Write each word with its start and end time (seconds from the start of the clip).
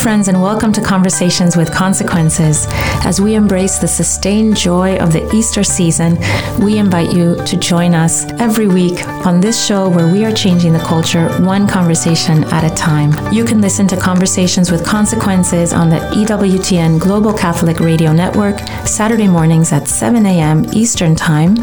friends, 0.00 0.28
and 0.28 0.40
welcome 0.40 0.72
to 0.72 0.80
Conversations 0.80 1.58
with 1.58 1.70
Consequences. 1.74 2.66
As 3.04 3.20
we 3.20 3.34
embrace 3.34 3.78
the 3.78 3.86
sustained 3.86 4.56
joy 4.56 4.96
of 4.96 5.12
the 5.12 5.30
Easter 5.34 5.62
season, 5.62 6.16
we 6.58 6.78
invite 6.78 7.12
you 7.12 7.36
to 7.44 7.56
join 7.58 7.94
us 7.94 8.24
every 8.40 8.66
week 8.66 9.06
on 9.26 9.42
this 9.42 9.62
show 9.62 9.90
where 9.90 10.10
we 10.10 10.24
are 10.24 10.32
changing 10.32 10.72
the 10.72 10.78
culture 10.78 11.28
one 11.42 11.68
conversation 11.68 12.44
at 12.44 12.64
a 12.64 12.74
time. 12.74 13.12
You 13.30 13.44
can 13.44 13.60
listen 13.60 13.86
to 13.88 13.96
Conversations 13.96 14.70
with 14.70 14.86
Consequences 14.86 15.74
on 15.74 15.90
the 15.90 15.98
EWTN 15.98 16.98
Global 16.98 17.34
Catholic 17.34 17.78
Radio 17.78 18.10
Network 18.10 18.58
Saturday 18.86 19.28
mornings 19.28 19.70
at 19.70 19.86
7 19.86 20.24
a.m. 20.24 20.64
Eastern 20.72 21.14
Time, 21.14 21.56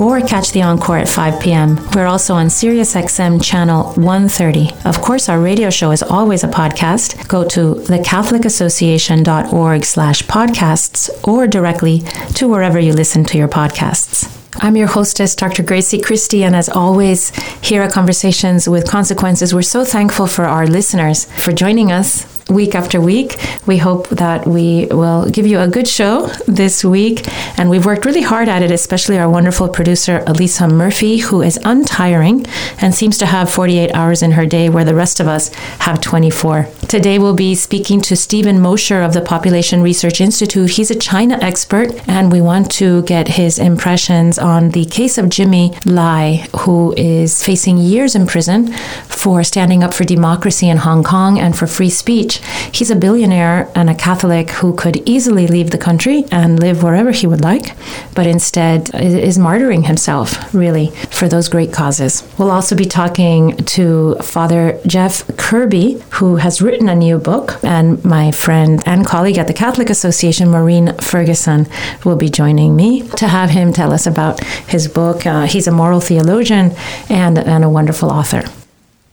or 0.00 0.20
catch 0.20 0.50
the 0.50 0.62
encore 0.62 0.98
at 0.98 1.08
5 1.08 1.40
p.m. 1.40 1.76
We're 1.94 2.06
also 2.06 2.34
on 2.34 2.46
SiriusXM 2.46 3.44
channel 3.44 3.92
130. 3.92 4.74
Of 4.84 5.00
course, 5.00 5.28
our 5.28 5.38
radio 5.38 5.70
show 5.70 5.92
is 5.92 6.02
always 6.02 6.42
a 6.42 6.48
podcast. 6.48 7.28
Go 7.28 7.46
to 7.48 7.75
thecatholicassociation.org 7.78 9.84
slash 9.84 10.22
podcasts 10.24 11.08
or 11.26 11.46
directly 11.46 12.00
to 12.34 12.48
wherever 12.48 12.78
you 12.78 12.92
listen 12.92 13.24
to 13.24 13.38
your 13.38 13.48
podcasts. 13.48 14.30
I'm 14.58 14.76
your 14.76 14.88
hostess, 14.88 15.34
Dr. 15.34 15.62
Grazie 15.62 16.00
Christie, 16.00 16.44
and 16.44 16.56
as 16.56 16.68
always, 16.68 17.30
here 17.60 17.82
at 17.82 17.92
Conversations 17.92 18.68
with 18.68 18.88
Consequences, 18.88 19.54
we're 19.54 19.62
so 19.62 19.84
thankful 19.84 20.26
for 20.26 20.44
our 20.44 20.66
listeners 20.66 21.24
for 21.42 21.52
joining 21.52 21.92
us 21.92 22.35
week 22.48 22.74
after 22.74 23.00
week. 23.00 23.38
We 23.66 23.78
hope 23.78 24.08
that 24.10 24.46
we 24.46 24.86
will 24.86 25.28
give 25.28 25.46
you 25.46 25.58
a 25.58 25.68
good 25.68 25.88
show 25.88 26.28
this 26.46 26.84
week. 26.84 27.26
And 27.58 27.68
we've 27.68 27.84
worked 27.84 28.04
really 28.04 28.22
hard 28.22 28.48
at 28.48 28.62
it, 28.62 28.70
especially 28.70 29.18
our 29.18 29.28
wonderful 29.28 29.68
producer, 29.68 30.22
Elisa 30.26 30.68
Murphy, 30.68 31.18
who 31.18 31.42
is 31.42 31.58
untiring 31.64 32.46
and 32.80 32.94
seems 32.94 33.18
to 33.18 33.26
have 33.26 33.50
48 33.50 33.92
hours 33.94 34.22
in 34.22 34.32
her 34.32 34.46
day, 34.46 34.68
where 34.68 34.84
the 34.84 34.94
rest 34.94 35.18
of 35.18 35.26
us 35.26 35.52
have 35.80 36.00
24. 36.00 36.68
Today, 36.88 37.18
we'll 37.18 37.34
be 37.34 37.54
speaking 37.54 38.00
to 38.02 38.14
Stephen 38.14 38.60
Mosher 38.60 39.02
of 39.02 39.12
the 39.12 39.20
Population 39.20 39.82
Research 39.82 40.20
Institute. 40.20 40.70
He's 40.70 40.90
a 40.90 40.98
China 40.98 41.38
expert, 41.40 41.90
and 42.08 42.30
we 42.30 42.40
want 42.40 42.70
to 42.72 43.02
get 43.02 43.26
his 43.26 43.58
impressions 43.58 44.38
on 44.38 44.70
the 44.70 44.84
case 44.84 45.18
of 45.18 45.28
Jimmy 45.28 45.74
Lai, 45.84 46.46
who 46.58 46.94
is 46.96 47.44
facing 47.44 47.78
years 47.78 48.14
in 48.14 48.26
prison 48.26 48.72
for 49.08 49.42
standing 49.42 49.82
up 49.82 49.92
for 49.92 50.04
democracy 50.04 50.68
in 50.68 50.76
Hong 50.76 51.02
Kong 51.02 51.38
and 51.38 51.58
for 51.58 51.66
free 51.66 51.90
speech. 51.90 52.35
He's 52.72 52.90
a 52.90 52.96
billionaire 52.96 53.70
and 53.74 53.88
a 53.88 53.94
Catholic 53.94 54.50
who 54.50 54.74
could 54.74 54.96
easily 55.08 55.46
leave 55.46 55.70
the 55.70 55.78
country 55.78 56.24
and 56.30 56.60
live 56.60 56.82
wherever 56.82 57.10
he 57.10 57.26
would 57.26 57.42
like, 57.42 57.76
but 58.14 58.26
instead 58.26 58.90
is 58.94 59.38
martyring 59.38 59.86
himself, 59.86 60.52
really, 60.54 60.90
for 61.10 61.28
those 61.28 61.48
great 61.48 61.72
causes. 61.72 62.26
We'll 62.38 62.50
also 62.50 62.76
be 62.76 62.84
talking 62.84 63.56
to 63.56 64.16
Father 64.16 64.78
Jeff 64.86 65.26
Kirby, 65.36 66.02
who 66.10 66.36
has 66.36 66.62
written 66.62 66.88
a 66.88 66.94
new 66.94 67.18
book, 67.18 67.58
and 67.62 68.04
my 68.04 68.30
friend 68.30 68.82
and 68.86 69.06
colleague 69.06 69.38
at 69.38 69.46
the 69.46 69.54
Catholic 69.54 69.90
Association, 69.90 70.48
Maureen 70.48 70.94
Ferguson, 70.98 71.66
will 72.04 72.16
be 72.16 72.28
joining 72.28 72.76
me 72.76 73.06
to 73.16 73.28
have 73.28 73.50
him 73.50 73.72
tell 73.72 73.92
us 73.92 74.06
about 74.06 74.42
his 74.68 74.88
book. 74.88 75.26
Uh, 75.26 75.46
he's 75.46 75.66
a 75.66 75.72
moral 75.72 76.00
theologian 76.00 76.72
and, 77.08 77.38
and 77.38 77.64
a 77.64 77.68
wonderful 77.68 78.10
author. 78.10 78.42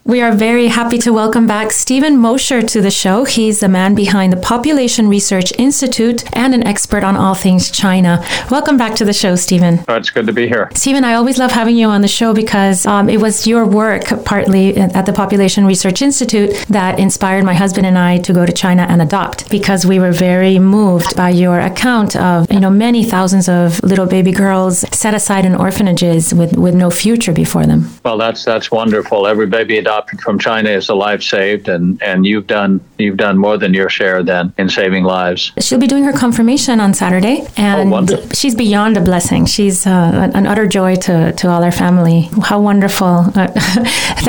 We 0.05 0.19
are 0.21 0.33
very 0.33 0.67
happy 0.67 0.97
to 0.97 1.13
welcome 1.13 1.47
back 1.47 1.71
Stephen 1.71 2.17
Mosher 2.17 2.61
to 2.61 2.81
the 2.81 2.91
show. 2.91 3.23
He's 3.23 3.61
the 3.61 3.69
man 3.69 3.95
behind 3.95 4.33
the 4.33 4.37
Population 4.37 5.07
Research 5.07 5.53
Institute 5.57 6.25
and 6.35 6.53
an 6.53 6.67
expert 6.67 7.05
on 7.05 7.15
all 7.15 7.35
things 7.35 7.71
China. 7.71 8.21
Welcome 8.51 8.75
back 8.75 8.95
to 8.95 9.05
the 9.05 9.13
show, 9.13 9.37
Stephen. 9.37 9.79
Oh, 9.87 9.95
it's 9.95 10.09
good 10.09 10.27
to 10.27 10.33
be 10.33 10.45
here. 10.45 10.69
Stephen, 10.75 11.05
I 11.05 11.13
always 11.13 11.37
love 11.37 11.51
having 11.51 11.77
you 11.77 11.87
on 11.87 12.01
the 12.01 12.09
show 12.09 12.33
because 12.33 12.85
um, 12.85 13.07
it 13.07 13.21
was 13.21 13.47
your 13.47 13.65
work, 13.65 14.25
partly 14.25 14.75
at 14.75 15.05
the 15.05 15.13
Population 15.13 15.65
Research 15.65 16.01
Institute, 16.01 16.51
that 16.67 16.99
inspired 16.99 17.45
my 17.45 17.53
husband 17.53 17.87
and 17.87 17.97
I 17.97 18.17
to 18.19 18.33
go 18.33 18.45
to 18.45 18.51
China 18.51 18.85
and 18.89 19.01
adopt 19.01 19.49
because 19.49 19.85
we 19.85 19.99
were 19.99 20.11
very 20.11 20.59
moved 20.59 21.15
by 21.15 21.29
your 21.29 21.61
account 21.61 22.17
of, 22.17 22.51
you 22.51 22.59
know, 22.59 22.69
many 22.69 23.05
thousands 23.05 23.47
of 23.47 23.81
little 23.83 24.05
baby 24.05 24.33
girls 24.33 24.79
set 24.93 25.13
aside 25.13 25.45
in 25.45 25.55
orphanages 25.55 26.33
with, 26.33 26.57
with 26.57 26.75
no 26.75 26.91
future 26.91 27.31
before 27.31 27.65
them. 27.65 27.89
Well, 28.03 28.17
that's 28.17 28.43
that's 28.43 28.69
wonderful. 28.69 29.27
Every 29.27 29.47
baby 29.47 29.77
adopted 29.77 29.92
adopted 29.93 30.21
from 30.21 30.39
China 30.39 30.69
is 30.69 30.89
a 30.89 30.95
life 30.95 31.21
saved, 31.21 31.67
and, 31.69 32.01
and 32.01 32.25
you've 32.25 32.47
done 32.47 32.81
you've 32.97 33.17
done 33.17 33.37
more 33.37 33.57
than 33.57 33.73
your 33.73 33.89
share 33.89 34.23
then 34.23 34.53
in 34.57 34.69
saving 34.69 35.03
lives. 35.03 35.51
She'll 35.59 35.79
be 35.79 35.87
doing 35.87 36.03
her 36.03 36.13
confirmation 36.13 36.79
on 36.79 36.93
Saturday, 36.93 37.41
Oh, 37.41 37.51
and 37.57 38.35
she's 38.35 38.55
beyond 38.55 38.97
a 38.97 39.01
blessing. 39.01 39.45
She's 39.45 39.85
uh, 39.85 40.31
an 40.33 40.47
utter 40.47 40.67
joy 40.67 40.95
to, 41.07 41.31
to 41.33 41.49
all 41.49 41.63
our 41.63 41.71
family. 41.71 42.29
How 42.41 42.59
wonderful! 42.59 43.25
Uh, 43.35 43.47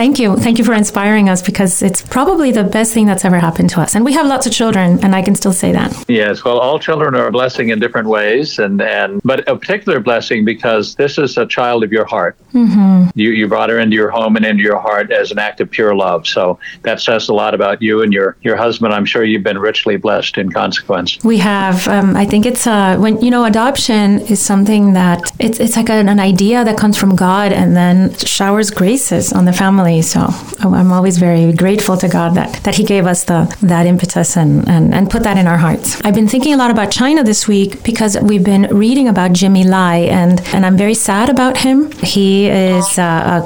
thank 0.01 0.19
you, 0.19 0.37
thank 0.37 0.59
you 0.59 0.65
for 0.65 0.75
inspiring 0.75 1.29
us 1.29 1.41
because 1.41 1.83
it's 1.83 2.03
probably 2.03 2.51
the 2.51 2.65
best 2.65 2.93
thing 2.93 3.07
that's 3.07 3.25
ever 3.25 3.39
happened 3.39 3.71
to 3.71 3.81
us. 3.81 3.95
And 3.95 4.05
we 4.05 4.13
have 4.13 4.27
lots 4.27 4.47
of 4.47 4.53
children, 4.53 5.03
and 5.03 5.15
I 5.15 5.23
can 5.23 5.35
still 5.35 5.53
say 5.53 5.73
that. 5.73 6.05
Yes, 6.09 6.45
well, 6.45 6.59
all 6.59 6.79
children 6.79 7.15
are 7.15 7.29
a 7.29 7.33
blessing 7.33 7.71
in 7.71 7.79
different 7.79 8.09
ways, 8.09 8.59
and 8.59 8.83
and 8.83 9.21
but 9.25 9.49
a 9.49 9.57
particular 9.57 10.01
blessing 10.01 10.45
because 10.45 10.95
this 10.97 11.17
is 11.17 11.39
a 11.39 11.47
child 11.47 11.85
of 11.85 11.93
your 11.93 12.05
heart. 12.05 12.37
Mm-hmm. 12.53 13.11
You 13.15 13.31
you 13.31 13.49
brought 13.49 13.71
her 13.71 13.79
into 13.79 13.97
your 13.97 14.11
home 14.11 14.37
and 14.37 14.45
into 14.45 14.63
your 14.63 14.79
heart 14.79 15.11
as 15.11 15.31
an 15.31 15.39
act 15.39 15.54
of 15.61 15.71
pure 15.71 15.95
love. 15.95 16.27
So 16.27 16.59
that 16.83 17.01
says 17.01 17.29
a 17.29 17.35
lot 17.35 17.55
about 17.55 17.83
you 17.83 18.03
and 18.03 18.13
your 18.13 18.37
your 18.43 18.57
husband. 18.57 18.93
I'm 18.93 19.05
sure 19.05 19.25
you've 19.25 19.43
been 19.43 19.59
richly 19.59 19.97
blessed 19.97 20.39
in 20.39 20.51
consequence. 20.51 21.19
We 21.25 21.39
have. 21.39 21.87
Um, 21.89 22.17
I 22.17 22.25
think 22.25 22.47
it's 22.47 22.67
uh, 22.67 22.97
when 22.99 23.21
you 23.21 23.31
know 23.31 23.45
adoption 23.45 24.21
is 24.21 24.41
something 24.41 24.93
that 24.95 25.21
it's 25.39 25.61
it's 25.61 25.77
like 25.77 25.91
an, 25.91 26.09
an 26.09 26.21
idea 26.21 26.65
that 26.65 26.77
comes 26.79 26.97
from 26.97 27.17
God 27.17 27.53
and 27.53 27.77
then 27.77 28.15
showers 28.19 28.71
graces 28.71 29.33
on 29.33 29.45
the 29.45 29.53
family. 29.53 30.03
So 30.03 30.21
I'm 30.61 30.93
always 30.93 31.19
very 31.19 31.53
grateful 31.53 31.97
to 31.99 32.09
God 32.09 32.35
that 32.35 32.63
that 32.65 32.75
He 32.75 32.85
gave 32.85 33.07
us 33.07 33.25
the 33.25 33.41
that 33.63 33.87
impetus 33.87 34.37
and 34.37 34.69
and, 34.69 34.95
and 34.95 35.11
put 35.11 35.23
that 35.23 35.37
in 35.37 35.47
our 35.47 35.59
hearts. 35.59 36.01
I've 36.05 36.15
been 36.15 36.29
thinking 36.29 36.55
a 36.55 36.57
lot 36.57 36.71
about 36.71 36.91
China 36.91 37.23
this 37.23 37.47
week 37.47 37.83
because 37.83 38.17
we've 38.21 38.45
been 38.45 38.65
reading 38.71 39.09
about 39.09 39.33
Jimmy 39.33 39.65
Lai 39.65 39.97
and 40.21 40.41
and 40.55 40.65
I'm 40.67 40.77
very 40.77 40.95
sad 40.95 41.29
about 41.29 41.57
him. 41.57 41.91
He 41.93 42.47
is 42.47 42.99
a, 42.99 43.03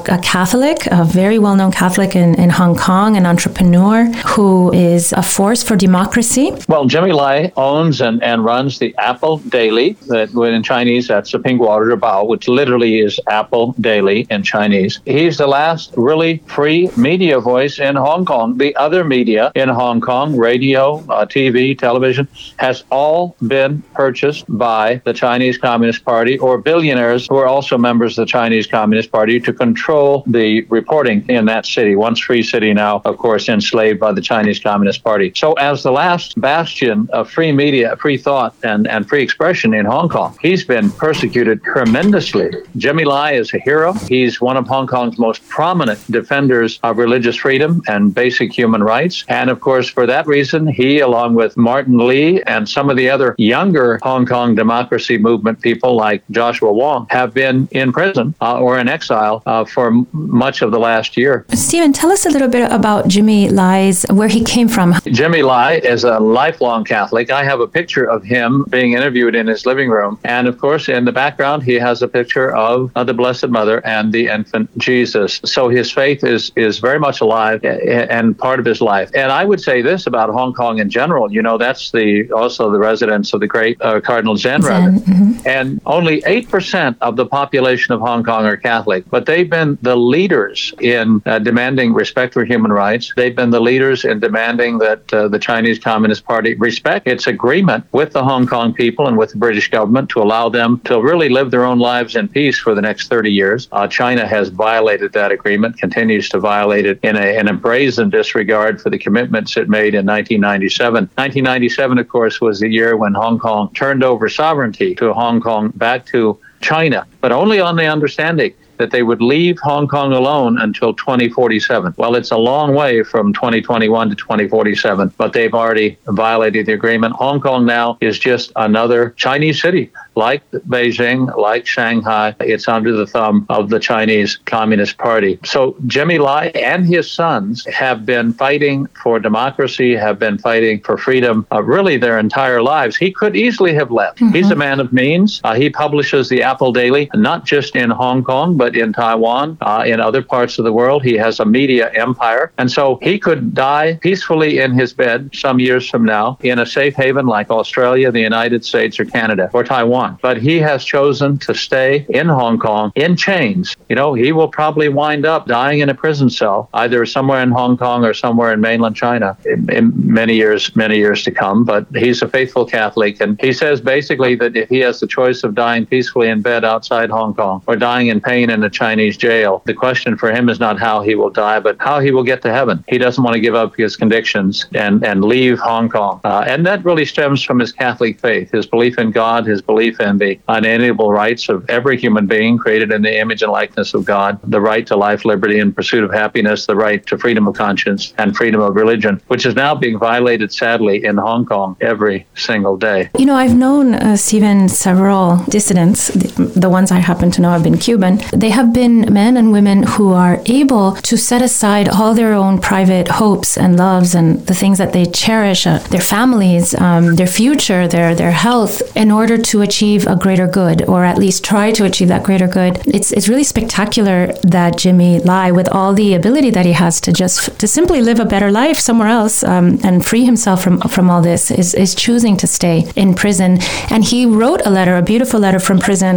a, 0.09 0.15
a 0.17 0.19
Catholic, 0.19 0.87
a 0.87 1.05
very 1.05 1.39
well 1.39 1.57
known 1.57 1.73
Catholic 1.73 1.98
in, 1.99 2.35
in 2.37 2.51
Hong 2.51 2.77
Kong, 2.77 3.17
an 3.17 3.27
entrepreneur 3.27 4.05
who 4.27 4.73
is 4.73 5.13
a 5.13 5.23
force 5.23 5.63
for 5.63 5.75
democracy. 5.75 6.53
Well, 6.69 6.87
Jimmy 6.87 7.13
Lai 7.13 7.53
owns 7.57 8.01
and, 8.01 8.23
and 8.23 8.45
runs 8.45 8.79
the 8.79 8.95
Apple 8.99 9.39
Daily. 9.39 9.93
That 10.07 10.31
in 10.33 10.63
Chinese 10.63 11.09
that's 11.09 11.33
the 11.33 11.39
Pingguo 11.39 11.99
Bao, 11.99 12.27
which 12.29 12.49
literally 12.49 13.01
is 13.01 13.19
Apple 13.29 13.75
Daily 13.81 14.27
in 14.31 14.43
Chinese. 14.43 15.01
He's 15.05 15.39
the 15.39 15.47
last 15.47 15.93
really 15.97 16.39
free 16.47 16.91
media 16.97 17.41
voice 17.41 17.79
in 17.79 17.97
Hong 17.97 18.25
Kong. 18.25 18.57
The 18.59 18.75
other 18.77 19.03
media 19.05 19.51
in 19.55 19.69
Hong 19.69 20.01
Kong, 20.01 20.37
radio, 20.37 20.99
uh, 21.09 21.27
TV, 21.27 21.77
television, 21.77 22.29
has 22.59 22.85
all 22.91 23.37
been 23.47 23.83
purchased 23.95 24.45
by 24.49 25.01
the 25.05 25.13
Chinese 25.13 25.59
Communist 25.59 26.05
Party 26.05 26.39
or 26.39 26.59
billionaires 26.59 27.27
who 27.29 27.37
are 27.37 27.47
also 27.47 27.77
members 27.77 28.19
of 28.19 28.27
the 28.27 28.31
Chinese 28.31 28.67
Communist 28.67 29.11
Party 29.11 29.41
to 29.41 29.53
control 29.53 30.23
the 30.27 30.63
reporting 30.63 31.25
in 31.29 31.45
that 31.47 31.67
city. 31.67 31.88
Once 31.97 32.21
free 32.21 32.43
city 32.43 32.73
now, 32.73 33.03
of 33.05 33.19
course, 33.19 33.49
enslaved 33.49 34.01
by 34.01 34.13
the 34.13 34.21
Chinese 34.21 34.59
Communist 34.59 35.03
Party. 35.05 35.33
So, 35.35 35.53
as 35.55 35.83
the 35.83 35.93
last 35.93 36.41
bastion 36.41 37.09
of 37.13 37.31
free 37.31 37.53
media, 37.53 37.97
free 37.97 38.17
thought, 38.17 38.55
and, 38.63 38.87
and 38.87 39.09
free 39.09 39.23
expression 39.23 39.75
in 39.75 39.87
Hong 39.87 40.09
Kong, 40.09 40.37
he's 40.41 40.65
been 40.65 40.91
persecuted 40.91 41.63
tremendously. 41.63 42.51
Jimmy 42.77 43.05
Lai 43.05 43.33
is 43.33 43.53
a 43.55 43.59
hero. 43.59 43.93
He's 43.93 44.41
one 44.41 44.57
of 44.57 44.67
Hong 44.67 44.87
Kong's 44.87 45.19
most 45.19 45.47
prominent 45.49 46.01
defenders 46.11 46.79
of 46.83 46.99
religious 46.99 47.37
freedom 47.37 47.83
and 47.89 48.15
basic 48.15 48.53
human 48.53 48.83
rights. 48.83 49.25
And 49.29 49.51
of 49.51 49.61
course, 49.61 49.89
for 49.89 50.07
that 50.07 50.27
reason, 50.27 50.67
he, 50.67 51.01
along 51.01 51.35
with 51.35 51.57
Martin 51.57 51.99
Lee 51.99 52.43
and 52.43 52.69
some 52.69 52.91
of 52.91 52.97
the 52.97 53.09
other 53.11 53.35
younger 53.39 53.99
Hong 54.03 54.27
Kong 54.27 54.55
democracy 54.55 55.19
movement 55.19 55.61
people 55.61 55.95
like 55.97 56.23
Joshua 56.31 56.73
Wong, 56.73 57.07
have 57.11 57.35
been 57.35 57.69
in 57.71 57.93
prison 57.93 58.35
uh, 58.41 58.61
or 58.61 58.79
in 58.79 58.89
exile 58.89 59.43
uh, 59.47 59.65
for 59.65 59.89
m- 59.89 60.07
much 60.13 60.63
of 60.63 60.71
the 60.71 60.79
last 60.79 61.17
year. 61.17 61.45
Stephen, 61.79 61.93
tell 61.93 62.11
us 62.11 62.27
a 62.27 62.31
little 62.31 62.49
bit 62.49 62.73
about 62.73 63.07
Jimmy 63.07 63.49
Lai's, 63.51 64.05
where 64.11 64.27
he 64.27 64.43
came 64.43 64.67
from. 64.67 64.97
Jimmy 65.13 65.43
Lai 65.43 65.75
is 65.75 66.03
a 66.03 66.19
lifelong 66.19 66.83
Catholic. 66.83 67.31
I 67.31 67.45
have 67.45 67.61
a 67.61 67.69
picture 67.69 68.03
of 68.03 68.25
him 68.25 68.65
being 68.69 68.95
interviewed 68.95 69.37
in 69.37 69.47
his 69.47 69.65
living 69.65 69.89
room. 69.89 70.19
And 70.25 70.49
of 70.49 70.59
course, 70.59 70.89
in 70.89 71.05
the 71.05 71.13
background, 71.13 71.63
he 71.63 71.75
has 71.75 72.03
a 72.03 72.09
picture 72.09 72.51
of, 72.57 72.91
the 72.95 73.15
Blessed 73.15 73.51
Mother 73.51 73.81
and 73.87 74.13
the 74.13 74.27
infant 74.27 74.77
Jesus. 74.77 75.41
So 75.45 75.69
his 75.69 75.89
faith 75.93 76.25
is, 76.25 76.51
is 76.57 76.81
very 76.81 76.99
much 76.99 77.21
alive 77.21 77.65
and 77.65 78.37
part 78.37 78.59
of 78.59 78.67
his 78.67 78.81
life. 78.81 79.09
And 79.15 79.31
I 79.31 79.45
would 79.45 79.61
say 79.61 79.81
this 79.81 80.09
about 80.09 80.31
Hong 80.31 80.53
Kong 80.55 80.81
in 80.81 80.91
general. 80.91 81.33
You 81.33 81.43
know, 81.43 81.59
that's 81.59 81.93
the 81.93 82.29
also 82.33 82.73
the 82.73 82.81
residence 82.81 83.33
of 83.33 83.39
the 83.39 83.47
great 83.47 83.81
uh, 83.81 84.01
Cardinal 84.01 84.37
Zen, 84.37 84.63
rather. 84.63 84.91
mm-hmm. 84.91 85.47
And 85.47 85.81
only 85.87 86.23
8% 86.23 86.97
of 87.01 87.15
the 87.15 87.25
population 87.25 87.95
of 87.95 88.01
Hong 88.01 88.25
Kong 88.25 88.47
are 88.47 88.57
Catholic, 88.57 89.09
but 89.11 89.27
they've 89.27 89.49
been 89.49 89.79
the 89.83 89.95
leaders 89.97 90.75
in 90.81 91.23
uh, 91.25 91.39
demanding 91.39 91.68
demanding 91.69 91.93
respect 91.93 92.33
for 92.33 92.47
human 92.47 92.73
rights. 92.73 93.13
They've 93.15 93.37
been 93.37 93.51
the 93.51 93.61
leaders 93.61 94.07
in 94.07 94.21
demanding 94.21 94.79
that 94.79 95.13
uh, 95.13 95.29
the 95.29 95.39
Chinese 95.39 95.79
Communist 95.79 96.25
Party 96.25 96.55
respect 96.55 97.07
its 97.07 97.27
agreement 97.27 97.85
with 97.93 98.13
the 98.13 98.25
Hong 98.25 98.47
Kong 98.47 98.73
people 98.73 99.07
and 99.07 99.19
with 99.19 99.33
the 99.33 99.37
British 99.37 99.71
government 99.71 100.09
to 100.11 100.23
allow 100.23 100.49
them 100.49 100.81
to 100.87 101.03
really 101.03 101.29
live 101.29 101.51
their 101.51 101.65
own 101.65 101.79
lives 101.79 102.17
in 102.17 102.27
peace 102.27 102.59
for 102.59 102.75
the 102.75 102.81
next 102.81 103.09
30 103.09 103.31
years. 103.31 103.69
Uh, 103.71 103.87
China 103.87 104.27
has 104.27 104.49
violated 104.49 105.13
that 105.13 105.31
agreement, 105.31 105.77
continues 105.77 106.31
to 106.31 106.41
violate 106.41 106.87
it 106.87 106.99
in 107.03 107.17
a, 107.17 107.39
in 107.39 107.49
a 107.49 107.53
brazen 107.53 108.09
disregard 108.09 108.81
for 108.81 108.89
the 108.89 108.99
commitments 108.99 109.59
it 109.59 109.69
made 109.69 109.95
in 109.95 110.07
1997. 110.07 111.05
1997, 111.17 111.99
of 111.99 112.09
course, 112.09 112.41
was 112.41 112.61
the 112.61 112.69
year 112.69 112.97
when 112.97 113.13
Hong 113.13 113.39
Kong 113.39 113.71
turned 113.75 114.03
over 114.03 114.31
sovereignty 114.31 114.95
to 114.95 115.13
Hong 115.13 115.43
Kong 115.43 115.71
back 115.75 116.07
to 116.07 116.39
China, 116.63 117.07
but 117.21 117.31
only 117.31 117.61
on 117.61 117.77
the 117.77 117.87
understanding 117.87 118.55
that 118.79 118.91
they 118.91 119.03
would 119.03 119.21
leave 119.21 119.59
Hong 119.61 119.87
Kong 119.89 120.13
alone 120.13 120.59
until 120.59 120.95
2047. 120.95 121.95
Well, 121.97 122.15
it's 122.15 122.31
a 122.31 122.37
long 122.37 122.75
way 122.75 123.03
from 123.03 123.33
2021 123.33 124.11
to 124.11 124.15
2047, 124.17 125.13
but 125.17 125.33
they've 125.33 125.55
already 125.55 125.99
violated 126.07 126.67
the 126.67 126.73
agreement. 126.73 127.15
Hong 127.15 127.41
Kong 127.41 127.67
now 127.67 127.99
is 128.01 128.19
just 128.19 128.53
another 128.57 129.11
Chinese 129.17 129.61
city 129.61 129.91
like 130.19 130.43
Beijing, 130.51 131.35
like 131.37 131.65
Shanghai, 131.65 132.35
it's 132.41 132.67
under 132.67 132.93
the 132.93 133.07
thumb 133.07 133.47
of 133.49 133.71
the 133.71 133.79
Chinese 133.79 134.37
Communist 134.37 134.99
Party. 134.99 135.39
So 135.45 135.77
Jimmy 135.87 136.19
Lai 136.19 136.47
and 136.57 136.85
his 136.85 137.09
sons 137.09 137.65
have 137.67 138.05
been 138.05 138.33
fighting 138.33 138.87
for 139.03 139.21
democracy, 139.21 139.95
have 139.95 140.19
been 140.19 140.37
fighting 140.37 140.81
for 140.81 140.99
freedom 140.99 141.47
uh, 141.53 141.63
really 141.63 141.97
their 141.97 142.19
entire 142.19 142.61
lives. 142.61 142.97
He 142.97 143.13
could 143.13 143.37
easily 143.37 143.75
have 143.75 143.93
left. 143.93 144.19
Mm-hmm. 144.19 144.35
He's 144.35 144.51
a 144.51 144.57
man 144.57 144.81
of 144.81 144.93
means. 144.93 145.41
Uh, 145.45 145.55
he 145.55 145.71
publishes 145.71 146.29
the 146.29 146.43
Apple 146.43 146.73
Daily, 146.73 147.09
not 147.15 147.47
just 147.47 147.77
in 147.77 147.91
Hong 147.91 148.25
Kong, 148.25 148.57
but 148.57 148.77
in 148.77 148.93
Taiwan, 148.93 149.57
uh, 149.61 149.85
in 149.87 150.01
other 150.01 150.23
parts 150.23 150.59
of 150.59 150.65
the 150.65 150.73
world. 150.73 151.05
He 151.05 151.15
has 151.15 151.39
a 151.39 151.45
media 151.45 151.93
empire. 151.95 152.51
And 152.59 152.71
so 152.73 152.99
he 153.03 153.21
could 153.21 153.55
die 153.55 153.99
peacefully 154.03 154.59
in 154.59 154.73
his 154.73 154.93
bed 154.93 155.31
some 155.33 155.61
years 155.61 155.89
from 155.89 156.05
now 156.05 156.39
in 156.43 156.59
a 156.59 156.67
safe 156.67 156.97
haven 156.97 157.27
like 157.27 157.51
Australia, 157.51 158.11
the 158.11 158.21
United 158.21 158.65
States, 158.65 158.99
or 158.99 159.05
Canada, 159.05 159.49
or 159.53 159.63
Taiwan 159.63 160.08
But 160.23 160.39
he 160.39 160.59
has 160.59 160.85
chosen 160.85 161.39
to 161.39 161.55
stay 161.55 162.07
in 162.09 162.29
Hong 162.29 162.59
Kong 162.59 162.93
in 162.95 163.17
chains. 163.17 163.77
You 163.89 163.97
know, 163.97 164.15
he 164.15 164.33
will 164.33 164.49
probably 164.49 164.89
wind 164.89 165.27
up 165.27 165.47
dying 165.47 165.81
in 165.81 165.89
a 165.89 165.95
prison 165.95 166.31
cell, 166.31 166.69
either 166.75 167.05
somewhere 167.07 167.43
in 167.43 167.51
Hong 167.51 167.77
Kong 167.77 168.05
or 168.05 168.15
somewhere 168.15 168.53
in 168.53 168.61
mainland 168.61 168.97
China 168.97 169.37
in, 169.45 169.71
in 169.73 169.93
many 169.97 170.35
years, 170.35 170.75
many 170.77 170.97
years 170.97 171.23
to 171.25 171.31
come. 171.31 171.65
But 171.65 171.87
he's 171.95 172.23
a 172.23 172.29
faithful 172.29 172.65
Catholic. 172.65 173.21
And 173.21 173.41
he 173.41 173.53
says 173.53 173.81
basically 173.81 174.35
that 174.37 174.57
if 174.57 174.69
he 174.69 174.79
has 174.81 175.01
the 175.01 175.07
choice 175.07 175.45
of 175.45 175.55
dying 175.55 175.87
peacefully 175.87 176.29
in 176.29 176.43
bed 176.43 176.65
outside 176.65 177.11
Hong 177.11 177.35
Kong 177.35 177.63
or 177.67 177.77
dying 177.77 178.09
in 178.09 178.21
pain 178.21 178.51
in 178.51 178.63
a 178.63 178.71
Chinese 178.71 179.17
jail, 179.17 179.63
the 179.67 179.75
question 179.75 180.17
for 180.17 180.33
him 180.33 180.49
is 180.49 180.61
not 180.61 180.79
how 180.79 181.03
he 181.03 181.15
will 181.15 181.31
die, 181.31 181.61
but 181.61 181.77
how 181.81 182.01
he 182.01 182.11
will 182.11 182.25
get 182.25 182.43
to 182.43 182.53
heaven. 182.53 182.85
He 182.89 182.99
doesn't 182.99 183.23
want 183.23 183.35
to 183.35 183.41
give 183.41 183.55
up 183.55 183.77
his 183.77 183.97
convictions 183.97 184.67
and, 184.75 185.05
and 185.05 185.25
leave 185.25 185.59
Hong 185.59 185.89
Kong. 185.89 186.21
Uh, 186.25 186.45
and 186.47 186.67
that 186.67 186.85
really 186.85 187.05
stems 187.05 187.43
from 187.43 187.59
his 187.59 187.73
Catholic 187.73 188.21
faith, 188.21 188.51
his 188.51 188.67
belief 188.67 188.99
in 188.99 189.11
God, 189.11 189.47
his 189.47 189.63
belief 189.63 189.98
and 190.01 190.21
the 190.21 190.39
unalienable 190.49 191.13
rights 191.13 191.49
of 191.49 191.69
every 191.69 191.99
human 191.99 192.27
being 192.27 192.59
created 192.59 192.93
in 192.93 193.03
the 193.03 193.19
image 193.19 193.43
and 193.43 193.53
likeness 193.53 193.95
of 193.95 194.05
God, 194.05 194.39
the 194.45 194.61
right 194.61 194.87
to 194.87 194.97
life, 194.97 195.25
liberty, 195.25 195.59
and 195.59 195.75
pursuit 195.75 196.05
of 196.05 196.13
happiness, 196.13 196.67
the 196.67 196.77
right 196.77 197.05
to 197.07 197.19
freedom 197.19 197.47
of 197.49 197.55
conscience 197.55 198.15
and 198.19 198.37
freedom 198.37 198.61
of 198.61 198.77
religion, 198.77 199.21
which 199.29 199.47
is 199.47 199.55
now 199.55 199.75
being 199.75 199.99
violated 199.99 200.53
sadly 200.53 201.05
in 201.05 201.17
Hong 201.17 201.45
Kong 201.47 201.77
every 201.81 202.27
single 202.35 202.77
day. 202.77 203.11
You 203.19 203.27
know, 203.27 203.35
I've 203.35 203.57
known, 203.57 203.95
uh, 203.95 204.17
Stephen, 204.17 204.69
several 204.69 205.39
dissidents. 205.49 206.09
The, 206.09 206.45
the 206.65 206.71
ones 206.71 206.91
I 206.91 206.99
happen 206.99 207.31
to 207.33 207.41
know 207.43 207.51
have 207.51 207.65
been 207.65 207.79
Cuban. 207.79 208.21
They 208.33 208.51
have 208.51 208.73
been 208.73 209.13
men 209.13 209.37
and 209.37 209.53
women 209.53 209.83
who 209.83 210.13
are 210.13 210.41
able 210.47 210.93
to 211.11 211.17
set 211.17 211.43
aside 211.43 211.89
all 211.89 212.15
their 212.15 212.33
own 212.33 212.61
private 212.61 213.09
hopes 213.09 213.57
and 213.57 213.77
loves 213.77 214.15
and 214.15 214.47
the 214.47 214.55
things 214.55 214.79
that 214.79 214.93
they 214.93 215.07
cherish, 215.07 215.67
uh, 215.67 215.79
their 215.91 216.01
families, 216.01 216.75
um, 216.75 217.17
their 217.17 217.27
future, 217.27 217.89
their, 217.89 218.15
their 218.15 218.31
health, 218.31 218.75
in 218.97 219.11
order 219.11 219.37
to 219.51 219.63
achieve 219.63 219.88
achieve 219.89 220.07
a 220.07 220.17
greater 220.17 220.47
good, 220.47 220.83
or 220.87 221.05
at 221.05 221.17
least 221.17 221.43
try 221.45 221.73
to 221.73 221.85
achieve 221.85 222.09
that 222.09 222.23
greater 222.23 222.47
good. 222.47 222.81
It's 222.87 223.11
it's 223.13 223.29
really 223.29 223.45
spectacular 223.45 224.33
that 224.43 224.77
Jimmy 224.77 225.21
Lai, 225.21 225.51
with 225.51 225.69
all 225.69 225.95
the 225.95 226.15
ability 226.15 226.51
that 226.51 226.67
he 226.67 226.73
has 226.73 227.01
to 227.01 227.13
just 227.13 227.59
to 227.61 227.67
simply 227.67 228.03
live 228.03 228.21
a 228.21 228.25
better 228.25 228.51
life 228.51 228.79
somewhere 228.79 229.09
else 229.09 229.43
um, 229.43 229.79
and 229.83 230.05
free 230.05 230.25
himself 230.25 230.63
from 230.63 230.81
from 230.95 231.09
all 231.11 231.23
this, 231.23 231.51
is 231.51 231.75
is 231.75 231.95
choosing 231.95 232.37
to 232.37 232.47
stay 232.47 232.85
in 232.97 233.15
prison. 233.15 233.59
And 233.91 234.05
he 234.05 234.27
wrote 234.27 234.61
a 234.67 234.71
letter, 234.71 234.97
a 234.97 235.03
beautiful 235.03 235.41
letter 235.41 235.61
from 235.61 235.79
prison, 235.79 236.15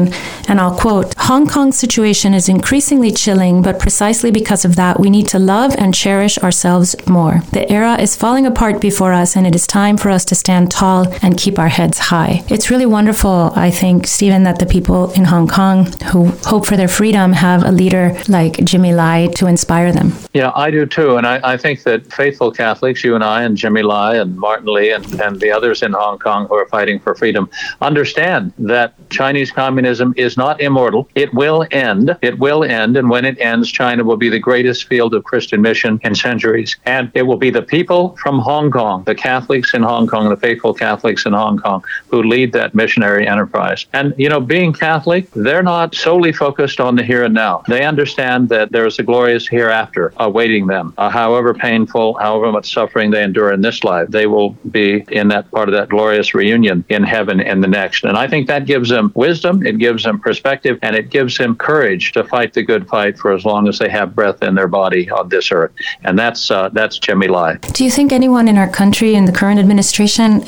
and 0.50 0.59
I'll 0.59 0.77
quote: 0.83 1.13
"Hong 1.29 1.47
Kong's 1.47 1.79
situation 1.79 2.33
is 2.33 2.50
increasingly 2.50 3.12
chilling, 3.12 3.62
but 3.62 3.79
precisely 3.79 4.31
because 4.31 4.65
of 4.65 4.75
that, 4.75 5.00
we 5.00 5.09
need 5.09 5.27
to 5.29 5.39
love 5.39 5.71
and 5.77 5.94
cherish 5.94 6.38
ourselves 6.39 6.95
more. 7.07 7.35
The 7.51 7.71
era 7.71 7.94
is 8.01 8.17
falling 8.17 8.45
apart 8.45 8.81
before 8.81 9.13
us, 9.21 9.38
and 9.38 9.47
it 9.47 9.56
is 9.56 9.65
time 9.67 9.97
for 9.97 10.09
us 10.12 10.25
to 10.25 10.35
stand 10.35 10.71
tall 10.71 11.01
and 11.24 11.41
keep 11.44 11.57
our 11.57 11.71
heads 11.79 11.97
high." 12.12 12.44
It's 12.50 12.69
really 12.71 12.89
wonderful 12.97 13.50
I 13.56 13.71
think, 13.71 14.07
Stephen, 14.07 14.44
that 14.44 14.59
the 14.59 14.65
people 14.65 15.12
in 15.12 15.25
Hong 15.25 15.48
Kong 15.48 15.86
who 16.12 16.27
hope 16.45 16.68
for 16.68 16.77
their 16.77 16.88
freedom 16.88 17.33
have 17.33 17.63
a 17.63 17.71
leader 17.71 18.18
like 18.27 18.63
Jimmy 18.63 18.94
Lai 18.94 19.27
to 19.36 19.48
inspire 19.48 19.92
them. 19.92 20.13
Yeah, 20.33 20.51
I 20.56 20.71
do 20.71 20.86
too. 20.86 21.18
And 21.18 21.27
I, 21.27 21.39
I 21.44 21.57
think 21.57 21.83
that 21.83 22.12
faithful 22.12 22.51
Catholics, 22.51 23.03
you 23.03 23.15
and 23.15 23.24
I, 23.24 23.44
and 23.44 23.57
Jimmy 23.57 23.83
Lai, 23.83 24.15
and 24.15 24.36
Martin 24.38 24.74
Lee, 24.74 24.92
and, 24.92 25.06
and 25.21 25.39
the 25.39 25.51
others 25.51 25.83
in 25.83 25.94
Hong 25.94 26.19
Kong 26.19 26.48
who 26.48 26.56
are 26.56 26.68
fighting 26.68 27.00
for 27.00 27.13
freedom, 27.15 27.50
understand 27.81 28.53
that 28.57 28.94
Chinese 29.09 29.51
communism 29.51 30.13
is 30.18 30.38
not 30.38 30.62
immortal. 30.62 31.07
It 31.15 31.33
will 31.33 31.68
end. 31.71 32.18
It 32.21 32.39
will 32.39 32.63
end. 32.63 32.98
And 32.98 33.09
when 33.09 33.25
it 33.25 33.39
ends, 33.39 33.71
China 33.71 34.03
will 34.03 34.18
be 34.18 34.30
the 34.30 34.39
greatest 34.39 34.88
field 34.88 35.13
of 35.13 35.24
Christian 35.24 35.62
mission 35.62 36.00
in 36.03 36.15
centuries. 36.15 36.77
And 36.86 37.12
it 37.13 37.24
will 37.24 37.38
be 37.38 37.50
the 37.50 37.62
people 37.62 38.15
from 38.18 38.39
Hong 38.39 38.71
Kong, 38.71 39.03
the 39.03 39.15
Catholics 39.15 39.74
in 39.74 39.83
Hong 39.83 40.07
Kong, 40.07 40.30
the 40.30 40.38
faithful 40.38 40.74
Catholics 40.74 41.25
in 41.25 41.33
Hong 41.33 41.57
Kong, 41.57 41.83
who 42.09 42.24
lead 42.24 42.53
that 42.53 42.74
missionary 42.74 43.27
enterprise 43.27 43.40
enterprise. 43.41 43.85
And, 43.93 44.13
you 44.17 44.29
know, 44.29 44.39
being 44.39 44.71
Catholic, 44.73 45.29
they're 45.31 45.63
not 45.63 45.95
solely 45.95 46.31
focused 46.31 46.79
on 46.79 46.95
the 46.95 47.03
here 47.03 47.23
and 47.23 47.33
now. 47.33 47.63
They 47.67 47.83
understand 47.83 48.49
that 48.49 48.71
there 48.71 48.85
is 48.85 48.99
a 48.99 49.03
glorious 49.03 49.47
hereafter 49.47 50.13
awaiting 50.17 50.67
them. 50.67 50.93
Uh, 50.97 51.09
however 51.09 51.53
painful, 51.53 52.15
however 52.15 52.51
much 52.51 52.71
suffering 52.71 53.11
they 53.11 53.23
endure 53.23 53.51
in 53.51 53.61
this 53.61 53.83
life, 53.83 54.07
they 54.09 54.27
will 54.27 54.51
be 54.69 55.03
in 55.09 55.27
that 55.29 55.49
part 55.51 55.69
of 55.69 55.73
that 55.73 55.89
glorious 55.89 56.33
reunion 56.33 56.83
in 56.89 57.03
heaven 57.03 57.39
in 57.39 57.61
the 57.61 57.67
next. 57.67 58.03
And 58.03 58.17
I 58.17 58.27
think 58.27 58.47
that 58.47 58.65
gives 58.65 58.89
them 58.89 59.11
wisdom, 59.15 59.65
it 59.65 59.77
gives 59.77 60.03
them 60.03 60.19
perspective, 60.19 60.77
and 60.81 60.95
it 60.95 61.09
gives 61.09 61.38
them 61.38 61.55
courage 61.55 62.11
to 62.13 62.23
fight 62.23 62.53
the 62.53 62.63
good 62.63 62.88
fight 62.88 63.17
for 63.17 63.31
as 63.33 63.43
long 63.45 63.67
as 63.67 63.79
they 63.79 63.89
have 63.89 64.13
breath 64.13 64.43
in 64.43 64.55
their 64.55 64.67
body 64.67 65.09
on 65.09 65.29
this 65.29 65.51
earth. 65.51 65.71
And 66.03 66.17
that's 66.17 66.51
uh, 66.51 66.69
that's 66.69 66.99
Jimmy 66.99 67.27
Lai. 67.27 67.55
Do 67.73 67.83
you 67.83 67.91
think 67.91 68.11
anyone 68.11 68.47
in 68.47 68.57
our 68.57 68.69
country 68.69 69.15
in 69.15 69.25
the 69.25 69.31
current 69.31 69.59
administration 69.59 70.43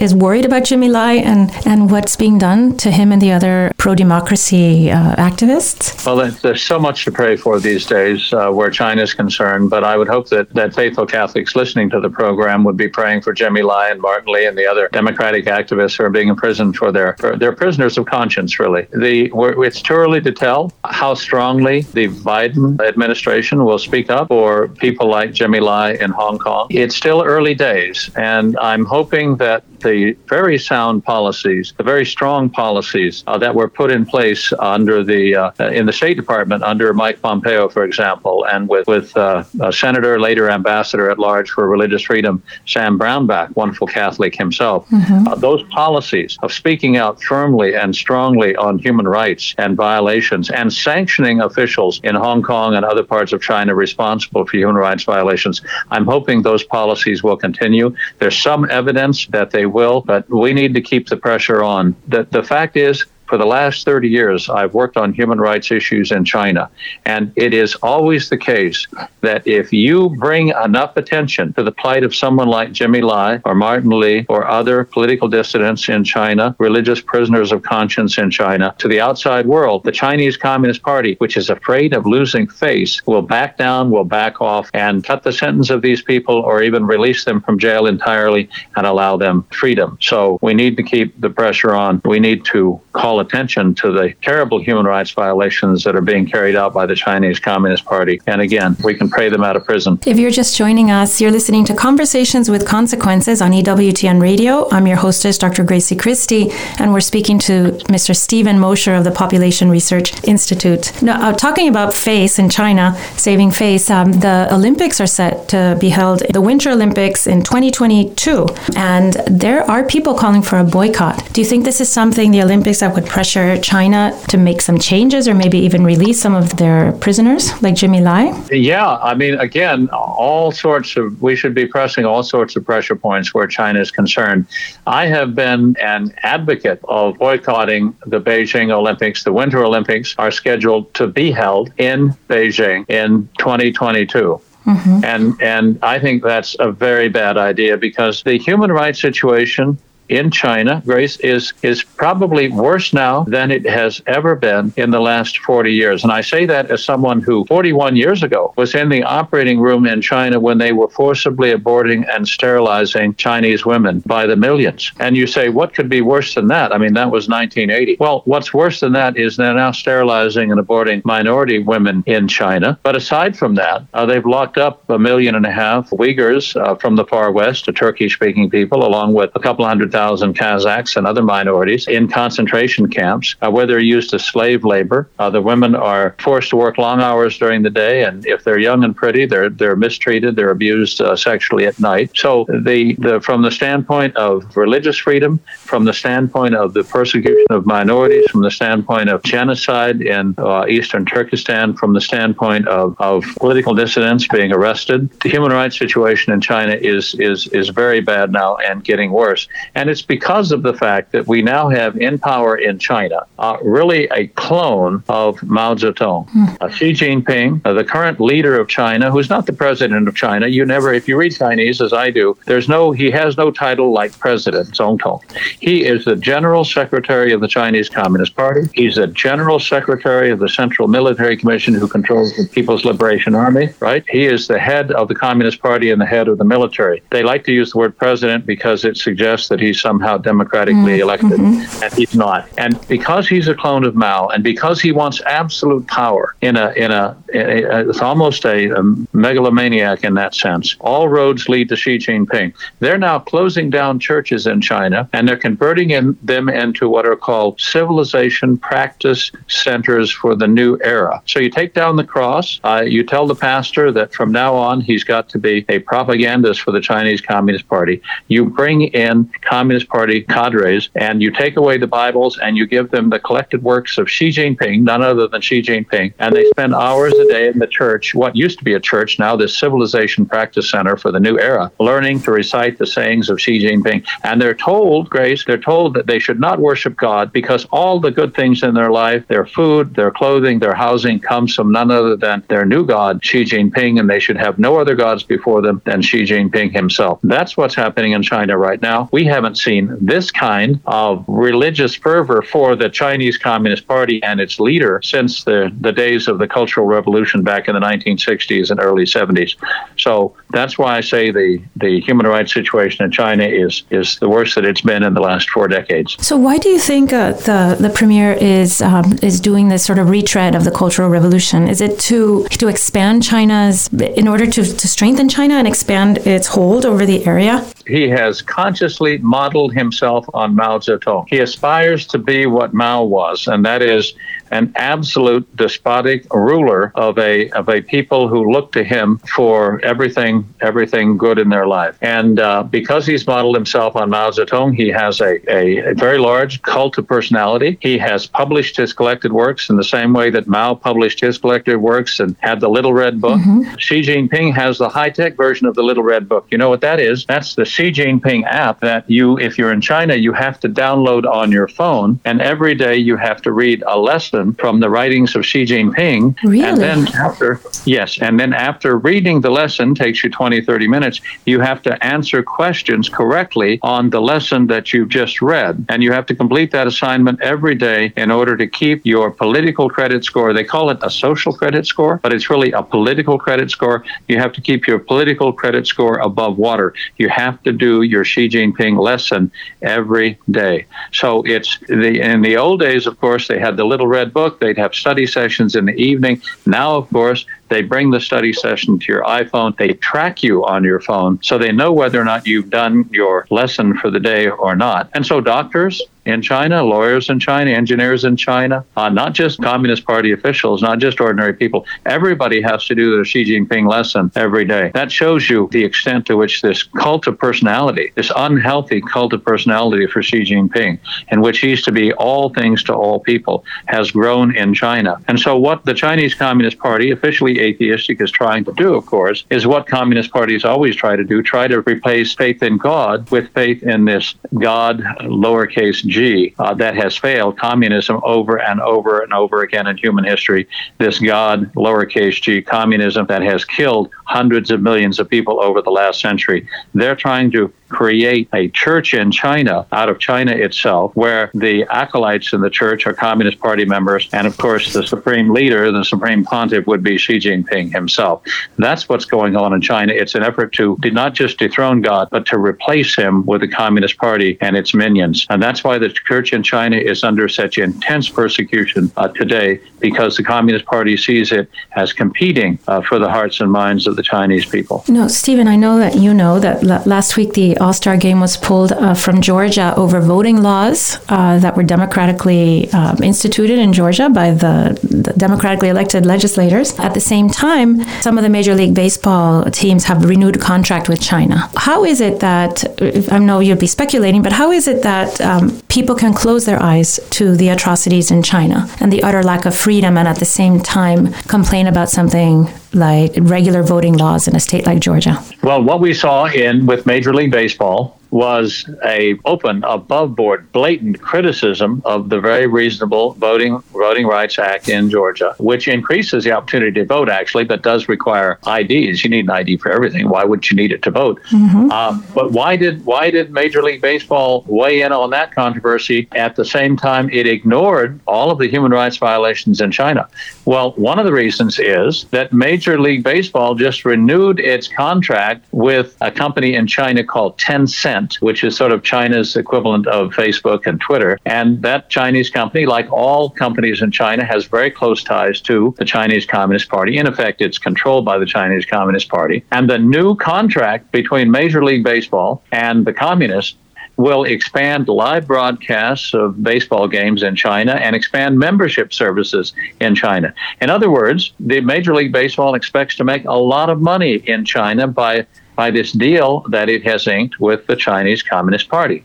is 0.00 0.14
worried 0.14 0.44
about 0.44 0.64
Jimmy 0.64 0.88
Lai 0.88 1.14
and, 1.14 1.50
and 1.66 1.90
what's 1.90 2.16
being 2.16 2.35
done? 2.38 2.56
done 2.56 2.76
to 2.76 2.90
him 2.90 3.12
and 3.12 3.20
the 3.20 3.32
other 3.32 3.72
pro 3.76 3.94
democracy 3.94 4.90
uh, 4.90 5.16
activists? 5.16 6.06
Well, 6.06 6.30
there's 6.42 6.62
so 6.62 6.78
much 6.78 7.04
to 7.04 7.10
pray 7.10 7.36
for 7.36 7.58
these 7.58 7.84
days 7.86 8.32
uh, 8.32 8.50
where 8.50 8.70
China 8.70 9.02
is 9.02 9.14
concerned, 9.14 9.70
but 9.70 9.82
I 9.84 9.96
would 9.96 10.08
hope 10.08 10.28
that, 10.28 10.52
that 10.54 10.74
faithful 10.74 11.06
Catholics 11.06 11.56
listening 11.56 11.90
to 11.90 12.00
the 12.00 12.10
program 12.10 12.64
would 12.64 12.76
be 12.76 12.88
praying 12.88 13.22
for 13.22 13.32
Jimmy 13.32 13.62
Lai 13.62 13.90
and 13.90 14.00
Martin 14.00 14.32
Lee 14.32 14.46
and 14.46 14.56
the 14.56 14.66
other 14.66 14.88
democratic 14.92 15.46
activists 15.46 15.96
who 15.96 16.04
are 16.04 16.10
being 16.10 16.28
imprisoned 16.28 16.76
for 16.76 16.92
their 16.92 17.16
for, 17.18 17.36
they're 17.36 17.52
prisoners 17.64 17.98
of 17.98 18.06
conscience. 18.06 18.58
Really, 18.58 18.86
the 18.92 19.30
it's 19.66 19.82
too 19.82 19.94
early 19.94 20.20
to 20.20 20.32
tell 20.32 20.72
how 20.84 21.14
strongly 21.14 21.82
the 21.98 22.08
Biden 22.30 22.80
administration 22.80 23.64
will 23.64 23.78
speak 23.78 24.10
up 24.10 24.28
for 24.28 24.68
people 24.68 25.08
like 25.08 25.32
Jimmy 25.32 25.60
Lai 25.60 25.92
in 26.04 26.10
Hong 26.10 26.38
Kong. 26.38 26.66
It's 26.70 26.96
still 26.96 27.22
early 27.22 27.54
days, 27.54 28.10
and 28.16 28.56
I'm 28.58 28.84
hoping 28.84 29.36
that 29.36 29.64
the 29.80 30.16
very 30.26 30.58
sound 30.58 31.04
policies, 31.04 31.74
the 31.76 31.82
very 31.82 32.06
strong 32.06 32.25
policies 32.26 33.22
uh, 33.26 33.38
that 33.38 33.54
were 33.54 33.68
put 33.68 33.90
in 33.90 34.04
place 34.04 34.52
under 34.58 35.04
the 35.04 35.34
uh, 35.36 35.68
in 35.70 35.86
the 35.86 35.92
State 35.92 36.16
Department 36.16 36.62
under 36.62 36.92
Mike 36.92 37.22
Pompeo, 37.22 37.68
for 37.68 37.84
example, 37.84 38.44
and 38.52 38.68
with 38.68 38.86
with 38.86 39.16
uh, 39.16 39.44
Senator, 39.70 40.18
later 40.18 40.50
Ambassador 40.50 41.10
at 41.10 41.18
Large 41.18 41.50
for 41.50 41.68
Religious 41.68 42.02
Freedom, 42.02 42.42
Sam 42.66 42.98
Brownback, 42.98 43.54
wonderful 43.54 43.86
Catholic 43.86 44.34
himself. 44.34 44.88
Mm-hmm. 44.88 45.28
Uh, 45.28 45.34
those 45.36 45.62
policies 45.64 46.38
of 46.42 46.52
speaking 46.52 46.96
out 46.96 47.22
firmly 47.22 47.74
and 47.74 47.94
strongly 47.94 48.56
on 48.56 48.78
human 48.78 49.06
rights 49.06 49.54
and 49.58 49.76
violations 49.76 50.50
and 50.50 50.72
sanctioning 50.72 51.40
officials 51.40 52.00
in 52.02 52.14
Hong 52.14 52.42
Kong 52.42 52.74
and 52.74 52.84
other 52.84 53.04
parts 53.04 53.32
of 53.32 53.40
China 53.40 53.74
responsible 53.74 54.46
for 54.46 54.56
human 54.56 54.76
rights 54.76 55.04
violations. 55.04 55.62
I'm 55.90 56.06
hoping 56.06 56.42
those 56.42 56.64
policies 56.64 57.22
will 57.22 57.36
continue. 57.36 57.94
There's 58.18 58.38
some 58.38 58.68
evidence 58.70 59.26
that 59.28 59.50
they 59.50 59.66
will, 59.66 60.00
but 60.00 60.28
we 60.28 60.52
need 60.52 60.74
to 60.74 60.80
keep 60.80 61.08
the 61.08 61.16
pressure 61.16 61.62
on. 61.62 61.94
The, 62.16 62.26
the 62.30 62.42
fact 62.42 62.78
is, 62.78 63.04
for 63.28 63.38
the 63.38 63.46
last 63.46 63.84
30 63.84 64.08
years, 64.08 64.48
I've 64.48 64.74
worked 64.74 64.96
on 64.96 65.12
human 65.12 65.40
rights 65.40 65.70
issues 65.70 66.12
in 66.12 66.24
China. 66.24 66.70
And 67.04 67.32
it 67.36 67.52
is 67.54 67.74
always 67.76 68.28
the 68.28 68.36
case 68.36 68.86
that 69.20 69.46
if 69.46 69.72
you 69.72 70.10
bring 70.10 70.48
enough 70.48 70.96
attention 70.96 71.52
to 71.54 71.62
the 71.62 71.72
plight 71.72 72.04
of 72.04 72.14
someone 72.14 72.48
like 72.48 72.72
Jimmy 72.72 73.00
Lai 73.00 73.40
or 73.44 73.54
Martin 73.54 73.90
Lee 73.90 74.26
or 74.28 74.46
other 74.46 74.84
political 74.84 75.28
dissidents 75.28 75.88
in 75.88 76.04
China, 76.04 76.54
religious 76.58 77.00
prisoners 77.00 77.52
of 77.52 77.62
conscience 77.62 78.18
in 78.18 78.30
China, 78.30 78.74
to 78.78 78.88
the 78.88 79.00
outside 79.00 79.46
world, 79.46 79.84
the 79.84 79.92
Chinese 79.92 80.36
Communist 80.36 80.82
Party, 80.82 81.16
which 81.18 81.36
is 81.36 81.50
afraid 81.50 81.92
of 81.92 82.06
losing 82.06 82.46
face, 82.46 83.04
will 83.06 83.22
back 83.22 83.56
down, 83.56 83.90
will 83.90 84.04
back 84.04 84.40
off, 84.40 84.70
and 84.74 85.04
cut 85.04 85.22
the 85.22 85.32
sentence 85.32 85.70
of 85.70 85.82
these 85.82 86.02
people 86.02 86.36
or 86.36 86.62
even 86.62 86.86
release 86.86 87.24
them 87.24 87.40
from 87.40 87.58
jail 87.58 87.86
entirely 87.86 88.48
and 88.76 88.86
allow 88.86 89.16
them 89.16 89.44
freedom. 89.52 89.98
So 90.00 90.38
we 90.42 90.54
need 90.54 90.76
to 90.76 90.82
keep 90.82 91.20
the 91.20 91.30
pressure 91.30 91.74
on. 91.74 92.00
We 92.04 92.20
need 92.20 92.44
to 92.46 92.80
call 92.92 93.15
attention 93.20 93.74
to 93.76 93.92
the 93.92 94.14
terrible 94.22 94.60
human 94.60 94.86
rights 94.86 95.10
violations 95.10 95.84
that 95.84 95.94
are 95.96 96.00
being 96.00 96.26
carried 96.26 96.56
out 96.56 96.72
by 96.72 96.86
the 96.86 96.94
Chinese 96.94 97.38
Communist 97.38 97.84
Party. 97.84 98.20
And 98.26 98.40
again, 98.40 98.76
we 98.82 98.94
can 98.94 99.08
pray 99.08 99.28
them 99.28 99.42
out 99.44 99.56
of 99.56 99.64
prison. 99.64 99.98
If 100.06 100.18
you're 100.18 100.30
just 100.30 100.56
joining 100.56 100.90
us, 100.90 101.20
you're 101.20 101.30
listening 101.30 101.64
to 101.66 101.74
Conversations 101.74 102.50
with 102.50 102.66
Consequences 102.66 103.40
on 103.40 103.52
EWTN 103.52 104.20
Radio. 104.20 104.68
I'm 104.70 104.86
your 104.86 104.96
hostess, 104.96 105.38
Dr. 105.38 105.64
Grazie 105.64 105.96
Christie, 105.96 106.50
and 106.78 106.92
we're 106.92 107.00
speaking 107.00 107.38
to 107.40 107.72
Mr. 107.88 108.14
Stephen 108.14 108.58
Mosher 108.58 108.94
of 108.94 109.04
the 109.04 109.10
Population 109.10 109.70
Research 109.70 110.24
Institute. 110.24 111.00
Now, 111.02 111.30
uh, 111.30 111.32
talking 111.32 111.68
about 111.68 111.92
face 111.92 112.38
in 112.38 112.48
China, 112.48 112.96
saving 113.16 113.52
face, 113.52 113.90
um, 113.90 114.12
the 114.12 114.48
Olympics 114.52 115.00
are 115.00 115.06
set 115.06 115.48
to 115.48 115.76
be 115.80 115.88
held, 115.88 116.20
the 116.30 116.40
Winter 116.40 116.70
Olympics 116.70 117.26
in 117.26 117.42
2022, 117.42 118.46
and 118.76 119.14
there 119.26 119.62
are 119.70 119.84
people 119.84 120.14
calling 120.14 120.42
for 120.42 120.58
a 120.58 120.64
boycott. 120.64 121.32
Do 121.32 121.40
you 121.40 121.46
think 121.46 121.64
this 121.64 121.80
is 121.80 121.88
something 121.88 122.30
the 122.30 122.42
Olympics 122.42 122.80
that 122.80 122.94
would 122.94 123.05
pressure 123.06 123.58
China 123.60 124.18
to 124.28 124.36
make 124.36 124.60
some 124.60 124.78
changes 124.78 125.28
or 125.28 125.34
maybe 125.34 125.58
even 125.58 125.84
release 125.84 126.20
some 126.20 126.34
of 126.34 126.56
their 126.56 126.92
prisoners, 126.92 127.50
like 127.62 127.74
Jimmy 127.74 128.00
Lai? 128.00 128.32
Yeah, 128.50 128.96
I 128.96 129.14
mean, 129.14 129.34
again, 129.34 129.88
all 129.90 130.52
sorts 130.52 130.96
of, 130.96 131.20
we 131.22 131.36
should 131.36 131.54
be 131.54 131.66
pressing 131.66 132.04
all 132.04 132.22
sorts 132.22 132.56
of 132.56 132.64
pressure 132.64 132.96
points 132.96 133.32
where 133.34 133.46
China 133.46 133.80
is 133.80 133.90
concerned. 133.90 134.46
I 134.86 135.06
have 135.06 135.34
been 135.34 135.76
an 135.80 136.14
advocate 136.22 136.80
of 136.88 137.18
boycotting 137.18 137.96
the 138.06 138.20
Beijing 138.20 138.70
Olympics. 138.70 139.24
The 139.24 139.32
Winter 139.32 139.64
Olympics 139.64 140.14
are 140.18 140.30
scheduled 140.30 140.92
to 140.94 141.06
be 141.06 141.30
held 141.30 141.72
in 141.78 142.10
Beijing 142.28 142.88
in 142.88 143.28
2022. 143.38 144.40
Mm-hmm. 144.66 145.04
And 145.04 145.40
and 145.40 145.78
I 145.82 145.98
think 146.00 146.24
that's 146.24 146.56
a 146.58 146.72
very 146.72 147.08
bad 147.08 147.38
idea 147.38 147.76
because 147.76 148.24
the 148.24 148.36
human 148.36 148.72
rights 148.72 149.00
situation 149.00 149.78
in 150.08 150.30
China, 150.30 150.82
Grace, 150.84 151.18
is 151.20 151.52
is 151.62 151.82
probably 151.82 152.48
worse 152.48 152.92
now 152.92 153.24
than 153.24 153.50
it 153.50 153.66
has 153.66 154.02
ever 154.06 154.36
been 154.36 154.72
in 154.76 154.90
the 154.90 155.00
last 155.00 155.38
40 155.38 155.72
years. 155.72 156.02
And 156.02 156.12
I 156.12 156.20
say 156.20 156.46
that 156.46 156.70
as 156.70 156.84
someone 156.84 157.20
who 157.20 157.44
41 157.46 157.96
years 157.96 158.22
ago 158.22 158.52
was 158.56 158.74
in 158.74 158.88
the 158.88 159.02
operating 159.02 159.60
room 159.60 159.86
in 159.86 160.00
China 160.00 160.38
when 160.40 160.58
they 160.58 160.72
were 160.72 160.88
forcibly 160.88 161.52
aborting 161.52 162.06
and 162.14 162.26
sterilizing 162.26 163.14
Chinese 163.14 163.64
women 163.64 164.02
by 164.06 164.26
the 164.26 164.36
millions. 164.36 164.92
And 165.00 165.16
you 165.16 165.26
say, 165.26 165.48
what 165.48 165.74
could 165.74 165.88
be 165.88 166.00
worse 166.00 166.34
than 166.34 166.48
that? 166.48 166.72
I 166.72 166.78
mean, 166.78 166.94
that 166.94 167.10
was 167.10 167.28
1980. 167.28 167.96
Well, 167.98 168.22
what's 168.24 168.52
worse 168.54 168.80
than 168.80 168.92
that 168.92 169.16
is 169.16 169.36
they're 169.36 169.54
now 169.54 169.72
sterilizing 169.72 170.52
and 170.52 170.60
aborting 170.60 171.04
minority 171.04 171.58
women 171.58 172.02
in 172.06 172.28
China. 172.28 172.78
But 172.82 172.96
aside 172.96 173.36
from 173.36 173.54
that, 173.56 173.84
uh, 173.94 174.06
they've 174.06 174.24
locked 174.24 174.58
up 174.58 174.88
a 174.88 174.98
million 174.98 175.34
and 175.34 175.46
a 175.46 175.52
half 175.52 175.90
Uyghurs 175.90 176.60
uh, 176.60 176.74
from 176.76 176.96
the 176.96 177.04
far 177.04 177.32
west, 177.32 177.68
a 177.68 177.72
Turkish 177.72 178.14
speaking 178.14 178.50
people, 178.50 178.84
along 178.84 179.14
with 179.14 179.30
a 179.34 179.40
couple 179.40 179.64
hundred 179.66 179.92
thousand 179.98 180.30
Kazakhs 180.42 180.96
and 180.96 181.04
other 181.06 181.24
minorities 181.36 181.84
in 181.88 182.02
concentration 182.22 182.84
camps 182.98 183.26
uh, 183.42 183.50
where 183.54 183.66
they're 183.68 183.90
used 183.96 184.10
as 184.16 184.22
slave 184.34 184.60
labor. 184.74 185.00
Uh, 185.18 185.30
the 185.36 185.44
women 185.52 185.72
are 185.92 186.06
forced 186.26 186.50
to 186.50 186.56
work 186.64 186.76
long 186.86 186.98
hours 187.08 187.32
during 187.42 187.60
the 187.62 187.74
day, 187.86 187.96
and 188.06 188.16
if 188.34 188.38
they're 188.44 188.64
young 188.68 188.80
and 188.86 188.94
pretty, 189.02 189.22
they're 189.32 189.50
they're 189.60 189.80
mistreated, 189.86 190.30
they're 190.36 190.54
abused 190.58 190.96
uh, 191.00 191.16
sexually 191.28 191.64
at 191.70 191.76
night. 191.92 192.10
So 192.14 192.30
the, 192.68 192.80
the 193.04 193.14
from 193.28 193.40
the 193.46 193.54
standpoint 193.60 194.12
of 194.16 194.32
religious 194.66 194.98
freedom, 195.06 195.32
from 195.70 195.82
the 195.90 195.96
standpoint 196.02 196.54
of 196.62 196.66
the 196.76 196.84
persecution 196.96 197.50
of 197.56 197.60
minorities, 197.78 198.26
from 198.32 198.42
the 198.48 198.54
standpoint 198.60 199.08
of 199.14 199.18
genocide 199.22 199.98
in 200.14 200.34
uh, 200.38 200.66
eastern 200.76 201.04
Turkestan, 201.06 201.74
from 201.80 201.90
the 201.98 202.04
standpoint 202.10 202.64
of, 202.68 202.86
of 203.10 203.24
political 203.44 203.74
dissidents 203.82 204.24
being 204.38 204.52
arrested, 204.52 205.00
the 205.24 205.30
human 205.34 205.52
rights 205.52 205.76
situation 205.84 206.28
in 206.34 206.40
China 206.52 206.74
is 206.94 207.04
is 207.30 207.38
is 207.60 207.66
very 207.82 208.00
bad 208.12 208.26
now 208.42 208.50
and 208.68 208.76
getting 208.90 209.10
worse. 209.22 209.42
And 209.74 209.85
and 209.86 209.92
it's 209.92 210.02
because 210.02 210.50
of 210.50 210.64
the 210.64 210.74
fact 210.74 211.12
that 211.12 211.28
we 211.28 211.42
now 211.42 211.68
have 211.68 211.96
in 211.96 212.18
power 212.18 212.56
in 212.56 212.76
China 212.76 213.24
uh, 213.38 213.56
really 213.62 214.08
a 214.08 214.26
clone 214.28 215.00
of 215.08 215.40
Mao 215.44 215.76
Zedong. 215.76 216.28
Mm. 216.30 216.56
Uh, 216.60 216.68
Xi 216.68 216.90
Jinping, 216.90 217.60
uh, 217.64 217.72
the 217.72 217.84
current 217.84 218.20
leader 218.20 218.58
of 218.58 218.66
China, 218.66 219.12
who's 219.12 219.30
not 219.30 219.46
the 219.46 219.52
president 219.52 220.08
of 220.08 220.16
China. 220.16 220.48
You 220.48 220.64
never, 220.66 220.92
if 220.92 221.06
you 221.06 221.16
read 221.16 221.36
Chinese 221.36 221.80
as 221.80 221.92
I 221.92 222.10
do, 222.10 222.36
there's 222.46 222.68
no, 222.68 222.90
he 222.90 223.12
has 223.12 223.36
no 223.36 223.52
title 223.52 223.92
like 223.92 224.18
president, 224.18 224.70
Zongtong. 224.70 225.22
He 225.60 225.84
is 225.84 226.04
the 226.04 226.16
general 226.16 226.64
secretary 226.64 227.32
of 227.32 227.40
the 227.40 227.46
Chinese 227.46 227.88
Communist 227.88 228.34
Party. 228.34 228.68
He's 228.74 228.96
the 228.96 229.06
general 229.06 229.60
secretary 229.60 230.32
of 230.32 230.40
the 230.40 230.48
Central 230.48 230.88
Military 230.88 231.36
Commission 231.36 231.74
who 231.74 231.86
controls 231.86 232.34
the 232.36 232.48
People's 232.48 232.84
Liberation 232.84 233.36
Army, 233.36 233.68
right? 233.78 234.04
He 234.08 234.24
is 234.24 234.48
the 234.48 234.58
head 234.58 234.90
of 234.90 235.06
the 235.06 235.14
Communist 235.14 235.60
Party 235.62 235.92
and 235.92 236.00
the 236.00 236.06
head 236.06 236.26
of 236.26 236.38
the 236.38 236.44
military. 236.44 237.04
They 237.12 237.22
like 237.22 237.44
to 237.44 237.52
use 237.52 237.70
the 237.70 237.78
word 237.78 237.96
president 237.96 238.46
because 238.46 238.84
it 238.84 238.96
suggests 238.96 239.48
that 239.48 239.60
he's 239.60 239.75
he's 239.76 239.82
somehow 239.82 240.18
democratically 240.18 240.98
mm-hmm. 240.98 241.02
elected, 241.02 241.30
mm-hmm. 241.30 241.82
and 241.82 241.92
he's 241.94 242.14
not. 242.14 242.48
And 242.58 242.78
because 242.88 243.28
he's 243.28 243.48
a 243.48 243.54
clone 243.54 243.84
of 243.84 243.94
Mao, 243.94 244.28
and 244.28 244.42
because 244.42 244.80
he 244.80 244.92
wants 244.92 245.20
absolute 245.26 245.86
power 245.86 246.34
in 246.40 246.56
a 246.56 246.72
in 246.76 246.90
a, 246.90 247.16
a, 247.34 247.62
a 247.62 247.88
it's 247.88 248.00
almost 248.00 248.44
a, 248.44 248.70
a, 248.70 248.82
megalomaniac 249.12 250.04
in 250.04 250.14
that 250.14 250.34
sense. 250.34 250.76
All 250.80 251.08
roads 251.08 251.48
lead 251.48 251.68
to 251.68 251.76
Xi 251.76 251.98
Jinping. 251.98 252.52
They're 252.80 252.98
now 252.98 253.18
closing 253.18 253.70
down 253.70 253.98
churches 253.98 254.46
in 254.46 254.60
China, 254.60 255.08
and 255.12 255.28
they're 255.28 255.36
converting 255.36 255.90
in, 255.90 256.16
them 256.22 256.48
into 256.48 256.88
what 256.88 257.06
are 257.06 257.16
called 257.16 257.60
civilization 257.60 258.56
practice 258.56 259.30
centers 259.48 260.10
for 260.10 260.34
the 260.34 260.46
new 260.46 260.78
era. 260.82 261.22
So 261.26 261.40
you 261.40 261.50
take 261.50 261.74
down 261.74 261.96
the 261.96 262.04
cross. 262.04 262.60
Uh, 262.64 262.82
you 262.86 263.04
tell 263.04 263.26
the 263.26 263.34
pastor 263.34 263.92
that 263.92 264.14
from 264.14 264.32
now 264.32 264.54
on 264.54 264.80
he's 264.80 265.04
got 265.04 265.28
to 265.30 265.38
be 265.38 265.64
a 265.68 265.78
propagandist 265.80 266.60
for 266.60 266.72
the 266.72 266.80
Chinese 266.80 267.20
Communist 267.20 267.68
Party. 267.68 268.00
You 268.28 268.46
bring 268.46 268.82
in 268.82 269.30
Communist 269.42 269.65
Party 269.88 270.22
cadres, 270.22 270.88
and 270.94 271.22
you 271.22 271.30
take 271.30 271.56
away 271.56 271.78
the 271.78 271.86
Bibles 271.86 272.38
and 272.38 272.56
you 272.56 272.66
give 272.66 272.90
them 272.90 273.10
the 273.10 273.18
collected 273.18 273.62
works 273.62 273.98
of 273.98 274.10
Xi 274.10 274.30
Jinping, 274.30 274.82
none 274.82 275.02
other 275.02 275.26
than 275.28 275.40
Xi 275.40 275.62
Jinping, 275.62 276.12
and 276.18 276.34
they 276.34 276.44
spend 276.46 276.74
hours 276.74 277.12
a 277.14 277.28
day 277.28 277.48
in 277.48 277.58
the 277.58 277.66
church, 277.66 278.14
what 278.14 278.36
used 278.36 278.58
to 278.58 278.64
be 278.64 278.74
a 278.74 278.80
church, 278.80 279.18
now 279.18 279.36
this 279.36 279.56
civilization 279.56 280.26
practice 280.26 280.70
center 280.70 280.96
for 280.96 281.10
the 281.12 281.20
new 281.20 281.38
era, 281.38 281.70
learning 281.78 282.20
to 282.22 282.30
recite 282.30 282.78
the 282.78 282.86
sayings 282.86 283.28
of 283.28 283.40
Xi 283.40 283.64
Jinping. 283.64 284.06
And 284.24 284.40
they're 284.40 284.54
told, 284.54 285.10
Grace, 285.10 285.44
they're 285.44 285.58
told 285.58 285.94
that 285.94 286.06
they 286.06 286.18
should 286.18 286.40
not 286.40 286.60
worship 286.60 286.96
God 286.96 287.32
because 287.32 287.66
all 287.72 288.00
the 288.00 288.10
good 288.10 288.34
things 288.34 288.62
in 288.62 288.74
their 288.74 288.90
life, 288.90 289.26
their 289.28 289.46
food, 289.46 289.94
their 289.94 290.10
clothing, 290.10 290.58
their 290.58 290.74
housing, 290.74 291.20
comes 291.20 291.54
from 291.54 291.72
none 291.72 291.90
other 291.90 292.16
than 292.16 292.42
their 292.48 292.64
new 292.64 292.84
God, 292.84 293.24
Xi 293.24 293.44
Jinping, 293.44 293.98
and 293.98 294.08
they 294.08 294.20
should 294.20 294.36
have 294.36 294.58
no 294.58 294.78
other 294.78 294.94
gods 294.94 295.22
before 295.22 295.62
them 295.62 295.82
than 295.84 296.02
Xi 296.02 296.24
Jinping 296.24 296.72
himself. 296.72 297.18
That's 297.22 297.56
what's 297.56 297.74
happening 297.74 298.12
in 298.12 298.22
China 298.22 298.56
right 298.56 298.80
now. 298.80 299.08
We 299.12 299.24
have 299.24 299.44
seen 299.56 299.96
this 300.00 300.30
kind 300.30 300.80
of 300.86 301.24
religious 301.26 301.94
fervor 301.94 302.42
for 302.42 302.76
the 302.76 302.88
Chinese 302.88 303.36
Communist 303.38 303.86
Party 303.86 304.22
and 304.22 304.40
its 304.40 304.60
leader 304.60 305.00
since 305.02 305.44
the, 305.44 305.74
the 305.80 305.92
days 305.92 306.28
of 306.28 306.38
the 306.38 306.48
Cultural 306.48 306.86
Revolution 306.86 307.42
back 307.42 307.68
in 307.68 307.74
the 307.74 307.80
1960s 307.80 308.70
and 308.70 308.80
early 308.80 309.04
70s. 309.04 309.56
So 309.96 310.34
that's 310.50 310.78
why 310.78 310.96
I 310.96 311.00
say 311.00 311.30
the, 311.30 311.62
the 311.76 312.00
human 312.00 312.26
rights 312.26 312.52
situation 312.52 313.04
in 313.04 313.10
China 313.10 313.44
is, 313.44 313.84
is 313.90 314.18
the 314.18 314.28
worst 314.28 314.54
that 314.54 314.64
it's 314.64 314.80
been 314.80 315.02
in 315.02 315.14
the 315.14 315.20
last 315.20 315.50
four 315.50 315.68
decades. 315.68 316.16
So 316.24 316.36
why 316.36 316.58
do 316.58 316.68
you 316.68 316.78
think 316.78 317.12
uh, 317.12 317.32
the, 317.32 317.76
the 317.78 317.90
premier 317.90 318.32
is, 318.32 318.82
um, 318.82 319.18
is 319.22 319.40
doing 319.40 319.68
this 319.68 319.84
sort 319.84 319.98
of 319.98 320.10
retread 320.10 320.54
of 320.54 320.64
the 320.64 320.70
Cultural 320.70 321.08
Revolution? 321.08 321.68
Is 321.68 321.80
it 321.80 321.98
to, 322.00 322.44
to 322.44 322.68
expand 322.68 323.22
China's, 323.22 323.88
in 323.88 324.28
order 324.28 324.46
to, 324.46 324.62
to 324.64 324.88
strengthen 324.88 325.28
China 325.28 325.54
and 325.54 325.66
expand 325.66 326.18
its 326.18 326.48
hold 326.48 326.84
over 326.84 327.06
the 327.06 327.26
area? 327.26 327.66
He 327.86 328.08
has 328.08 328.42
consciously 328.42 329.18
modeled 329.18 329.72
himself 329.72 330.26
on 330.34 330.56
Mao 330.56 330.78
Zedong. 330.78 331.26
He 331.28 331.38
aspires 331.38 332.06
to 332.08 332.18
be 332.18 332.46
what 332.46 332.74
Mao 332.74 333.04
was, 333.04 333.46
and 333.46 333.64
that 333.64 333.80
is 333.80 334.14
an 334.50 334.72
absolute 334.76 335.44
despotic 335.56 336.32
ruler 336.32 336.92
of 336.94 337.18
a 337.18 337.50
of 337.50 337.68
a 337.68 337.80
people 337.80 338.28
who 338.28 338.52
look 338.52 338.72
to 338.72 338.84
him 338.84 339.18
for 339.18 339.80
everything 339.84 340.46
everything 340.60 341.16
good 341.16 341.38
in 341.38 341.48
their 341.48 341.66
life. 341.66 341.96
And 342.00 342.38
uh, 342.40 342.62
because 342.62 343.06
he's 343.06 343.26
modeled 343.26 343.56
himself 343.56 343.96
on 343.96 344.10
Mao 344.10 344.30
Zedong, 344.30 344.74
he 344.74 344.88
has 344.88 345.20
a, 345.20 345.38
a, 345.50 345.90
a 345.90 345.94
very 345.94 346.18
large 346.18 346.62
cult 346.62 346.98
of 346.98 347.06
personality. 347.06 347.78
He 347.80 347.98
has 347.98 348.26
published 348.26 348.76
his 348.76 348.92
collected 348.92 349.32
works 349.32 349.70
in 349.70 349.76
the 349.76 349.84
same 349.84 350.12
way 350.12 350.30
that 350.30 350.46
Mao 350.46 350.74
published 350.74 351.20
his 351.20 351.38
collected 351.38 351.78
works 351.78 352.20
and 352.20 352.36
had 352.40 352.60
the 352.60 352.68
Little 352.68 352.92
Red 352.92 353.20
Book. 353.20 353.40
Mm-hmm. 353.40 353.76
Xi 353.76 354.02
Jinping 354.02 354.54
has 354.54 354.78
the 354.78 354.88
high 354.88 355.10
tech 355.10 355.36
version 355.36 355.66
of 355.66 355.74
the 355.74 355.82
Little 355.82 356.02
Red 356.02 356.28
Book. 356.28 356.46
You 356.50 356.58
know 356.58 356.68
what 356.68 356.80
that 356.82 357.00
is? 357.00 357.24
That's 357.26 357.54
the 357.54 357.64
Xi 357.64 357.90
Jinping 357.90 358.44
app 358.44 358.80
that 358.80 359.08
you, 359.10 359.38
if 359.38 359.58
you're 359.58 359.72
in 359.72 359.80
China, 359.80 360.14
you 360.14 360.32
have 360.32 360.60
to 360.60 360.68
download 360.68 361.24
on 361.30 361.50
your 361.50 361.68
phone. 361.68 362.20
And 362.24 362.40
every 362.40 362.74
day 362.74 362.96
you 362.96 363.16
have 363.16 363.42
to 363.42 363.52
read 363.52 363.82
a 363.86 363.98
lesson 363.98 364.35
from 364.54 364.80
the 364.80 364.90
writings 364.90 365.34
of 365.36 365.44
Xi 365.44 365.64
Jinping. 365.64 366.36
Really? 366.42 366.62
And 366.62 366.78
then 366.78 367.08
after, 367.14 367.60
yes, 367.84 368.18
and 368.20 368.38
then 368.38 368.52
after 368.52 368.98
reading 368.98 369.40
the 369.40 369.50
lesson, 369.50 369.94
takes 369.94 370.22
you 370.22 370.30
20, 370.30 370.62
30 370.62 370.88
minutes, 370.88 371.20
you 371.44 371.60
have 371.60 371.82
to 371.82 372.04
answer 372.04 372.42
questions 372.42 373.08
correctly 373.08 373.78
on 373.82 374.10
the 374.10 374.20
lesson 374.20 374.66
that 374.68 374.92
you've 374.92 375.08
just 375.08 375.42
read. 375.42 375.84
And 375.88 376.02
you 376.02 376.12
have 376.12 376.26
to 376.26 376.34
complete 376.34 376.70
that 376.72 376.86
assignment 376.86 377.40
every 377.42 377.74
day 377.74 378.12
in 378.16 378.30
order 378.30 378.56
to 378.56 378.66
keep 378.66 379.04
your 379.04 379.30
political 379.30 379.88
credit 379.88 380.24
score. 380.24 380.52
They 380.52 380.64
call 380.64 380.90
it 380.90 380.98
a 381.02 381.10
social 381.10 381.52
credit 381.52 381.86
score, 381.86 382.20
but 382.22 382.32
it's 382.32 382.50
really 382.50 382.72
a 382.72 382.82
political 382.82 383.38
credit 383.38 383.70
score. 383.70 384.04
You 384.28 384.38
have 384.38 384.52
to 384.52 384.60
keep 384.60 384.86
your 384.86 384.98
political 384.98 385.52
credit 385.52 385.86
score 385.86 386.18
above 386.18 386.58
water. 386.58 386.94
You 387.16 387.28
have 387.28 387.62
to 387.64 387.72
do 387.72 388.02
your 388.02 388.24
Xi 388.24 388.48
Jinping 388.48 388.98
lesson 388.98 389.50
every 389.82 390.38
day. 390.50 390.86
So 391.12 391.42
it's 391.42 391.78
the 391.88 392.20
in 392.20 392.42
the 392.42 392.56
old 392.56 392.80
days, 392.80 393.06
of 393.06 393.18
course, 393.20 393.48
they 393.48 393.58
had 393.58 393.76
the 393.76 393.84
little 393.84 394.06
red 394.06 394.25
book. 394.26 394.60
They'd 394.60 394.78
have 394.78 394.94
study 394.94 395.26
sessions 395.26 395.74
in 395.74 395.86
the 395.86 395.94
evening. 395.94 396.42
Now, 396.64 396.96
of 396.96 397.08
course, 397.10 397.46
they 397.68 397.82
bring 397.82 398.10
the 398.10 398.20
study 398.20 398.52
session 398.52 398.98
to 398.98 399.12
your 399.12 399.22
iPhone. 399.24 399.76
They 399.76 399.94
track 399.94 400.42
you 400.42 400.64
on 400.64 400.84
your 400.84 401.00
phone 401.00 401.38
so 401.42 401.58
they 401.58 401.72
know 401.72 401.92
whether 401.92 402.20
or 402.20 402.24
not 402.24 402.46
you've 402.46 402.70
done 402.70 403.08
your 403.12 403.46
lesson 403.50 403.96
for 403.96 404.10
the 404.10 404.20
day 404.20 404.48
or 404.48 404.76
not. 404.76 405.10
And 405.14 405.26
so 405.26 405.40
doctors, 405.40 406.02
in 406.26 406.42
China, 406.42 406.82
lawyers 406.82 407.30
in 407.30 407.38
China, 407.38 407.70
engineers 407.70 408.24
in 408.24 408.36
China, 408.36 408.84
uh, 408.96 409.08
not 409.08 409.32
just 409.32 409.62
Communist 409.62 410.04
Party 410.04 410.32
officials, 410.32 410.82
not 410.82 410.98
just 410.98 411.20
ordinary 411.20 411.54
people. 411.54 411.86
Everybody 412.04 412.60
has 412.60 412.84
to 412.86 412.94
do 412.94 413.14
their 413.14 413.24
Xi 413.24 413.44
Jinping 413.44 413.88
lesson 413.88 414.30
every 414.34 414.64
day. 414.64 414.90
That 414.92 415.10
shows 415.10 415.48
you 415.48 415.68
the 415.70 415.84
extent 415.84 416.26
to 416.26 416.36
which 416.36 416.62
this 416.62 416.82
cult 416.82 417.28
of 417.28 417.38
personality, 417.38 418.12
this 418.16 418.32
unhealthy 418.34 419.00
cult 419.00 419.32
of 419.32 419.44
personality 419.44 420.06
for 420.08 420.22
Xi 420.22 420.42
Jinping, 420.42 420.98
in 421.30 421.40
which 421.40 421.60
he's 421.60 421.82
to 421.82 421.92
be 421.92 422.12
all 422.14 422.50
things 422.50 422.82
to 422.84 422.92
all 422.94 423.20
people, 423.20 423.64
has 423.86 424.10
grown 424.10 424.54
in 424.56 424.74
China. 424.74 425.18
And 425.28 425.38
so, 425.38 425.56
what 425.56 425.84
the 425.84 425.94
Chinese 425.94 426.34
Communist 426.34 426.78
Party, 426.78 427.12
officially 427.12 427.55
atheistic, 427.60 428.20
is 428.20 428.30
trying 428.30 428.64
to 428.64 428.72
do, 428.72 428.94
of 428.94 429.06
course, 429.06 429.44
is 429.50 429.66
what 429.66 429.86
Communist 429.86 430.30
parties 430.30 430.64
always 430.64 430.96
try 430.96 431.16
to 431.16 431.24
do 431.24 431.42
try 431.42 431.66
to 431.68 431.80
replace 431.82 432.34
faith 432.34 432.62
in 432.62 432.76
God 432.76 433.30
with 433.30 433.52
faith 433.52 433.82
in 433.82 434.04
this 434.04 434.34
God, 434.58 435.00
lowercase 435.20 436.04
g 436.06 436.54
uh, 436.58 436.74
that 436.74 436.94
has 436.96 437.16
failed 437.16 437.58
communism 437.58 438.20
over 438.22 438.60
and 438.60 438.80
over 438.80 439.20
and 439.20 439.32
over 439.32 439.62
again 439.62 439.86
in 439.86 439.96
human 439.96 440.24
history. 440.24 440.68
This 440.98 441.18
God, 441.18 441.72
lowercase 441.74 442.40
g, 442.40 442.62
communism 442.62 443.26
that 443.26 443.42
has 443.42 443.64
killed 443.64 444.10
hundreds 444.24 444.70
of 444.70 444.82
millions 444.82 445.18
of 445.18 445.28
people 445.28 445.60
over 445.62 445.82
the 445.82 445.90
last 445.90 446.20
century. 446.20 446.68
They're 446.94 447.16
trying 447.16 447.50
to 447.52 447.72
create 447.88 448.48
a 448.52 448.68
church 448.68 449.14
in 449.14 449.30
China 449.30 449.86
out 449.92 450.08
of 450.08 450.18
China 450.18 450.52
itself, 450.52 451.14
where 451.14 451.50
the 451.54 451.84
acolytes 451.90 452.52
in 452.52 452.60
the 452.60 452.70
church 452.70 453.06
are 453.06 453.12
Communist 453.12 453.58
Party 453.60 453.84
members, 453.84 454.28
and 454.32 454.46
of 454.46 454.56
course, 454.56 454.92
the 454.92 455.06
supreme 455.06 455.52
leader, 455.52 455.90
the 455.92 456.04
supreme 456.04 456.44
pontiff, 456.44 456.86
would 456.86 457.02
be 457.02 457.18
Xi 457.18 457.38
Jinping 457.38 457.92
himself. 457.92 458.42
That's 458.76 459.08
what's 459.08 459.24
going 459.24 459.56
on 459.56 459.72
in 459.72 459.80
China. 459.80 460.12
It's 460.12 460.34
an 460.34 460.42
effort 460.42 460.72
to 460.74 460.96
not 461.04 461.34
just 461.34 461.58
dethrone 461.58 462.00
God, 462.02 462.28
but 462.30 462.46
to 462.46 462.58
replace 462.58 463.14
him 463.14 463.44
with 463.46 463.60
the 463.60 463.68
Communist 463.68 464.16
Party 464.18 464.58
and 464.60 464.76
its 464.76 464.94
minions. 464.94 465.46
And 465.50 465.62
that's 465.62 465.84
why 465.84 465.98
the 465.98 466.08
church 466.08 466.52
in 466.52 466.62
China 466.62 466.96
is 466.96 467.24
under 467.24 467.48
such 467.48 467.78
intense 467.78 468.28
persecution 468.28 469.10
uh, 469.16 469.28
today, 469.28 469.80
because 470.00 470.36
the 470.36 470.42
Communist 470.42 470.84
Party 470.86 471.16
sees 471.16 471.52
it 471.52 471.68
as 471.94 472.12
competing 472.12 472.78
uh, 472.88 473.00
for 473.02 473.18
the 473.18 473.28
hearts 473.28 473.60
and 473.60 473.70
minds 473.70 474.06
of 474.06 474.16
the 474.16 474.22
Chinese 474.22 474.66
people. 474.66 475.04
No, 475.08 475.28
Stephen, 475.28 475.68
I 475.68 475.76
know 475.76 475.98
that 475.98 476.16
you 476.16 476.34
know 476.34 476.58
that 476.58 476.84
last 477.06 477.36
week 477.36 477.54
the 477.54 477.75
all 477.80 477.92
Star 477.92 478.16
game 478.16 478.40
was 478.40 478.56
pulled 478.56 478.92
uh, 478.92 479.14
from 479.14 479.40
Georgia 479.40 479.94
over 479.96 480.20
voting 480.20 480.62
laws 480.62 481.18
uh, 481.28 481.58
that 481.58 481.76
were 481.76 481.82
democratically 481.82 482.90
um, 482.92 483.22
instituted 483.22 483.78
in 483.78 483.92
Georgia 483.92 484.28
by 484.28 484.50
the, 484.50 484.98
the, 485.02 485.32
democratically 485.36 485.88
elected 485.88 486.26
legislators. 486.26 486.98
At 486.98 487.14
the 487.14 487.20
same 487.20 487.48
time, 487.48 488.04
some 488.20 488.38
of 488.38 488.44
the 488.44 488.50
Major 488.50 488.74
League 488.74 488.94
Baseball 488.94 489.64
teams 489.70 490.04
have 490.04 490.24
renewed 490.24 490.60
contract 490.60 491.08
with 491.08 491.20
China. 491.20 491.70
How 491.76 492.04
is 492.04 492.20
it 492.20 492.40
that, 492.40 492.84
I 493.32 493.38
know 493.38 493.60
you'd 493.60 493.78
be 493.78 493.86
speculating, 493.86 494.42
but 494.42 494.52
how 494.52 494.72
is 494.72 494.88
it 494.88 495.02
that 495.02 495.40
um, 495.40 495.80
people 495.88 496.14
can 496.14 496.34
close 496.34 496.66
their 496.66 496.82
eyes 496.82 497.20
to 497.30 497.56
the 497.56 497.68
atrocities 497.68 498.30
in 498.30 498.42
China 498.42 498.88
and 499.00 499.12
the 499.12 499.22
utter 499.22 499.42
lack 499.42 499.66
of 499.66 499.76
freedom 499.76 500.16
and 500.16 500.28
at 500.28 500.38
the 500.38 500.44
same 500.44 500.80
time 500.80 501.32
complain 501.48 501.86
about 501.86 502.08
something 502.10 502.68
like 502.94 503.32
regular 503.38 503.82
voting 503.82 504.16
laws 504.16 504.48
in 504.48 504.56
a 504.56 504.60
state 504.60 504.86
like 504.86 505.00
Georgia? 505.00 505.42
Well, 505.62 505.82
what 505.82 506.00
we 506.00 506.14
saw 506.14 506.46
in 506.46 506.86
with 506.86 507.06
Major 507.06 507.34
League 507.34 507.50
Baseball 507.50 508.18
was 508.36 508.88
a 509.02 509.38
open, 509.46 509.82
above 509.84 510.36
board, 510.36 510.70
blatant 510.72 511.22
criticism 511.22 512.02
of 512.04 512.28
the 512.28 512.38
very 512.38 512.66
reasonable 512.66 513.32
voting 513.32 513.82
Voting 513.92 514.26
Rights 514.26 514.58
Act 514.58 514.90
in 514.90 515.08
Georgia, 515.08 515.54
which 515.58 515.88
increases 515.88 516.44
the 516.44 516.52
opportunity 516.52 516.92
to 517.00 517.06
vote 517.06 517.30
actually, 517.30 517.64
but 517.64 517.82
does 517.82 518.08
require 518.08 518.58
IDs. 518.66 519.24
You 519.24 519.30
need 519.30 519.46
an 519.46 519.50
ID 519.50 519.78
for 519.78 519.90
everything. 519.90 520.28
Why 520.28 520.44
would 520.44 520.70
you 520.70 520.76
need 520.76 520.92
it 520.92 521.02
to 521.04 521.10
vote? 521.10 521.42
Mm-hmm. 521.44 521.90
Um, 521.90 522.24
but 522.34 522.52
why 522.52 522.76
did 522.76 523.06
why 523.06 523.30
did 523.30 523.50
Major 523.52 523.82
League 523.82 524.02
Baseball 524.02 524.64
weigh 524.68 525.00
in 525.00 525.12
on 525.12 525.30
that 525.30 525.54
controversy 525.54 526.28
at 526.32 526.56
the 526.56 526.64
same 526.64 526.96
time 526.96 527.30
it 527.30 527.46
ignored 527.46 528.20
all 528.26 528.50
of 528.50 528.58
the 528.58 528.68
human 528.68 528.90
rights 528.90 529.16
violations 529.16 529.80
in 529.80 529.90
China? 529.90 530.28
Well, 530.66 530.92
one 530.92 531.18
of 531.18 531.24
the 531.24 531.32
reasons 531.32 531.78
is 531.78 532.24
that 532.32 532.52
Major 532.52 533.00
League 533.00 533.24
Baseball 533.24 533.74
just 533.74 534.04
renewed 534.04 534.60
its 534.60 534.88
contract 534.88 535.64
with 535.72 536.16
a 536.20 536.30
company 536.30 536.74
in 536.74 536.86
China 536.86 537.24
called 537.24 537.56
Tencent 537.58 538.25
which 538.40 538.64
is 538.64 538.76
sort 538.76 538.92
of 538.92 539.02
China's 539.02 539.56
equivalent 539.56 540.06
of 540.06 540.32
Facebook 540.32 540.86
and 540.86 541.00
Twitter. 541.00 541.38
And 541.46 541.82
that 541.82 542.08
Chinese 542.10 542.50
company, 542.50 542.86
like 542.86 543.10
all 543.12 543.50
companies 543.50 544.02
in 544.02 544.10
China, 544.10 544.44
has 544.44 544.66
very 544.66 544.90
close 544.90 545.22
ties 545.22 545.60
to 545.62 545.94
the 545.98 546.04
Chinese 546.04 546.46
Communist 546.46 546.88
Party. 546.88 547.18
In 547.18 547.26
effect, 547.26 547.60
it's 547.60 547.78
controlled 547.78 548.24
by 548.24 548.38
the 548.38 548.46
Chinese 548.46 548.84
Communist 548.84 549.28
Party. 549.28 549.64
And 549.72 549.88
the 549.88 549.98
new 549.98 550.36
contract 550.36 551.12
between 551.12 551.50
Major 551.50 551.84
League 551.84 552.04
Baseball 552.04 552.62
and 552.72 553.04
the 553.04 553.12
communists 553.12 553.76
will 554.16 554.44
expand 554.44 555.08
live 555.08 555.46
broadcasts 555.46 556.32
of 556.34 556.62
baseball 556.62 557.06
games 557.06 557.42
in 557.42 557.54
China 557.54 557.92
and 557.92 558.16
expand 558.16 558.58
membership 558.58 559.12
services 559.12 559.74
in 560.00 560.14
China. 560.14 560.54
In 560.80 560.90
other 560.90 561.10
words, 561.10 561.52
the 561.60 561.80
Major 561.80 562.14
League 562.14 562.32
Baseball 562.32 562.74
expects 562.74 563.16
to 563.16 563.24
make 563.24 563.44
a 563.44 563.52
lot 563.52 563.90
of 563.90 564.00
money 564.00 564.36
in 564.36 564.64
China 564.64 565.06
by 565.06 565.46
by 565.76 565.90
this 565.90 566.12
deal 566.12 566.60
that 566.70 566.88
it 566.88 567.04
has 567.04 567.28
inked 567.28 567.60
with 567.60 567.86
the 567.86 567.96
Chinese 567.96 568.42
Communist 568.42 568.88
Party. 568.88 569.24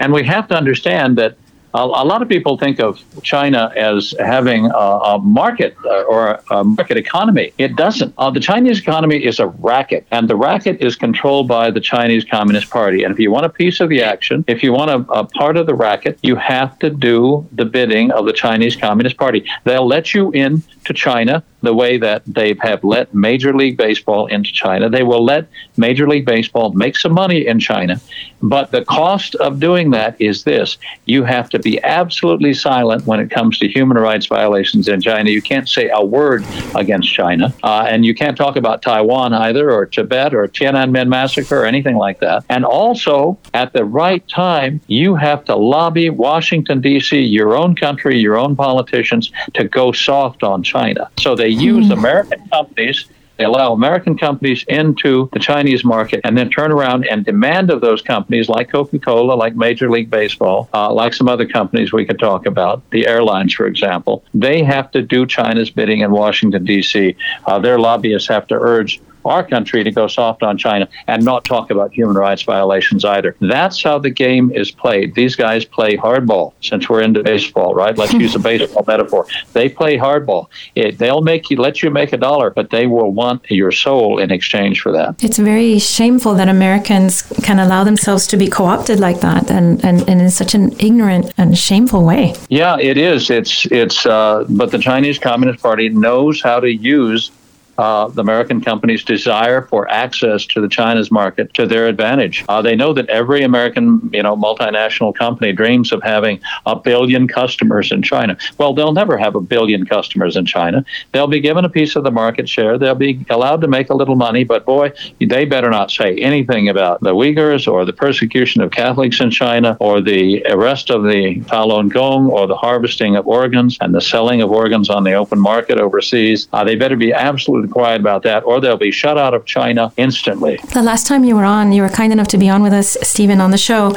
And 0.00 0.12
we 0.12 0.24
have 0.24 0.48
to 0.48 0.54
understand 0.54 1.18
that 1.18 1.36
a, 1.74 1.78
a 1.78 2.04
lot 2.04 2.22
of 2.22 2.28
people 2.28 2.56
think 2.56 2.80
of 2.80 3.02
China 3.22 3.72
as 3.76 4.14
having 4.18 4.66
a, 4.66 4.88
a 5.12 5.18
market 5.18 5.76
uh, 5.84 6.02
or 6.02 6.40
a 6.50 6.64
market 6.64 6.96
economy. 6.96 7.52
It 7.58 7.76
doesn't. 7.76 8.14
Uh, 8.16 8.30
the 8.30 8.40
Chinese 8.40 8.78
economy 8.80 9.24
is 9.24 9.38
a 9.38 9.48
racket, 9.48 10.06
and 10.10 10.28
the 10.28 10.36
racket 10.36 10.80
is 10.80 10.96
controlled 10.96 11.48
by 11.48 11.70
the 11.70 11.80
Chinese 11.80 12.24
Communist 12.24 12.70
Party. 12.70 13.04
And 13.04 13.12
if 13.12 13.18
you 13.18 13.30
want 13.30 13.46
a 13.46 13.50
piece 13.50 13.80
of 13.80 13.88
the 13.88 14.02
action, 14.02 14.44
if 14.48 14.62
you 14.62 14.72
want 14.72 14.90
a, 14.90 15.12
a 15.12 15.24
part 15.24 15.56
of 15.56 15.66
the 15.66 15.74
racket, 15.74 16.18
you 16.22 16.36
have 16.36 16.78
to 16.78 16.90
do 16.90 17.46
the 17.52 17.64
bidding 17.64 18.10
of 18.12 18.24
the 18.24 18.32
Chinese 18.32 18.76
Communist 18.76 19.16
Party. 19.16 19.44
They'll 19.64 19.86
let 19.86 20.14
you 20.14 20.30
in 20.32 20.62
to 20.84 20.94
China 20.94 21.44
the 21.62 21.74
way 21.74 21.98
that 21.98 22.22
they 22.26 22.54
have 22.60 22.84
let 22.84 23.12
Major 23.14 23.52
League 23.54 23.76
Baseball 23.76 24.26
into 24.26 24.52
China. 24.52 24.88
They 24.88 25.02
will 25.02 25.24
let 25.24 25.46
Major 25.76 26.08
League 26.08 26.24
Baseball 26.24 26.72
make 26.72 26.96
some 26.96 27.12
money 27.12 27.46
in 27.46 27.58
China. 27.58 28.00
But 28.40 28.70
the 28.70 28.84
cost 28.84 29.34
of 29.36 29.58
doing 29.58 29.90
that 29.90 30.20
is 30.20 30.44
this 30.44 30.78
you 31.06 31.24
have 31.24 31.50
to 31.50 31.58
be 31.58 31.82
absolutely 31.82 32.54
silent 32.54 33.06
when 33.06 33.18
it 33.20 33.30
comes 33.30 33.58
to 33.58 33.68
human 33.68 33.96
rights 33.96 34.26
violations 34.26 34.88
in 34.88 35.00
China. 35.00 35.30
You 35.30 35.42
can't 35.42 35.68
say 35.68 35.90
a 35.92 36.04
word 36.04 36.44
against 36.74 37.12
China. 37.12 37.52
Uh, 37.62 37.86
and 37.88 38.04
you 38.04 38.14
can't 38.14 38.36
talk 38.36 38.56
about 38.56 38.82
Taiwan 38.82 39.32
either, 39.32 39.70
or 39.70 39.86
Tibet, 39.86 40.34
or 40.34 40.46
Tiananmen 40.46 41.08
massacre, 41.08 41.62
or 41.62 41.64
anything 41.64 41.96
like 41.96 42.20
that. 42.20 42.44
And 42.48 42.64
also, 42.64 43.38
at 43.54 43.72
the 43.72 43.84
right 43.84 44.26
time, 44.28 44.80
you 44.86 45.14
have 45.16 45.44
to 45.46 45.56
lobby 45.56 46.10
Washington, 46.10 46.80
D.C., 46.80 47.18
your 47.18 47.56
own 47.56 47.74
country, 47.74 48.18
your 48.18 48.36
own 48.36 48.54
politicians, 48.54 49.32
to 49.54 49.64
go 49.64 49.92
soft 49.92 50.42
on 50.42 50.62
China. 50.62 51.10
So 51.18 51.34
they 51.34 51.47
use 51.50 51.90
American 51.90 52.48
companies 52.48 53.06
They 53.38 53.44
allow 53.44 53.72
American 53.72 54.18
companies 54.18 54.64
into 54.66 55.30
the 55.32 55.38
Chinese 55.38 55.84
market 55.84 56.20
and 56.24 56.36
then 56.36 56.50
turn 56.50 56.72
around 56.72 57.06
and 57.06 57.24
demand 57.24 57.70
of 57.70 57.80
those 57.80 58.02
companies 58.02 58.48
like 58.48 58.68
Coca 58.68 58.98
Cola, 58.98 59.34
like 59.34 59.54
Major 59.54 59.88
League 59.88 60.10
Baseball, 60.10 60.68
uh, 60.74 60.92
like 60.92 61.14
some 61.14 61.28
other 61.28 61.46
companies 61.46 61.92
we 61.92 62.04
could 62.04 62.18
talk 62.18 62.46
about, 62.46 62.82
the 62.90 63.06
airlines, 63.06 63.54
for 63.54 63.66
example, 63.66 64.24
they 64.34 64.64
have 64.64 64.90
to 64.90 65.02
do 65.02 65.24
China's 65.24 65.70
bidding 65.70 66.00
in 66.00 66.10
Washington, 66.10 66.64
D.C. 66.64 67.14
Uh, 67.46 67.58
their 67.60 67.78
lobbyists 67.78 68.28
have 68.28 68.48
to 68.48 68.56
urge 68.56 69.00
our 69.24 69.46
country 69.46 69.84
to 69.84 69.90
go 69.90 70.06
soft 70.06 70.42
on 70.42 70.58
China 70.58 70.88
and 71.06 71.24
not 71.24 71.44
talk 71.44 71.70
about 71.70 71.92
human 71.92 72.16
rights 72.16 72.42
violations 72.42 73.04
either. 73.04 73.36
That's 73.40 73.82
how 73.82 73.98
the 73.98 74.10
game 74.10 74.50
is 74.52 74.70
played. 74.70 75.14
These 75.14 75.36
guys 75.36 75.64
play 75.64 75.96
hardball 75.96 76.54
since 76.60 76.88
we're 76.88 77.02
into 77.02 77.22
baseball, 77.22 77.74
right? 77.74 77.96
Let's 77.96 78.12
use 78.12 78.34
a 78.34 78.38
baseball 78.50 78.84
metaphor. 78.86 79.26
They 79.52 79.68
play 79.68 79.96
hardball. 79.96 80.48
It, 80.74 80.98
they'll 80.98 81.22
make 81.22 81.50
you 81.50 81.56
let 81.56 81.82
you 81.82 81.90
make 81.90 82.12
a 82.12 82.16
dollar, 82.16 82.50
but 82.50 82.70
they 82.70 82.86
will 82.86 83.12
want 83.12 83.50
your 83.50 83.72
soul 83.72 84.18
in 84.18 84.30
exchange 84.30 84.80
for 84.80 84.92
that. 84.92 85.22
It's 85.22 85.38
very 85.38 85.78
shameful 85.78 86.34
that 86.34 86.48
Americans 86.48 87.22
can 87.42 87.58
allow 87.58 87.84
themselves 87.84 88.26
to 88.28 88.36
be 88.36 88.48
co-opted 88.48 89.00
like 89.00 89.20
that 89.20 89.50
and, 89.50 89.84
and, 89.84 90.08
and 90.08 90.20
in 90.20 90.30
such 90.30 90.54
an 90.54 90.72
ignorant 90.78 91.32
and 91.36 91.56
shameful 91.56 92.04
way. 92.04 92.34
Yeah, 92.48 92.78
it 92.78 92.96
is. 92.96 93.30
It's 93.30 93.66
it's 93.66 94.06
uh, 94.06 94.44
but 94.48 94.70
the 94.70 94.78
Chinese 94.78 95.18
Communist 95.18 95.62
Party 95.62 95.88
knows 95.88 96.40
how 96.40 96.60
to 96.60 96.70
use 96.70 97.30
uh, 97.78 98.08
the 98.08 98.20
American 98.20 98.60
companies' 98.60 99.04
desire 99.04 99.62
for 99.62 99.90
access 99.90 100.44
to 100.46 100.60
the 100.60 100.68
China's 100.68 101.10
market 101.10 101.54
to 101.54 101.66
their 101.66 101.86
advantage. 101.86 102.44
Uh, 102.48 102.60
they 102.60 102.76
know 102.76 102.92
that 102.92 103.08
every 103.08 103.42
American, 103.42 104.10
you 104.12 104.22
know, 104.22 104.36
multinational 104.36 105.14
company 105.14 105.52
dreams 105.52 105.92
of 105.92 106.02
having 106.02 106.40
a 106.66 106.76
billion 106.76 107.28
customers 107.28 107.92
in 107.92 108.02
China. 108.02 108.36
Well, 108.58 108.74
they'll 108.74 108.92
never 108.92 109.16
have 109.16 109.34
a 109.34 109.40
billion 109.40 109.86
customers 109.86 110.36
in 110.36 110.44
China. 110.44 110.84
They'll 111.12 111.28
be 111.28 111.40
given 111.40 111.64
a 111.64 111.68
piece 111.68 111.96
of 111.96 112.04
the 112.04 112.10
market 112.10 112.48
share. 112.48 112.78
They'll 112.78 112.94
be 112.94 113.24
allowed 113.30 113.60
to 113.60 113.68
make 113.68 113.90
a 113.90 113.94
little 113.94 114.16
money, 114.16 114.44
but 114.44 114.64
boy, 114.64 114.92
they 115.20 115.44
better 115.44 115.70
not 115.70 115.90
say 115.90 116.16
anything 116.16 116.68
about 116.68 117.00
the 117.00 117.14
Uyghurs 117.14 117.70
or 117.70 117.84
the 117.84 117.92
persecution 117.92 118.60
of 118.60 118.70
Catholics 118.70 119.20
in 119.20 119.30
China 119.30 119.76
or 119.80 120.00
the 120.00 120.44
arrest 120.46 120.90
of 120.90 121.04
the 121.04 121.40
Falun 121.42 121.88
Gong 121.88 122.28
or 122.28 122.46
the 122.46 122.56
harvesting 122.56 123.16
of 123.16 123.26
organs 123.26 123.78
and 123.80 123.94
the 123.94 124.00
selling 124.00 124.42
of 124.42 124.50
organs 124.50 124.90
on 124.90 125.04
the 125.04 125.14
open 125.14 125.38
market 125.38 125.78
overseas. 125.78 126.48
Uh, 126.52 126.64
they 126.64 126.74
better 126.74 126.96
be 126.96 127.12
absolutely 127.12 127.67
quiet 127.68 128.00
about 128.00 128.22
that, 128.22 128.44
or 128.44 128.60
they'll 128.60 128.76
be 128.76 128.90
shut 128.90 129.18
out 129.18 129.34
of 129.34 129.44
China 129.44 129.92
instantly. 129.96 130.58
The 130.72 130.82
last 130.82 131.06
time 131.06 131.24
you 131.24 131.36
were 131.36 131.44
on, 131.44 131.72
you 131.72 131.82
were 131.82 131.88
kind 131.88 132.12
enough 132.12 132.28
to 132.28 132.38
be 132.38 132.48
on 132.48 132.62
with 132.62 132.72
us, 132.72 132.96
Stephen, 133.02 133.40
on 133.40 133.50
the 133.50 133.58
show. 133.58 133.94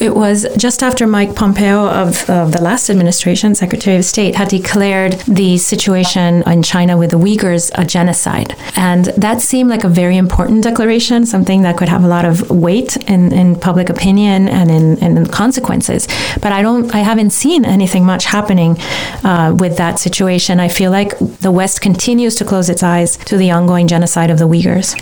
It 0.00 0.14
was 0.14 0.46
just 0.56 0.82
after 0.82 1.06
Mike 1.06 1.34
Pompeo 1.34 1.86
of, 1.86 2.28
of 2.28 2.52
the 2.52 2.60
last 2.60 2.90
administration, 2.90 3.54
Secretary 3.54 3.96
of 3.96 4.04
State, 4.04 4.34
had 4.34 4.48
declared 4.48 5.12
the 5.28 5.58
situation 5.58 6.42
in 6.46 6.62
China 6.62 6.96
with 6.96 7.10
the 7.10 7.18
Uyghurs 7.18 7.70
a 7.74 7.84
genocide. 7.84 8.56
And 8.76 9.06
that 9.16 9.40
seemed 9.40 9.70
like 9.70 9.84
a 9.84 9.88
very 9.88 10.16
important 10.16 10.64
declaration, 10.64 11.26
something 11.26 11.62
that 11.62 11.76
could 11.76 11.88
have 11.88 12.04
a 12.04 12.08
lot 12.08 12.24
of 12.24 12.50
weight 12.50 12.96
in, 13.08 13.32
in 13.32 13.54
public 13.56 13.88
opinion 13.88 14.48
and 14.48 14.70
in, 14.70 14.98
in 14.98 15.26
consequences. 15.26 16.08
But 16.40 16.52
I 16.52 16.62
don't, 16.62 16.92
I 16.94 16.98
haven't 16.98 17.30
seen 17.30 17.64
anything 17.64 18.04
much 18.04 18.24
happening 18.24 18.78
uh, 19.24 19.54
with 19.58 19.76
that 19.76 19.98
situation. 19.98 20.58
I 20.60 20.68
feel 20.68 20.90
like 20.90 21.18
the 21.18 21.52
West 21.52 21.80
continues 21.80 22.34
to 22.36 22.44
close 22.44 22.68
its 22.68 22.82
eyes 22.82 23.11
to 23.16 23.36
the 23.36 23.50
ongoing 23.50 23.88
genocide 23.88 24.30
of 24.30 24.38
the 24.38 24.48
Uyghurs? 24.48 24.98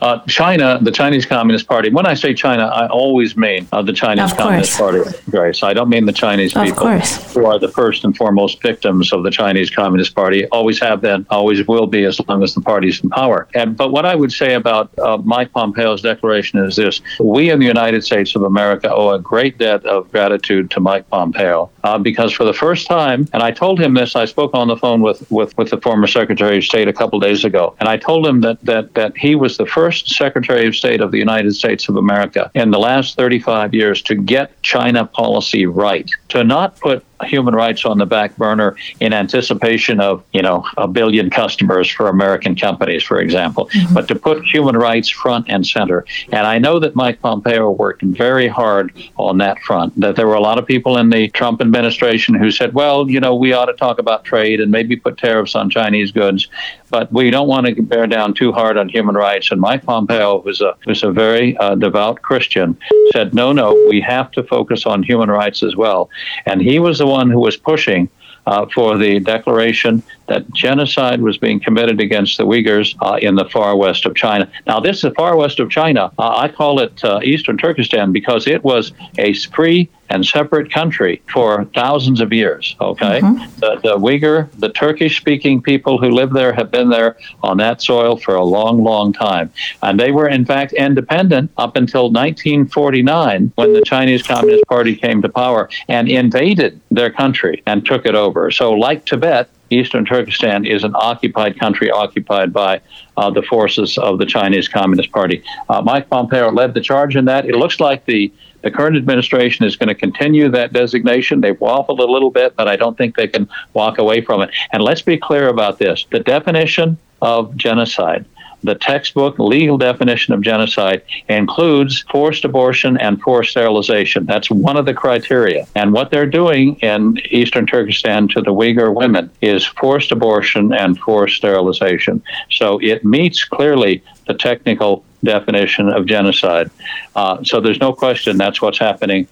Uh, 0.00 0.20
China, 0.26 0.78
the 0.80 0.90
Chinese 0.90 1.26
Communist 1.26 1.66
Party. 1.66 1.90
When 1.90 2.06
I 2.06 2.14
say 2.14 2.34
China, 2.34 2.66
I 2.66 2.86
always 2.88 3.36
mean 3.36 3.66
uh, 3.72 3.82
the 3.82 3.92
Chinese 3.92 4.32
Communist 4.32 4.78
Party, 4.78 5.00
Grace. 5.30 5.62
I 5.62 5.74
don't 5.74 5.88
mean 5.88 6.06
the 6.06 6.12
Chinese 6.12 6.54
of 6.54 6.64
people 6.64 6.78
course. 6.78 7.34
who 7.34 7.46
are 7.46 7.58
the 7.58 7.68
first 7.68 8.04
and 8.04 8.16
foremost 8.16 8.62
victims 8.62 9.12
of 9.12 9.22
the 9.24 9.30
Chinese 9.30 9.70
Communist 9.70 10.14
Party. 10.14 10.46
Always 10.48 10.78
have 10.80 11.00
been, 11.00 11.26
always 11.30 11.66
will 11.66 11.86
be, 11.86 12.04
as 12.04 12.20
long 12.28 12.42
as 12.42 12.54
the 12.54 12.60
party's 12.60 13.02
in 13.02 13.10
power. 13.10 13.48
And 13.54 13.76
but 13.76 13.90
what 13.90 14.06
I 14.06 14.14
would 14.14 14.32
say 14.32 14.54
about 14.54 14.96
uh, 14.98 15.18
Mike 15.18 15.52
Pompeo's 15.52 16.02
declaration 16.02 16.64
is 16.64 16.76
this: 16.76 17.00
We 17.18 17.50
in 17.50 17.58
the 17.58 17.66
United 17.66 18.04
States 18.04 18.36
of 18.36 18.42
America 18.42 18.92
owe 18.92 19.10
a 19.10 19.18
great 19.18 19.58
debt 19.58 19.84
of 19.84 20.10
gratitude 20.12 20.70
to 20.72 20.80
Mike 20.80 21.08
Pompeo 21.10 21.70
uh, 21.84 21.98
because 21.98 22.32
for 22.32 22.44
the 22.44 22.54
first 22.54 22.86
time, 22.86 23.28
and 23.32 23.42
I 23.42 23.50
told 23.50 23.80
him 23.80 23.94
this. 23.94 24.14
I 24.14 24.26
spoke 24.26 24.54
on 24.54 24.68
the 24.68 24.76
phone 24.76 25.00
with 25.02 25.28
with, 25.30 25.56
with 25.58 25.70
the 25.70 25.80
former 25.80 26.06
Secretary 26.06 26.58
of 26.58 26.64
State 26.64 26.88
a 26.88 26.92
couple 26.92 27.18
days 27.18 27.44
ago 27.44 27.51
ago. 27.52 27.74
And 27.80 27.88
I 27.88 27.96
told 27.98 28.26
him 28.26 28.40
that, 28.40 28.64
that, 28.64 28.94
that 28.94 29.16
he 29.16 29.34
was 29.34 29.56
the 29.58 29.66
first 29.66 30.08
Secretary 30.08 30.66
of 30.66 30.74
State 30.74 31.00
of 31.00 31.10
the 31.10 31.18
United 31.18 31.54
States 31.54 31.88
of 31.88 31.96
America 31.96 32.50
in 32.54 32.70
the 32.70 32.78
last 32.78 33.16
35 33.16 33.74
years 33.74 34.00
to 34.02 34.14
get 34.14 34.60
China 34.62 35.04
policy 35.04 35.66
right, 35.66 36.10
to 36.28 36.44
not 36.44 36.80
put 36.80 37.04
human 37.24 37.54
rights 37.54 37.84
on 37.84 37.98
the 37.98 38.06
back 38.06 38.36
burner 38.36 38.76
in 39.00 39.12
anticipation 39.12 40.00
of, 40.00 40.24
you 40.32 40.42
know, 40.42 40.64
a 40.76 40.88
billion 40.88 41.30
customers 41.30 41.88
for 41.88 42.08
American 42.08 42.54
companies, 42.54 43.02
for 43.02 43.20
example, 43.20 43.66
mm-hmm. 43.66 43.94
but 43.94 44.08
to 44.08 44.14
put 44.14 44.44
human 44.44 44.76
rights 44.76 45.08
front 45.08 45.46
and 45.48 45.66
center. 45.66 46.04
And 46.32 46.46
I 46.46 46.58
know 46.58 46.78
that 46.78 46.94
Mike 46.94 47.20
Pompeo 47.20 47.70
worked 47.70 48.02
very 48.02 48.48
hard 48.48 48.92
on 49.16 49.38
that 49.38 49.58
front, 49.60 49.98
that 50.00 50.16
there 50.16 50.26
were 50.26 50.34
a 50.34 50.40
lot 50.40 50.58
of 50.58 50.66
people 50.66 50.98
in 50.98 51.10
the 51.10 51.28
Trump 51.28 51.60
administration 51.60 52.34
who 52.34 52.50
said, 52.50 52.74
well, 52.74 53.10
you 53.10 53.20
know, 53.20 53.34
we 53.34 53.52
ought 53.52 53.66
to 53.66 53.74
talk 53.74 53.98
about 53.98 54.24
trade 54.24 54.60
and 54.60 54.70
maybe 54.70 54.96
put 54.96 55.18
tariffs 55.18 55.54
on 55.54 55.70
Chinese 55.70 56.12
goods, 56.12 56.48
but 56.90 57.12
we 57.12 57.30
don't 57.30 57.48
want 57.48 57.66
to 57.66 57.82
bear 57.82 58.06
down 58.06 58.34
too 58.34 58.52
hard 58.52 58.76
on 58.76 58.88
human 58.88 59.14
rights. 59.14 59.50
And 59.50 59.60
Mike 59.60 59.84
Pompeo, 59.84 60.40
was 60.42 60.60
a, 60.60 60.76
was 60.86 61.02
a 61.02 61.10
very 61.10 61.56
uh, 61.56 61.74
devout 61.74 62.22
Christian, 62.22 62.76
said, 63.12 63.34
no, 63.34 63.52
no, 63.52 63.74
we 63.88 64.00
have 64.00 64.30
to 64.32 64.42
focus 64.42 64.86
on 64.86 65.02
human 65.02 65.30
rights 65.30 65.62
as 65.62 65.76
well. 65.76 66.10
And 66.46 66.60
he 66.60 66.78
was 66.78 66.98
the 66.98 67.06
one 67.18 67.28
who 67.30 67.40
was 67.48 67.56
pushing 67.56 68.02
uh, 68.46 68.66
for 68.74 68.98
the 68.98 69.20
declaration 69.20 70.02
that 70.26 70.42
genocide 70.52 71.20
was 71.28 71.38
being 71.38 71.60
committed 71.60 72.00
against 72.00 72.38
the 72.38 72.46
Uyghurs 72.52 72.96
uh, 73.00 73.18
in 73.26 73.34
the 73.34 73.44
far 73.56 73.76
west 73.76 74.04
of 74.06 74.14
China. 74.14 74.50
Now, 74.66 74.80
this 74.80 74.96
is 74.96 75.02
the 75.02 75.14
far 75.22 75.36
west 75.36 75.60
of 75.60 75.70
China. 75.70 76.10
Uh, 76.18 76.36
I 76.44 76.48
call 76.48 76.80
it 76.80 77.04
uh, 77.04 77.20
Eastern 77.22 77.56
Turkestan 77.56 78.12
because 78.12 78.46
it 78.46 78.64
was 78.64 78.92
a 79.18 79.34
free 79.56 79.88
and 80.12 80.26
separate 80.26 80.70
country 80.70 81.22
for 81.32 81.64
thousands 81.74 82.20
of 82.20 82.32
years. 82.32 82.76
Okay, 82.80 83.20
mm-hmm. 83.20 83.60
the, 83.60 83.80
the 83.82 83.96
Uyghur, 83.96 84.48
the 84.58 84.68
Turkish-speaking 84.68 85.62
people 85.62 85.98
who 85.98 86.10
live 86.10 86.32
there 86.32 86.52
have 86.52 86.70
been 86.70 86.90
there 86.90 87.16
on 87.42 87.56
that 87.56 87.80
soil 87.80 88.16
for 88.16 88.34
a 88.34 88.44
long, 88.44 88.84
long 88.84 89.12
time, 89.12 89.50
and 89.82 89.98
they 89.98 90.12
were 90.12 90.28
in 90.28 90.44
fact 90.44 90.72
independent 90.74 91.50
up 91.56 91.76
until 91.76 92.04
1949 92.12 93.52
when 93.54 93.72
the 93.72 93.82
Chinese 93.82 94.22
Communist 94.22 94.64
Party 94.66 94.94
came 94.94 95.22
to 95.22 95.28
power 95.28 95.68
and 95.88 96.08
invaded 96.08 96.80
their 96.90 97.10
country 97.10 97.62
and 97.66 97.86
took 97.86 98.04
it 98.04 98.14
over. 98.14 98.50
So, 98.50 98.72
like 98.72 99.06
Tibet, 99.06 99.48
Eastern 99.72 100.04
Turkestan 100.04 100.66
is 100.66 100.84
an 100.84 100.92
occupied 100.94 101.58
country 101.58 101.90
occupied 101.90 102.52
by 102.52 102.80
uh, 103.16 103.30
the 103.30 103.42
forces 103.42 103.98
of 103.98 104.18
the 104.18 104.26
Chinese 104.26 104.68
Communist 104.68 105.10
Party. 105.10 105.42
Uh, 105.68 105.80
Mike 105.80 106.08
Pompeo 106.10 106.50
led 106.50 106.74
the 106.74 106.80
charge 106.80 107.16
in 107.16 107.24
that. 107.24 107.46
It 107.46 107.56
looks 107.56 107.80
like 107.80 108.04
the 108.04 108.32
the 108.62 108.70
current 108.70 108.96
administration 108.96 109.64
is 109.66 109.76
going 109.76 109.88
to 109.88 109.94
continue 109.94 110.48
that 110.50 110.72
designation. 110.72 111.40
They've 111.40 111.58
waffled 111.58 111.98
a 111.98 112.04
little 112.04 112.30
bit, 112.30 112.56
but 112.56 112.68
I 112.68 112.76
don't 112.76 112.96
think 112.96 113.16
they 113.16 113.28
can 113.28 113.48
walk 113.74 113.98
away 113.98 114.20
from 114.20 114.42
it. 114.42 114.50
And 114.72 114.82
let's 114.82 115.02
be 115.02 115.18
clear 115.18 115.48
about 115.48 115.78
this 115.78 116.06
the 116.10 116.20
definition 116.20 116.98
of 117.20 117.56
genocide 117.56 118.24
the 118.62 118.74
textbook 118.74 119.38
legal 119.38 119.76
definition 119.76 120.34
of 120.34 120.40
genocide 120.40 121.02
includes 121.28 122.02
forced 122.10 122.44
abortion 122.44 122.96
and 122.96 123.20
forced 123.20 123.50
sterilization. 123.50 124.26
That's 124.26 124.50
one 124.50 124.76
of 124.76 124.86
the 124.86 124.94
criteria. 124.94 125.66
And 125.74 125.92
what 125.92 126.10
they're 126.10 126.26
doing 126.26 126.76
in 126.76 127.18
eastern 127.30 127.66
Turkestan 127.66 128.28
to 128.28 128.40
the 128.40 128.52
Uyghur 128.52 128.94
women 128.94 129.30
is 129.40 129.64
forced 129.66 130.12
abortion 130.12 130.72
and 130.72 130.98
forced 130.98 131.36
sterilization. 131.36 132.22
So 132.50 132.78
it 132.80 133.04
meets 133.04 133.44
clearly 133.44 134.02
the 134.26 134.34
technical 134.34 135.04
definition 135.24 135.88
of 135.88 136.06
genocide. 136.06 136.70
Uh, 137.14 137.42
so 137.44 137.60
there's 137.60 137.80
no 137.80 137.92
question 137.92 138.36
that's 138.36 138.60
what's 138.60 138.78
happening. 138.78 139.26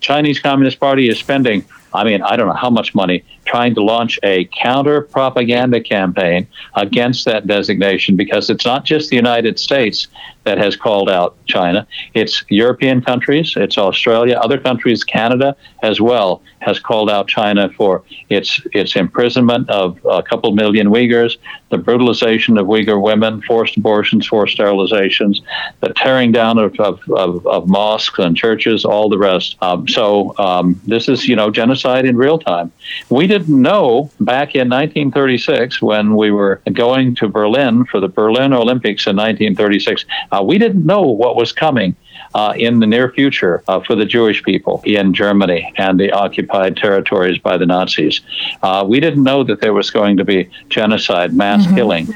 Chinese 0.00 0.40
Communist 0.40 0.80
Party 0.80 1.08
is 1.08 1.18
spending 1.18 1.64
I 1.94 2.04
mean, 2.04 2.22
I 2.22 2.36
don't 2.36 2.48
know 2.48 2.54
how 2.54 2.70
much 2.70 2.94
money 2.94 3.24
trying 3.44 3.74
to 3.74 3.82
launch 3.82 4.18
a 4.22 4.44
counter 4.46 5.02
propaganda 5.02 5.80
campaign 5.80 6.46
against 6.74 7.24
that 7.24 7.46
designation 7.46 8.16
because 8.16 8.50
it's 8.50 8.64
not 8.64 8.84
just 8.84 9.10
the 9.10 9.16
United 9.16 9.58
States 9.58 10.08
that 10.44 10.58
has 10.58 10.76
called 10.76 11.08
out 11.08 11.36
China. 11.46 11.86
It's 12.14 12.44
European 12.48 13.02
countries, 13.02 13.54
it's 13.56 13.78
Australia, 13.78 14.36
other 14.36 14.58
countries, 14.58 15.04
Canada 15.04 15.56
as 15.82 16.00
well, 16.00 16.42
has 16.60 16.78
called 16.78 17.10
out 17.10 17.28
China 17.28 17.70
for 17.76 18.02
its 18.28 18.60
its 18.72 18.96
imprisonment 18.96 19.68
of 19.70 19.98
a 20.04 20.22
couple 20.22 20.52
million 20.52 20.88
Uyghurs, 20.88 21.36
the 21.70 21.78
brutalization 21.78 22.58
of 22.58 22.66
Uyghur 22.66 23.00
women, 23.00 23.42
forced 23.42 23.76
abortions, 23.76 24.26
forced 24.26 24.58
sterilizations, 24.58 25.40
the 25.80 25.92
tearing 25.94 26.32
down 26.32 26.58
of, 26.58 26.78
of, 26.78 27.00
of, 27.10 27.46
of 27.46 27.68
mosques 27.68 28.18
and 28.18 28.36
churches, 28.36 28.84
all 28.84 29.08
the 29.08 29.18
rest. 29.18 29.56
Um, 29.62 29.88
so 29.88 30.36
um, 30.38 30.80
this 30.86 31.08
is, 31.08 31.26
you 31.26 31.36
know, 31.36 31.50
genocide 31.50 32.04
in 32.04 32.16
real 32.16 32.38
time. 32.38 32.72
We 33.10 33.26
didn't 33.32 33.62
know 33.62 34.10
back 34.20 34.54
in 34.54 34.68
1936 34.68 35.80
when 35.80 36.16
we 36.16 36.30
were 36.30 36.60
going 36.74 37.14
to 37.14 37.28
Berlin 37.28 37.86
for 37.86 37.98
the 37.98 38.08
Berlin 38.08 38.52
Olympics 38.52 39.06
in 39.06 39.16
1936 39.16 40.04
uh, 40.32 40.42
we 40.44 40.58
didn't 40.58 40.84
know 40.84 41.00
what 41.00 41.34
was 41.34 41.50
coming 41.50 41.96
uh, 42.34 42.52
in 42.58 42.80
the 42.80 42.86
near 42.86 43.10
future 43.10 43.62
uh, 43.68 43.80
for 43.80 43.94
the 43.94 44.04
Jewish 44.04 44.42
people 44.42 44.82
in 44.84 45.14
Germany 45.14 45.72
and 45.78 45.98
the 45.98 46.12
occupied 46.12 46.76
territories 46.76 47.38
by 47.38 47.56
the 47.56 47.64
Nazis. 47.64 48.20
Uh, 48.62 48.84
we 48.86 49.00
didn't 49.00 49.22
know 49.22 49.42
that 49.44 49.62
there 49.62 49.72
was 49.72 49.90
going 49.90 50.18
to 50.18 50.24
be 50.26 50.50
genocide, 50.68 51.32
mass 51.32 51.64
mm-hmm. 51.64 51.74
killing. 51.74 52.08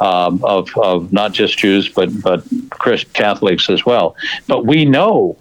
um, 0.00 0.42
of, 0.44 0.70
of 0.78 1.12
not 1.12 1.32
just 1.32 1.58
Jews, 1.58 1.86
but, 1.86 2.08
but 2.22 2.42
Christ 2.70 3.12
Catholics 3.12 3.68
as 3.68 3.84
well. 3.84 4.16
But 4.46 4.64
we 4.64 4.86
know 4.86 5.36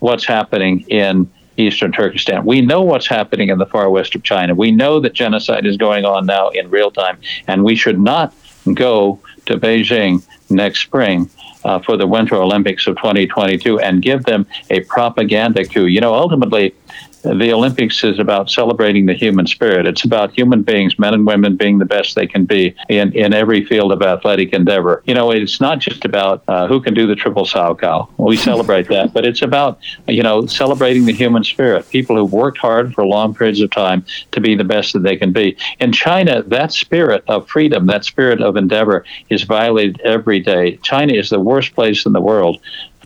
what's 0.00 0.26
happening 0.26 0.84
in 0.88 1.30
eastern 1.56 1.92
Turkestan. 1.92 2.44
We 2.44 2.60
know 2.60 2.82
what's 2.82 3.06
happening 3.06 3.48
in 3.48 3.58
the 3.58 3.66
far 3.66 3.90
west 3.90 4.14
of 4.14 4.22
China. 4.22 4.54
We 4.54 4.70
know 4.70 5.00
that 5.00 5.12
genocide 5.12 5.66
is 5.66 5.76
going 5.76 6.04
on 6.04 6.26
now 6.26 6.48
in 6.50 6.70
real 6.70 6.90
time, 6.90 7.18
and 7.46 7.64
we 7.64 7.76
should 7.76 7.98
not 7.98 8.34
go 8.74 9.20
to 9.46 9.58
Beijing 9.58 10.24
next 10.50 10.80
spring 10.80 11.28
uh, 11.64 11.78
for 11.80 11.96
the 11.96 12.06
Winter 12.06 12.36
Olympics 12.36 12.86
of 12.86 12.96
2022 12.96 13.80
and 13.80 14.02
give 14.02 14.24
them 14.24 14.46
a 14.70 14.80
propaganda 14.80 15.64
coup. 15.64 15.86
You 15.86 16.00
know, 16.00 16.14
ultimately, 16.14 16.74
the 17.22 17.52
Olympics 17.52 18.02
is 18.04 18.18
about 18.18 18.50
celebrating 18.50 19.06
the 19.06 19.14
human 19.14 19.46
spirit. 19.46 19.86
It's 19.86 20.04
about 20.04 20.32
human 20.32 20.62
beings, 20.62 20.98
men 20.98 21.14
and 21.14 21.26
women, 21.26 21.56
being 21.56 21.78
the 21.78 21.84
best 21.84 22.14
they 22.14 22.26
can 22.26 22.44
be 22.44 22.74
in, 22.88 23.12
in 23.12 23.32
every 23.32 23.64
field 23.64 23.92
of 23.92 24.02
athletic 24.02 24.52
endeavor. 24.52 25.02
You 25.06 25.14
know, 25.14 25.30
it's 25.30 25.60
not 25.60 25.78
just 25.78 26.04
about 26.04 26.42
uh, 26.48 26.66
who 26.66 26.80
can 26.80 26.94
do 26.94 27.06
the 27.06 27.14
triple 27.14 27.44
Salchow. 27.44 28.08
We 28.18 28.36
celebrate 28.36 28.88
that, 28.88 29.12
but 29.12 29.24
it's 29.24 29.42
about, 29.42 29.78
you 30.08 30.22
know, 30.22 30.46
celebrating 30.46 31.04
the 31.04 31.12
human 31.12 31.44
spirit. 31.44 31.88
People 31.90 32.16
who've 32.16 32.32
worked 32.32 32.58
hard 32.58 32.94
for 32.94 33.06
long 33.06 33.34
periods 33.34 33.60
of 33.60 33.70
time 33.70 34.04
to 34.32 34.40
be 34.40 34.54
the 34.54 34.64
best 34.64 34.92
that 34.92 35.02
they 35.02 35.16
can 35.16 35.32
be. 35.32 35.56
In 35.80 35.92
China, 35.92 36.42
that 36.42 36.72
spirit 36.72 37.24
of 37.28 37.48
freedom, 37.48 37.86
that 37.86 38.04
spirit 38.04 38.40
of 38.40 38.56
endeavor 38.56 39.04
is 39.30 39.42
violated 39.44 40.00
every 40.00 40.40
day. 40.40 40.76
China 40.82 41.12
is 41.12 41.30
the 41.30 41.40
worst 41.40 41.74
place 41.74 42.04
in 42.06 42.12
the 42.12 42.20
world 42.20 42.60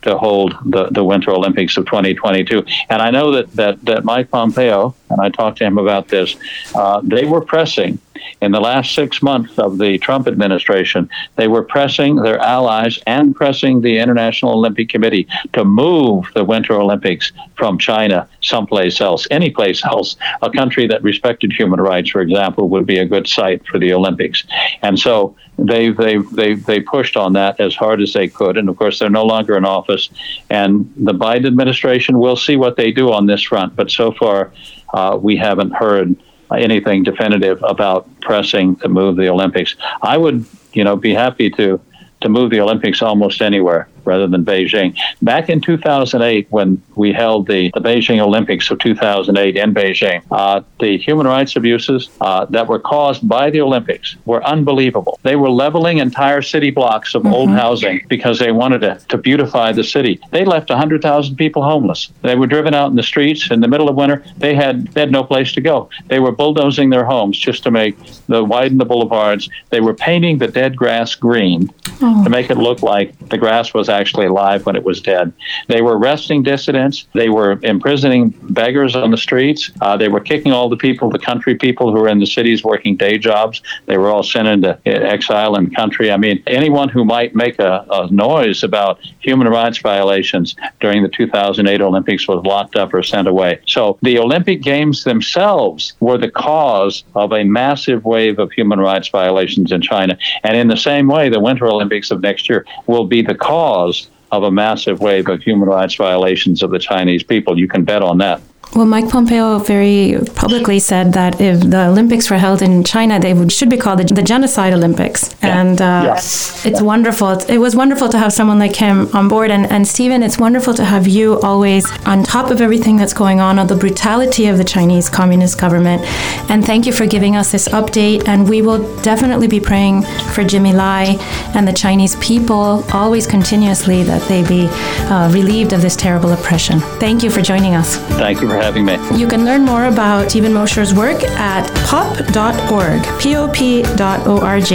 to 0.07 0.17
hold 0.17 0.55
the, 0.65 0.87
the 0.89 1.03
Winter 1.03 1.31
Olympics 1.31 1.77
of 1.77 1.85
2022. 1.85 2.65
And 2.89 3.01
I 3.01 3.11
know 3.11 3.31
that, 3.31 3.51
that, 3.53 3.85
that 3.85 4.03
Mike 4.03 4.31
Pompeo, 4.31 4.95
and 5.09 5.21
I 5.21 5.29
talked 5.29 5.57
to 5.59 5.65
him 5.65 5.77
about 5.77 6.07
this, 6.07 6.35
uh, 6.75 7.01
they 7.03 7.25
were 7.25 7.41
pressing 7.41 7.99
in 8.41 8.51
the 8.51 8.59
last 8.59 8.93
six 8.93 9.21
months 9.21 9.57
of 9.57 9.77
the 9.77 9.97
Trump 9.97 10.27
administration, 10.27 11.09
they 11.35 11.47
were 11.47 11.63
pressing 11.63 12.17
their 12.17 12.39
allies 12.39 12.99
and 13.07 13.35
pressing 13.35 13.81
the 13.81 13.97
International 13.97 14.53
Olympic 14.53 14.89
Committee 14.89 15.27
to 15.53 15.63
move 15.65 16.25
the 16.35 16.43
Winter 16.43 16.73
Olympics 16.73 17.31
from 17.55 17.77
China 17.77 18.27
someplace 18.41 19.01
else, 19.01 19.27
any 19.31 19.49
place 19.49 19.83
else. 19.85 20.15
A 20.41 20.49
country 20.49 20.87
that 20.87 21.03
respected 21.03 21.51
human 21.51 21.81
rights, 21.81 22.11
for 22.11 22.21
example, 22.21 22.69
would 22.69 22.85
be 22.85 22.99
a 22.99 23.05
good 23.05 23.27
site 23.27 23.65
for 23.67 23.79
the 23.79 23.93
Olympics. 23.93 24.43
And 24.81 24.99
so 24.99 25.35
they 25.57 25.89
they 25.89 26.17
they 26.17 26.53
they 26.53 26.79
pushed 26.79 27.17
on 27.17 27.33
that 27.33 27.59
as 27.59 27.75
hard 27.75 27.99
as 28.01 28.13
they 28.13 28.27
could. 28.27 28.57
And 28.57 28.69
of 28.69 28.77
course, 28.77 28.99
they're 28.99 29.09
no 29.09 29.25
longer 29.25 29.57
in 29.57 29.65
office. 29.65 30.09
And 30.49 30.91
the 30.95 31.13
Biden 31.13 31.47
administration 31.47 32.19
will 32.19 32.35
see 32.35 32.55
what 32.55 32.75
they 32.75 32.91
do 32.91 33.11
on 33.11 33.25
this 33.25 33.41
front. 33.41 33.75
But 33.75 33.89
so 33.89 34.11
far, 34.11 34.51
uh, 34.93 35.17
we 35.21 35.35
haven't 35.35 35.71
heard 35.71 36.15
anything 36.51 37.03
definitive 37.03 37.61
about 37.63 38.07
pressing 38.21 38.75
to 38.77 38.87
move 38.87 39.17
the 39.17 39.27
Olympics. 39.27 39.75
I 40.01 40.17
would, 40.17 40.45
you 40.73 40.83
know, 40.83 40.95
be 40.95 41.13
happy 41.13 41.49
to 41.51 41.79
to 42.21 42.29
move 42.29 42.49
the 42.49 42.59
Olympics 42.59 43.01
almost 43.01 43.41
anywhere 43.41 43.87
rather 44.07 44.25
than 44.25 44.43
Beijing. 44.43 44.97
Back 45.21 45.49
in 45.49 45.61
2008, 45.61 46.47
when 46.49 46.81
we 46.95 47.13
held 47.13 47.47
the, 47.47 47.69
the 47.73 47.81
Beijing 47.81 48.19
Olympics 48.19 48.71
of 48.71 48.79
2008 48.79 49.55
in 49.55 49.73
Beijing, 49.73 50.23
uh, 50.31 50.61
the 50.79 50.97
human 50.97 51.27
rights 51.27 51.55
abuses 51.55 52.09
uh, 52.21 52.45
that 52.45 52.67
were 52.67 52.79
caused 52.79 53.27
by 53.27 53.49
the 53.49 53.61
Olympics 53.61 54.15
were 54.25 54.43
unbelievable. 54.43 55.19
They 55.23 55.35
were 55.35 55.49
leveling 55.49 55.97
entire 55.97 56.41
city 56.41 56.71
blocks 56.71 57.13
of 57.13 57.23
mm-hmm. 57.23 57.33
old 57.33 57.49
housing 57.49 58.05
because 58.07 58.39
they 58.39 58.51
wanted 58.51 58.81
to, 58.81 58.99
to 59.09 59.17
beautify 59.17 59.73
the 59.73 59.83
city. 59.83 60.19
They 60.31 60.45
left 60.45 60.69
100,000 60.69 61.35
people 61.35 61.63
homeless. 61.63 62.09
They 62.21 62.35
were 62.35 62.47
driven 62.47 62.73
out 62.73 62.89
in 62.89 62.95
the 62.95 63.03
streets 63.03 63.51
in 63.51 63.59
the 63.59 63.67
middle 63.67 63.89
of 63.89 63.95
winter. 63.95 64.23
They 64.37 64.55
had, 64.55 64.87
they 64.93 65.01
had 65.01 65.11
no 65.11 65.23
place 65.23 65.51
to 65.53 65.61
go. 65.61 65.89
They 66.07 66.19
were 66.19 66.31
bulldozing 66.31 66.89
their 66.89 67.05
homes 67.05 67.37
just 67.37 67.63
to 67.63 67.71
make 67.71 67.97
the 68.27 68.43
widen 68.43 68.77
the 68.77 68.85
boulevards. 68.85 69.49
They 69.69 69.81
were 69.81 69.93
painting 69.93 70.37
the 70.37 70.47
dead 70.47 70.75
grass 70.75 71.15
green 71.15 71.69
oh. 72.01 72.23
to 72.23 72.29
make 72.29 72.49
it 72.49 72.57
look 72.57 72.81
like 72.81 73.17
the 73.29 73.37
grass 73.37 73.73
was 73.73 73.89
actually 73.99 74.27
alive 74.27 74.65
when 74.65 74.75
it 74.75 74.83
was 74.83 75.01
dead. 75.01 75.33
They 75.67 75.81
were 75.81 75.97
arresting 75.97 76.43
dissidents. 76.43 77.07
They 77.13 77.29
were 77.29 77.59
imprisoning 77.63 78.29
beggars 78.49 78.95
on 78.95 79.11
the 79.11 79.17
streets. 79.17 79.71
Uh, 79.81 79.97
they 79.97 80.09
were 80.09 80.19
kicking 80.19 80.51
all 80.51 80.69
the 80.69 80.77
people, 80.77 81.09
the 81.09 81.19
country 81.31 81.55
people 81.55 81.91
who 81.91 81.99
were 82.01 82.07
in 82.07 82.19
the 82.19 82.25
cities 82.25 82.63
working 82.63 82.95
day 82.95 83.17
jobs. 83.17 83.61
They 83.85 83.97
were 83.97 84.09
all 84.09 84.23
sent 84.23 84.47
into 84.47 84.79
exile 84.85 85.55
in 85.55 85.69
the 85.69 85.75
country. 85.75 86.11
I 86.11 86.17
mean, 86.17 86.43
anyone 86.47 86.89
who 86.89 87.03
might 87.05 87.35
make 87.35 87.59
a, 87.59 87.85
a 87.89 88.09
noise 88.11 88.63
about 88.63 88.99
human 89.19 89.47
rights 89.47 89.79
violations 89.79 90.55
during 90.79 91.03
the 91.03 91.09
2008 91.09 91.81
Olympics 91.81 92.27
was 92.27 92.45
locked 92.45 92.75
up 92.75 92.93
or 92.93 93.03
sent 93.03 93.27
away. 93.27 93.59
So 93.67 93.97
the 94.01 94.19
Olympic 94.19 94.61
Games 94.61 95.03
themselves 95.03 95.93
were 95.99 96.17
the 96.17 96.31
cause 96.31 97.03
of 97.15 97.31
a 97.33 97.43
massive 97.43 98.05
wave 98.05 98.39
of 98.39 98.51
human 98.51 98.79
rights 98.79 99.09
violations 99.09 99.71
in 99.71 99.81
China. 99.81 100.17
And 100.43 100.55
in 100.55 100.67
the 100.67 100.77
same 100.89 101.07
way, 101.07 101.29
the 101.29 101.39
Winter 101.39 101.67
Olympics 101.67 102.11
of 102.11 102.21
next 102.21 102.49
year 102.49 102.65
will 102.85 103.05
be 103.05 103.21
the 103.21 103.35
cause 103.35 103.86
of 104.31 104.43
a 104.43 104.51
massive 104.51 104.99
wave 104.99 105.27
of 105.29 105.41
human 105.41 105.67
rights 105.67 105.95
violations 105.95 106.63
of 106.63 106.71
the 106.71 106.79
Chinese 106.79 107.23
people. 107.23 107.57
You 107.57 107.67
can 107.67 107.83
bet 107.83 108.01
on 108.01 108.17
that. 108.19 108.41
Well, 108.75 108.85
Mike 108.85 109.09
Pompeo 109.09 109.59
very 109.59 110.19
publicly 110.35 110.79
said 110.79 111.13
that 111.13 111.41
if 111.41 111.61
the 111.61 111.87
Olympics 111.87 112.29
were 112.29 112.37
held 112.37 112.61
in 112.61 112.83
China, 112.83 113.19
they 113.19 113.33
would, 113.33 113.51
should 113.51 113.69
be 113.69 113.77
called 113.77 113.99
the, 113.99 114.13
the 114.13 114.21
Genocide 114.21 114.73
Olympics. 114.73 115.35
Yeah. 115.41 115.59
And 115.59 115.81
uh, 115.81 116.01
yeah. 116.05 116.13
it's 116.15 116.81
wonderful. 116.81 117.29
It 117.49 117.57
was 117.57 117.75
wonderful 117.75 118.09
to 118.09 118.17
have 118.17 118.33
someone 118.33 118.59
like 118.59 118.75
him 118.75 119.09
on 119.15 119.27
board. 119.29 119.51
And, 119.51 119.65
and 119.71 119.87
Stephen, 119.87 120.21
it's 120.21 120.37
wonderful 120.37 120.73
to 120.75 120.85
have 120.85 121.07
you 121.07 121.39
always 121.41 121.89
on 122.05 122.23
top 122.23 122.51
of 122.51 122.61
everything 122.61 122.97
that's 122.97 123.13
going 123.13 123.39
on, 123.39 123.57
on 123.57 123.67
the 123.67 123.75
brutality 123.75 124.47
of 124.47 124.57
the 124.57 124.63
Chinese 124.63 125.09
Communist 125.09 125.59
government. 125.59 126.03
And 126.49 126.63
thank 126.63 126.85
you 126.85 126.93
for 126.93 127.07
giving 127.07 127.35
us 127.35 127.51
this 127.51 127.67
update. 127.69 128.27
And 128.27 128.47
we 128.47 128.61
will 128.61 129.01
definitely 129.01 129.47
be 129.47 129.59
praying 129.59 130.03
for 130.33 130.43
Jimmy 130.43 130.73
Lai 130.73 131.15
and 131.55 131.67
the 131.67 131.73
Chinese 131.73 132.15
people 132.17 132.83
always 132.93 133.25
continuously 133.25 134.03
that 134.03 134.21
they 134.27 134.47
be 134.47 134.67
uh, 135.09 135.31
relieved 135.33 135.73
of 135.73 135.81
this 135.81 135.95
terrible 135.95 136.31
oppression. 136.31 136.79
Thank 136.99 137.23
you 137.23 137.31
for 137.31 137.41
joining 137.41 137.73
us. 137.73 137.97
Thank 138.17 138.41
you 138.41 138.47
having 138.57 138.85
me. 138.85 138.97
You 139.17 139.27
can 139.27 139.45
learn 139.45 139.63
more 139.63 139.85
about 139.85 140.31
Stephen 140.31 140.53
Mosher's 140.53 140.93
work 140.93 141.23
at 141.23 141.65
pop.org, 141.85 143.03
pop.org. 143.03 144.71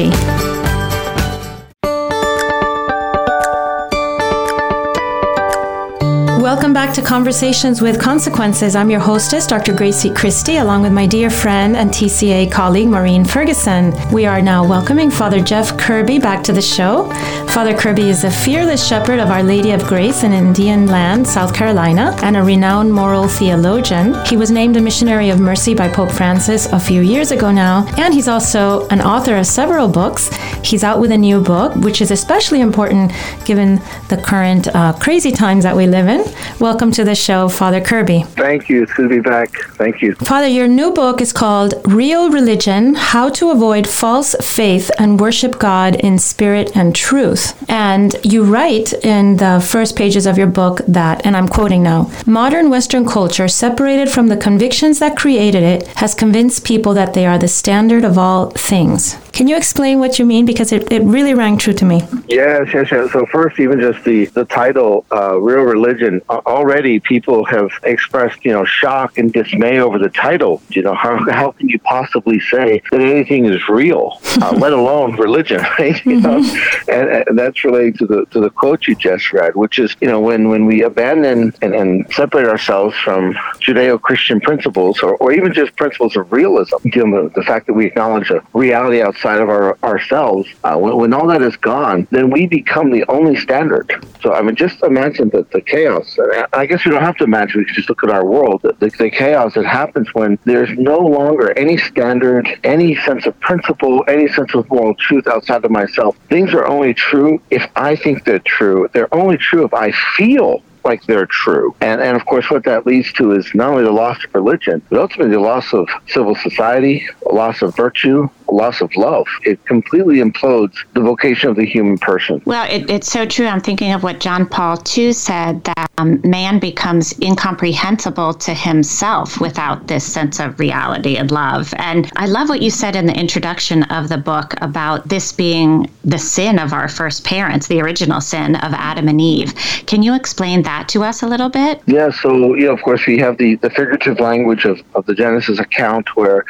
Welcome 6.52 6.74
back 6.74 6.92
to 6.96 7.02
Conversations 7.02 7.80
with 7.80 7.98
Consequences. 7.98 8.76
I'm 8.76 8.90
your 8.90 9.00
hostess, 9.00 9.46
Dr. 9.46 9.72
Grazie 9.72 10.12
Christie, 10.12 10.58
along 10.58 10.82
with 10.82 10.92
my 10.92 11.06
dear 11.06 11.30
friend 11.30 11.74
and 11.74 11.88
TCA 11.88 12.52
colleague, 12.52 12.88
Maureen 12.88 13.24
Ferguson. 13.24 13.94
We 14.12 14.26
are 14.26 14.42
now 14.42 14.62
welcoming 14.62 15.10
Father 15.10 15.40
Jeff 15.40 15.78
Kirby 15.78 16.18
back 16.18 16.44
to 16.44 16.52
the 16.52 16.60
show. 16.60 17.10
Father 17.48 17.74
Kirby 17.74 18.10
is 18.10 18.24
a 18.24 18.30
fearless 18.30 18.86
shepherd 18.86 19.18
of 19.18 19.30
Our 19.30 19.42
Lady 19.42 19.70
of 19.70 19.84
Grace 19.84 20.24
in 20.24 20.32
Indian 20.34 20.86
Land, 20.86 21.26
South 21.26 21.54
Carolina, 21.54 22.14
and 22.22 22.36
a 22.36 22.42
renowned 22.42 22.92
moral 22.92 23.28
theologian. 23.28 24.14
He 24.26 24.36
was 24.36 24.50
named 24.50 24.76
a 24.76 24.80
missionary 24.80 25.30
of 25.30 25.40
mercy 25.40 25.74
by 25.74 25.88
Pope 25.88 26.12
Francis 26.12 26.66
a 26.66 26.78
few 26.78 27.00
years 27.00 27.30
ago 27.30 27.50
now, 27.50 27.86
and 27.96 28.12
he's 28.12 28.28
also 28.28 28.86
an 28.88 29.00
author 29.00 29.36
of 29.36 29.46
several 29.46 29.88
books. 29.88 30.28
He's 30.62 30.84
out 30.84 31.00
with 31.00 31.12
a 31.12 31.18
new 31.18 31.40
book, 31.40 31.74
which 31.76 32.02
is 32.02 32.10
especially 32.10 32.60
important 32.60 33.10
given 33.46 33.76
the 34.08 34.22
current 34.22 34.68
uh, 34.68 34.92
crazy 34.94 35.32
times 35.32 35.64
that 35.64 35.74
we 35.74 35.86
live 35.86 36.08
in. 36.08 36.24
Welcome 36.60 36.92
to 36.92 37.04
the 37.04 37.14
show, 37.14 37.48
Father 37.48 37.80
Kirby. 37.80 38.22
Thank 38.22 38.68
you. 38.68 38.82
It's 38.82 38.92
good 38.94 39.08
to 39.08 39.08
be 39.08 39.20
back. 39.20 39.50
Thank 39.74 40.02
you. 40.02 40.14
Father, 40.16 40.46
your 40.46 40.68
new 40.68 40.92
book 40.92 41.20
is 41.20 41.32
called 41.32 41.74
Real 41.86 42.30
Religion 42.30 42.94
How 42.94 43.30
to 43.30 43.50
Avoid 43.50 43.86
False 43.86 44.34
Faith 44.40 44.90
and 44.98 45.20
Worship 45.20 45.58
God 45.58 45.96
in 45.96 46.18
Spirit 46.18 46.76
and 46.76 46.94
Truth. 46.94 47.62
And 47.70 48.14
you 48.22 48.44
write 48.44 48.92
in 49.04 49.36
the 49.38 49.64
first 49.66 49.96
pages 49.96 50.26
of 50.26 50.38
your 50.38 50.46
book 50.46 50.80
that, 50.88 51.24
and 51.26 51.36
I'm 51.36 51.48
quoting 51.48 51.82
now 51.82 52.10
modern 52.26 52.70
Western 52.70 53.06
culture, 53.06 53.48
separated 53.48 54.10
from 54.10 54.28
the 54.28 54.36
convictions 54.36 54.98
that 54.98 55.16
created 55.16 55.62
it, 55.62 55.86
has 55.96 56.14
convinced 56.14 56.64
people 56.64 56.94
that 56.94 57.14
they 57.14 57.26
are 57.26 57.38
the 57.38 57.48
standard 57.48 58.04
of 58.04 58.18
all 58.18 58.50
things. 58.50 59.16
Can 59.32 59.48
you 59.48 59.56
explain 59.56 59.98
what 59.98 60.18
you 60.18 60.26
mean? 60.26 60.44
Because 60.44 60.72
it, 60.72 60.92
it 60.92 61.02
really 61.02 61.32
rang 61.32 61.56
true 61.56 61.72
to 61.72 61.84
me. 61.86 62.02
Yes, 62.28 62.68
yes, 62.74 62.88
yes. 62.92 63.12
So, 63.12 63.24
first, 63.26 63.58
even 63.58 63.80
just 63.80 64.04
the, 64.04 64.26
the 64.26 64.44
title, 64.44 65.06
uh, 65.10 65.38
Real 65.38 65.62
Religion, 65.62 66.20
already 66.28 67.00
people 67.00 67.44
have 67.46 67.70
expressed, 67.82 68.44
you 68.44 68.52
know, 68.52 68.66
shock 68.66 69.16
and 69.16 69.32
dismay 69.32 69.80
over 69.80 69.98
the 69.98 70.10
title. 70.10 70.60
You 70.68 70.82
know, 70.82 70.94
how, 70.94 71.16
how 71.30 71.52
can 71.52 71.68
you 71.68 71.78
possibly 71.78 72.40
say 72.40 72.82
that 72.90 73.00
anything 73.00 73.46
is 73.46 73.66
real, 73.70 74.18
uh, 74.42 74.52
let 74.58 74.74
alone 74.74 75.16
religion, 75.16 75.62
right? 75.78 76.04
You 76.04 76.20
know, 76.20 76.40
mm-hmm. 76.40 76.90
and, 76.90 77.28
and, 77.28 77.38
that's 77.38 77.64
related 77.64 77.98
to 78.00 78.06
the 78.06 78.26
to 78.26 78.40
the 78.40 78.50
quote 78.50 78.86
you 78.86 78.94
just 78.94 79.32
read, 79.32 79.56
which 79.56 79.78
is, 79.78 79.96
you 80.02 80.08
know, 80.08 80.20
when, 80.20 80.50
when 80.50 80.66
we 80.66 80.82
abandon 80.82 81.54
and, 81.62 81.74
and 81.74 82.12
separate 82.12 82.46
ourselves 82.46 82.94
from 82.98 83.32
Judeo-Christian 83.60 84.40
principles 84.40 85.02
or, 85.02 85.16
or 85.16 85.32
even 85.32 85.54
just 85.54 85.74
principles 85.76 86.16
of 86.16 86.30
realism, 86.30 86.76
you 86.84 87.06
know, 87.06 87.28
the 87.28 87.42
fact 87.42 87.66
that 87.66 87.72
we 87.72 87.86
acknowledge 87.86 88.30
a 88.30 88.44
reality 88.52 89.00
outside 89.00 89.21
outside 89.22 89.40
of 89.40 89.48
our, 89.48 89.78
ourselves, 89.84 90.48
uh, 90.64 90.76
when, 90.76 90.96
when, 90.96 91.14
all 91.14 91.26
that 91.28 91.42
is 91.42 91.56
gone, 91.56 92.08
then 92.10 92.30
we 92.30 92.46
become 92.46 92.90
the 92.90 93.04
only 93.08 93.36
standard. 93.36 93.92
So, 94.20 94.32
I 94.34 94.42
mean, 94.42 94.56
just 94.56 94.82
imagine 94.82 95.28
the, 95.30 95.46
the 95.52 95.60
chaos. 95.60 96.18
I 96.52 96.66
guess 96.66 96.84
we 96.84 96.90
don't 96.90 97.02
have 97.02 97.16
to 97.18 97.24
imagine, 97.24 97.60
we 97.60 97.64
can 97.66 97.74
just 97.74 97.88
look 97.88 98.02
at 98.02 98.10
our 98.10 98.24
world, 98.24 98.62
the, 98.62 98.90
the 98.98 99.10
chaos 99.10 99.54
that 99.54 99.64
happens 99.64 100.12
when 100.14 100.38
there's 100.44 100.70
no 100.76 100.98
longer 100.98 101.56
any 101.56 101.78
standard, 101.78 102.48
any 102.64 102.96
sense 102.96 103.26
of 103.26 103.38
principle, 103.40 104.04
any 104.08 104.28
sense 104.28 104.54
of 104.54 104.68
moral 104.70 104.94
truth 104.94 105.26
outside 105.26 105.64
of 105.64 105.70
myself. 105.70 106.16
Things 106.28 106.52
are 106.52 106.66
only 106.66 106.94
true 106.94 107.40
if 107.50 107.68
I 107.76 107.96
think 107.96 108.24
they're 108.24 108.40
true. 108.40 108.88
They're 108.92 109.14
only 109.14 109.36
true 109.36 109.64
if 109.64 109.74
I 109.74 109.92
feel 110.16 110.62
like 110.84 111.04
they're 111.04 111.26
true. 111.26 111.74
And, 111.80 112.00
and 112.00 112.16
of 112.16 112.26
course, 112.26 112.50
what 112.50 112.64
that 112.64 112.86
leads 112.86 113.12
to 113.14 113.32
is 113.32 113.54
not 113.54 113.70
only 113.70 113.84
the 113.84 113.92
loss 113.92 114.24
of 114.24 114.34
religion, 114.34 114.82
but 114.90 114.98
ultimately 114.98 115.32
the 115.32 115.40
loss 115.40 115.72
of 115.72 115.88
civil 116.08 116.34
society, 116.34 117.06
loss 117.30 117.62
of 117.62 117.76
virtue, 117.76 118.28
loss 118.52 118.80
of 118.80 118.94
love. 118.96 119.26
It 119.44 119.64
completely 119.66 120.16
implodes 120.16 120.74
the 120.94 121.00
vocation 121.00 121.50
of 121.50 121.56
the 121.56 121.66
human 121.66 121.98
person. 121.98 122.42
Well, 122.44 122.70
it, 122.70 122.88
it's 122.90 123.10
so 123.10 123.26
true. 123.26 123.46
I'm 123.46 123.60
thinking 123.60 123.92
of 123.92 124.02
what 124.02 124.20
John 124.20 124.46
Paul 124.46 124.82
II 124.96 125.12
said 125.12 125.64
that 125.64 125.90
um, 125.98 126.20
man 126.24 126.58
becomes 126.58 127.18
incomprehensible 127.20 128.34
to 128.34 128.54
himself 128.54 129.40
without 129.40 129.86
this 129.88 130.04
sense 130.04 130.40
of 130.40 130.58
reality 130.58 131.16
and 131.16 131.30
love. 131.30 131.72
And 131.78 132.10
I 132.16 132.26
love 132.26 132.48
what 132.48 132.62
you 132.62 132.70
said 132.70 132.96
in 132.96 133.06
the 133.06 133.18
introduction 133.18 133.84
of 133.84 134.08
the 134.08 134.18
book 134.18 134.54
about 134.60 135.08
this 135.08 135.32
being 135.32 135.90
the 136.04 136.18
sin 136.18 136.58
of 136.58 136.72
our 136.72 136.88
first 136.88 137.24
parents, 137.24 137.66
the 137.66 137.80
original 137.80 138.20
sin 138.20 138.56
of 138.56 138.72
Adam 138.74 139.08
and 139.08 139.20
Eve. 139.20 139.54
Can 139.86 140.02
you 140.02 140.14
explain 140.14 140.62
that 140.62 140.88
to 140.90 141.02
us 141.02 141.22
a 141.22 141.26
little 141.26 141.48
bit? 141.48 141.80
Yeah, 141.86 142.10
so, 142.10 142.54
you 142.54 142.66
know, 142.66 142.72
of 142.72 142.82
course, 142.82 143.06
we 143.06 143.18
have 143.18 143.38
the, 143.38 143.56
the 143.56 143.70
figurative 143.70 144.20
language 144.20 144.64
of, 144.64 144.80
of 144.94 145.06
the 145.06 145.14
Genesis 145.14 145.58
account 145.58 146.16
where 146.16 146.44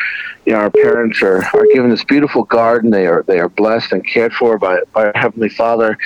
you 0.44 0.52
know, 0.52 0.58
our 0.58 0.70
parents 0.70 1.22
are, 1.22 1.44
are 1.54 1.66
given 1.72 1.91
this 1.92 2.04
beautiful 2.04 2.44
garden. 2.44 2.90
They 2.90 3.06
are 3.06 3.22
they 3.22 3.38
are 3.38 3.48
blessed 3.48 3.92
and 3.92 4.06
cared 4.06 4.32
for 4.32 4.58
by, 4.58 4.80
by 4.92 5.06
our 5.06 5.12
Heavenly 5.14 5.50
Father. 5.50 5.98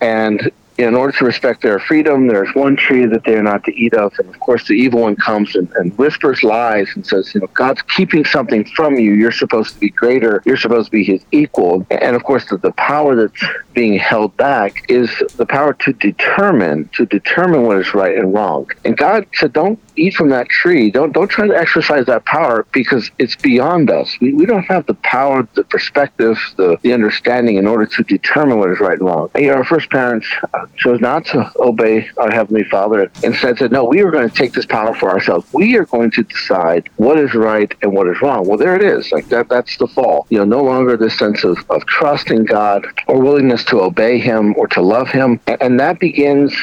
And 0.00 0.50
in 0.78 0.94
order 0.94 1.16
to 1.18 1.24
respect 1.24 1.62
their 1.62 1.78
freedom, 1.78 2.26
there's 2.26 2.54
one 2.54 2.76
tree 2.76 3.06
that 3.06 3.24
they 3.24 3.34
are 3.34 3.42
not 3.42 3.64
to 3.64 3.74
eat 3.74 3.94
of. 3.94 4.12
And 4.18 4.28
of 4.28 4.38
course, 4.40 4.68
the 4.68 4.74
evil 4.74 5.00
one 5.00 5.16
comes 5.16 5.56
and, 5.56 5.70
and, 5.76 5.96
whispers 5.96 6.42
lies 6.42 6.88
and 6.94 7.06
says, 7.06 7.34
you 7.34 7.40
know, 7.40 7.46
God's 7.54 7.80
keeping 7.82 8.26
something 8.26 8.64
from 8.76 8.96
you. 8.96 9.12
You're 9.14 9.32
supposed 9.32 9.72
to 9.72 9.80
be 9.80 9.88
greater. 9.88 10.42
You're 10.44 10.58
supposed 10.58 10.86
to 10.86 10.90
be 10.92 11.02
his 11.02 11.24
equal. 11.32 11.86
And 11.90 12.14
of 12.14 12.24
course, 12.24 12.44
the, 12.50 12.58
the 12.58 12.72
power 12.72 13.16
that's 13.16 13.42
being 13.72 13.98
held 13.98 14.36
back 14.36 14.84
is 14.90 15.10
the 15.36 15.46
power 15.46 15.72
to 15.72 15.92
determine, 15.94 16.90
to 16.92 17.06
determine 17.06 17.62
what 17.62 17.78
is 17.78 17.94
right 17.94 18.16
and 18.16 18.34
wrong. 18.34 18.70
And 18.84 18.98
God 18.98 19.26
said, 19.32 19.54
don't 19.54 19.80
eat 19.96 20.14
from 20.14 20.28
that 20.30 20.48
tree. 20.48 20.90
Don't 20.90 21.12
don't 21.12 21.28
try 21.28 21.46
to 21.46 21.56
exercise 21.56 22.06
that 22.06 22.24
power 22.24 22.66
because 22.72 23.10
it's 23.18 23.36
beyond 23.36 23.90
us. 23.90 24.16
We, 24.20 24.32
we 24.32 24.46
don't 24.46 24.64
have 24.64 24.86
the 24.86 24.94
power, 24.94 25.46
the 25.54 25.64
perspective, 25.64 26.38
the, 26.56 26.78
the 26.82 26.92
understanding 26.92 27.56
in 27.56 27.66
order 27.66 27.86
to 27.86 28.02
determine 28.04 28.58
what 28.58 28.70
is 28.70 28.80
right 28.80 28.98
and 28.98 29.06
wrong. 29.06 29.30
Our 29.34 29.64
first 29.64 29.90
parents 29.90 30.26
uh, 30.54 30.66
chose 30.76 31.00
not 31.00 31.24
to 31.26 31.50
obey 31.58 32.08
our 32.18 32.30
Heavenly 32.30 32.64
Father. 32.64 33.10
Instead 33.22 33.58
said, 33.58 33.72
no, 33.72 33.84
we 33.84 34.00
are 34.02 34.10
going 34.10 34.28
to 34.28 34.34
take 34.34 34.52
this 34.52 34.66
power 34.66 34.94
for 34.94 35.10
ourselves. 35.10 35.46
We 35.52 35.76
are 35.76 35.84
going 35.84 36.10
to 36.12 36.22
decide 36.22 36.88
what 36.96 37.18
is 37.18 37.34
right 37.34 37.72
and 37.82 37.92
what 37.92 38.08
is 38.08 38.20
wrong. 38.20 38.46
Well, 38.46 38.58
there 38.58 38.76
it 38.76 38.82
is. 38.82 39.12
Like 39.12 39.28
that, 39.28 39.48
that's 39.48 39.76
the 39.78 39.86
fall. 39.86 40.26
You 40.30 40.38
know, 40.38 40.44
no 40.44 40.62
longer 40.62 40.96
this 40.96 41.16
sense 41.18 41.44
of, 41.44 41.58
of 41.70 41.86
trust 41.86 42.30
in 42.30 42.44
God 42.44 42.86
or 43.06 43.20
willingness 43.20 43.64
to 43.66 43.80
obey 43.80 44.18
Him 44.18 44.54
or 44.56 44.66
to 44.68 44.82
love 44.82 45.08
Him. 45.08 45.40
And, 45.46 45.62
and 45.62 45.80
that 45.80 45.98
begins 46.00 46.54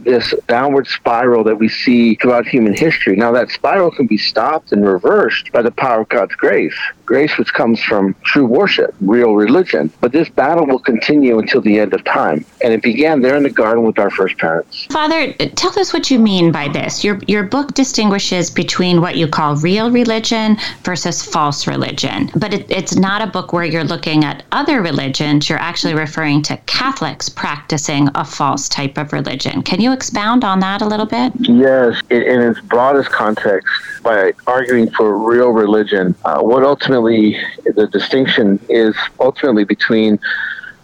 this 0.00 0.32
downward 0.46 0.86
spiral 0.86 1.44
that 1.44 1.56
we 1.56 1.68
see 1.68 2.14
throughout 2.16 2.46
human 2.46 2.74
history. 2.78 3.16
Now, 3.16 3.32
that 3.32 3.50
spiral 3.50 3.90
can 3.90 4.06
be 4.06 4.16
stopped 4.16 4.72
and 4.72 4.86
reversed 4.86 5.52
by 5.52 5.62
the 5.62 5.70
power 5.70 6.02
of 6.02 6.08
God's 6.08 6.34
grace, 6.34 6.74
grace 7.04 7.36
which 7.38 7.52
comes 7.52 7.82
from 7.82 8.14
true 8.24 8.46
worship, 8.46 8.94
real 9.00 9.34
religion. 9.34 9.90
But 10.00 10.12
this 10.12 10.28
battle 10.28 10.66
will 10.66 10.78
continue 10.78 11.38
until 11.38 11.60
the 11.60 11.78
end 11.78 11.94
of 11.94 12.04
time. 12.04 12.44
And 12.62 12.72
it 12.72 12.82
began 12.82 13.22
there 13.22 13.36
in 13.36 13.42
the 13.42 13.50
garden 13.50 13.84
with 13.84 13.98
our 13.98 14.10
first 14.10 14.38
parents. 14.38 14.86
Father, 14.86 15.32
tell 15.32 15.78
us 15.78 15.92
what 15.92 16.10
you 16.10 16.18
mean 16.18 16.52
by 16.52 16.68
this. 16.68 17.04
Your, 17.04 17.18
your 17.26 17.44
book 17.44 17.74
distinguishes 17.74 18.50
between 18.50 19.00
what 19.00 19.16
you 19.16 19.26
call 19.26 19.56
real 19.56 19.90
religion 19.90 20.56
versus 20.82 21.22
false 21.22 21.66
religion. 21.66 22.30
But 22.36 22.54
it, 22.54 22.70
it's 22.70 22.96
not 22.96 23.22
a 23.22 23.26
book 23.26 23.52
where 23.52 23.64
you're 23.64 23.84
looking 23.84 24.24
at 24.24 24.44
other 24.52 24.82
religions. 24.82 25.48
You're 25.48 25.58
actually 25.58 25.94
referring 25.94 26.42
to 26.42 26.56
Catholics 26.66 27.28
practicing 27.28 28.08
a 28.14 28.24
false 28.24 28.68
type 28.68 28.98
of 28.98 29.12
religion. 29.12 29.62
Can 29.62 29.80
you 29.80 29.92
expound 29.92 30.44
on 30.44 30.60
that 30.60 30.82
a 30.82 30.86
little 30.86 31.06
bit? 31.06 31.32
Yes, 31.40 32.00
in 32.10 32.40
its 32.40 32.60
broadest 32.68 33.10
context, 33.10 33.68
by 34.02 34.32
arguing 34.46 34.90
for 34.90 35.18
real 35.18 35.50
religion, 35.50 36.14
uh, 36.24 36.40
what 36.40 36.62
ultimately 36.62 37.40
the 37.64 37.86
distinction 37.88 38.60
is 38.68 38.94
ultimately 39.18 39.64
between 39.64 40.18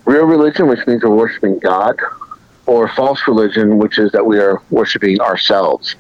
real 0.05 0.25
religion, 0.25 0.67
which 0.67 0.87
means 0.87 1.03
we're 1.03 1.11
worshiping 1.15 1.59
God, 1.59 1.99
or 2.67 2.89
false 2.89 3.21
religion, 3.29 3.79
which 3.79 3.99
is 3.99 4.13
that 4.13 4.25
we 4.25 4.39
are 4.39 4.61
worshiping 4.71 5.21
ourselves. 5.21 5.97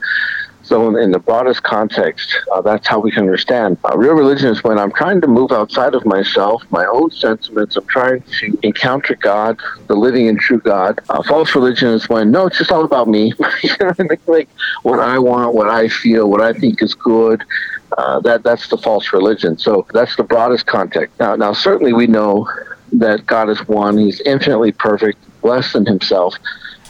So, 0.64 0.96
in 0.96 1.11
the 1.11 1.18
broadest 1.18 1.62
context, 1.62 2.35
uh, 2.50 2.62
that's 2.62 2.87
how 2.87 2.98
we 2.98 3.11
can 3.11 3.24
understand. 3.24 3.77
Uh, 3.85 3.98
real 3.98 4.14
religion 4.14 4.48
is 4.48 4.64
when 4.64 4.79
I'm 4.79 4.92
trying 4.92 5.20
to 5.20 5.27
move 5.27 5.53
outside 5.53 5.94
of 5.94 6.07
myself, 6.07 6.62
my 6.70 6.87
own 6.87 7.11
sentiments. 7.11 7.77
I'm 7.77 7.87
trying 7.87 8.22
to 8.40 8.59
encounter 8.62 9.14
God, 9.14 9.61
the 9.88 9.94
living 9.94 10.27
and 10.27 10.40
true 10.40 10.61
God. 10.61 11.00
Uh, 11.11 11.22
false 11.22 11.55
religion 11.55 11.88
is 11.88 12.09
when, 12.09 12.31
no, 12.31 12.46
it's 12.46 12.57
just 12.57 12.72
all 12.72 12.85
about 12.85 13.09
me. 13.09 13.35
like 14.27 14.48
what 14.83 15.00
I 15.00 15.18
want, 15.18 15.55
what 15.55 15.68
I 15.68 15.88
feel, 15.88 16.31
what 16.31 16.40
I 16.40 16.55
think 16.55 16.83
is 16.83 16.94
good. 16.94 17.44
Uh, 17.98 18.20
that 18.20 18.42
that's 18.42 18.68
the 18.68 18.79
false 18.79 19.12
religion. 19.12 19.59
So 19.59 19.87
that's 19.92 20.16
the 20.16 20.24
broadest 20.24 20.64
context. 20.66 21.18
Now, 21.20 21.37
now 21.37 21.53
certainly 21.53 21.92
we 21.92 22.07
know 22.07 22.48
that 22.94 23.27
God 23.27 23.50
is 23.50 23.68
one. 23.68 23.98
He's 23.98 24.20
infinitely 24.22 24.72
perfect, 24.72 25.18
less 25.42 25.74
than 25.74 25.85
Himself, 25.85 26.35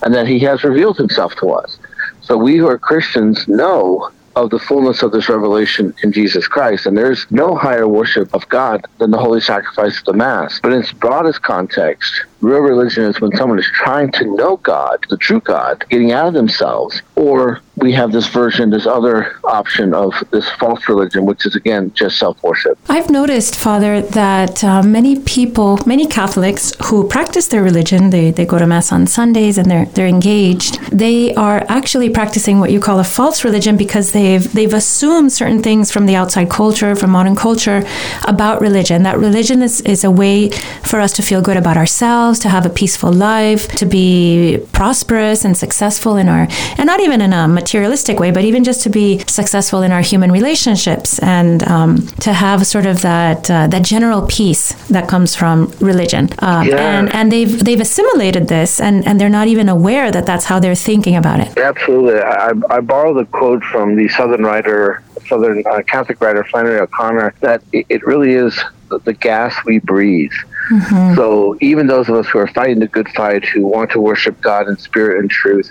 and 0.03 0.15
that 0.15 0.29
He 0.29 0.39
has 0.41 0.63
revealed 0.63 0.97
Himself 0.97 1.35
to 1.37 1.51
us. 1.51 1.79
So 2.25 2.39
we 2.39 2.57
who 2.57 2.67
are 2.69 2.79
Christians 2.79 3.47
know 3.47 4.11
of 4.35 4.51
the 4.51 4.59
fullness 4.59 5.03
of 5.03 5.13
this 5.13 5.29
revelation 5.29 5.95
in 6.03 6.11
Jesus 6.11 6.49
Christ. 6.49 6.87
And 6.87 6.97
there's 6.97 7.27
no 7.31 7.55
higher 7.55 7.87
worship 7.87 8.33
of 8.35 8.49
God 8.49 8.85
than 8.99 9.11
the 9.11 9.19
holy 9.19 9.41
sacrifice 9.41 9.99
of 9.99 10.05
the 10.07 10.15
Mass. 10.15 10.59
But 10.63 10.73
in 10.73 10.81
its 10.81 10.93
broadest 10.93 11.43
context, 11.43 12.25
real 12.45 12.61
religion 12.61 13.05
is 13.05 13.21
when 13.21 13.33
someone 13.37 13.59
is 13.59 13.71
trying 13.75 14.13
to 14.13 14.25
know 14.37 14.59
God, 14.59 15.05
the 15.09 15.17
true 15.17 15.41
God, 15.41 15.85
getting 15.89 16.13
out 16.13 16.29
of 16.29 16.35
themselves, 16.35 17.03
or 17.17 17.61
we 17.77 17.93
have 17.93 18.13
this 18.13 18.29
version, 18.29 18.71
this 18.71 18.87
other 18.87 19.37
option 19.45 19.95
of 19.95 20.13
this 20.31 20.49
false 20.53 20.89
religion, 20.89 21.25
which 21.25 21.45
is 21.45 21.57
again 21.57 21.93
just 21.95 22.19
self 22.19 22.41
worship. 22.43 22.79
I've 22.89 23.11
noticed, 23.11 23.57
Father, 23.57 24.01
that 24.01 24.63
uh, 24.63 24.83
many 24.83 25.19
people, 25.21 25.79
many 25.87 26.07
Catholics 26.07 26.73
who 26.87 27.09
practice 27.09 27.49
their 27.49 27.63
religion, 27.63 28.11
they, 28.11 28.31
they 28.31 28.47
go 28.47 28.59
to 28.59 28.67
Mass 28.67 28.93
on 28.93 29.07
Sundays 29.07 29.59
and 29.59 29.71
they're, 29.71 29.87
they're 29.87 30.07
engaged, 30.07 30.81
they 30.91 31.35
are 31.35 31.65
actually 31.69 32.11
practicing 32.11 32.61
what 32.61 32.71
you 32.71 32.81
call 32.81 33.01
a 33.01 33.05
false 33.05 33.45
religion 33.45 33.77
because 33.77 34.13
they've, 34.13 34.53
they've 34.53 34.75
assumed 34.75 35.33
certain 35.33 35.63
things 35.63 35.91
from 35.91 36.07
the 36.07 36.15
outside 36.15 36.51
culture, 36.51 36.95
from 36.95 37.11
modern 37.11 37.35
culture, 37.35 37.85
about 38.27 38.61
religion. 38.61 39.03
That 39.03 39.19
religion 39.19 39.63
is, 39.63 39.81
is 39.83 40.05
a 40.05 40.11
way 40.11 40.51
for 40.83 41.01
us 41.01 41.13
to 41.15 41.23
feel 41.23 41.43
good 41.43 41.57
about 41.57 41.77
ourselves, 41.77 42.34
to 42.41 42.49
have 42.49 42.67
a 42.67 42.71
peaceful 42.71 43.13
life, 43.13 43.69
to 43.69 43.87
be 43.87 44.59
prosperous 44.73 45.45
and 45.45 45.57
successful 45.57 46.17
in 46.17 46.29
our, 46.29 46.47
and 46.79 46.87
not 46.87 47.01
even 47.01 47.21
in 47.21 47.33
a 47.33 47.47
materialistic 47.47 48.19
way, 48.19 48.31
but 48.31 48.45
even 48.45 48.65
just 48.65 48.83
to 48.83 48.91
be 48.91 49.19
successful 49.27 49.83
in 49.83 49.93
our 49.93 50.01
human 50.01 50.33
relationships 50.33 51.19
and 51.21 51.63
um, 51.69 52.07
to 52.21 52.33
have 52.33 52.67
sort 52.67 52.87
of 52.87 53.03
that 53.03 53.51
uh, 53.51 53.67
that 53.67 53.83
general 53.83 54.27
peace 54.27 54.73
that 54.89 55.09
comes 55.09 55.35
from 55.37 55.73
religion. 55.81 56.29
Uh, 56.39 56.65
yeah. 56.67 56.99
And 56.99 57.15
and 57.15 57.31
they've 57.31 57.65
they've 57.65 57.81
assimilated 57.81 58.49
this, 58.49 58.81
and 58.81 59.07
and 59.07 59.21
they're 59.21 59.29
not 59.29 59.49
even 59.49 59.69
aware 59.69 60.11
that 60.11 60.27
that's 60.27 60.47
how 60.47 60.59
they're 60.59 60.75
thinking 60.75 61.17
about 61.17 61.41
it. 61.41 61.57
Absolutely, 61.59 62.21
I, 62.21 62.53
I 62.71 62.81
borrow 62.81 63.15
the 63.15 63.27
quote 63.27 63.63
from 63.65 63.97
the 63.97 64.09
Southern 64.09 64.43
writer, 64.43 65.03
Southern 65.27 65.63
uh, 65.67 65.83
Catholic 65.83 66.21
writer 66.21 66.45
Flannery 66.45 66.81
O'Connor, 66.81 67.35
that 67.41 67.63
it, 67.73 67.87
it 67.89 68.07
really 68.07 68.33
is 68.33 68.59
the 69.05 69.13
gas 69.13 69.55
we 69.65 69.79
breathe. 69.81 70.33
Mm-hmm. 70.71 71.15
So 71.15 71.57
even 71.61 71.87
those 71.87 72.09
of 72.09 72.15
us 72.15 72.27
who 72.27 72.39
are 72.39 72.47
fighting 72.49 72.79
the 72.79 72.89
good 72.89 73.09
fight, 73.11 73.45
who 73.45 73.67
want 73.67 73.91
to 73.93 74.01
worship 74.01 74.41
God 74.41 74.69
in 74.69 74.77
spirit 74.79 75.21
and 75.21 75.31
truth, 75.31 75.71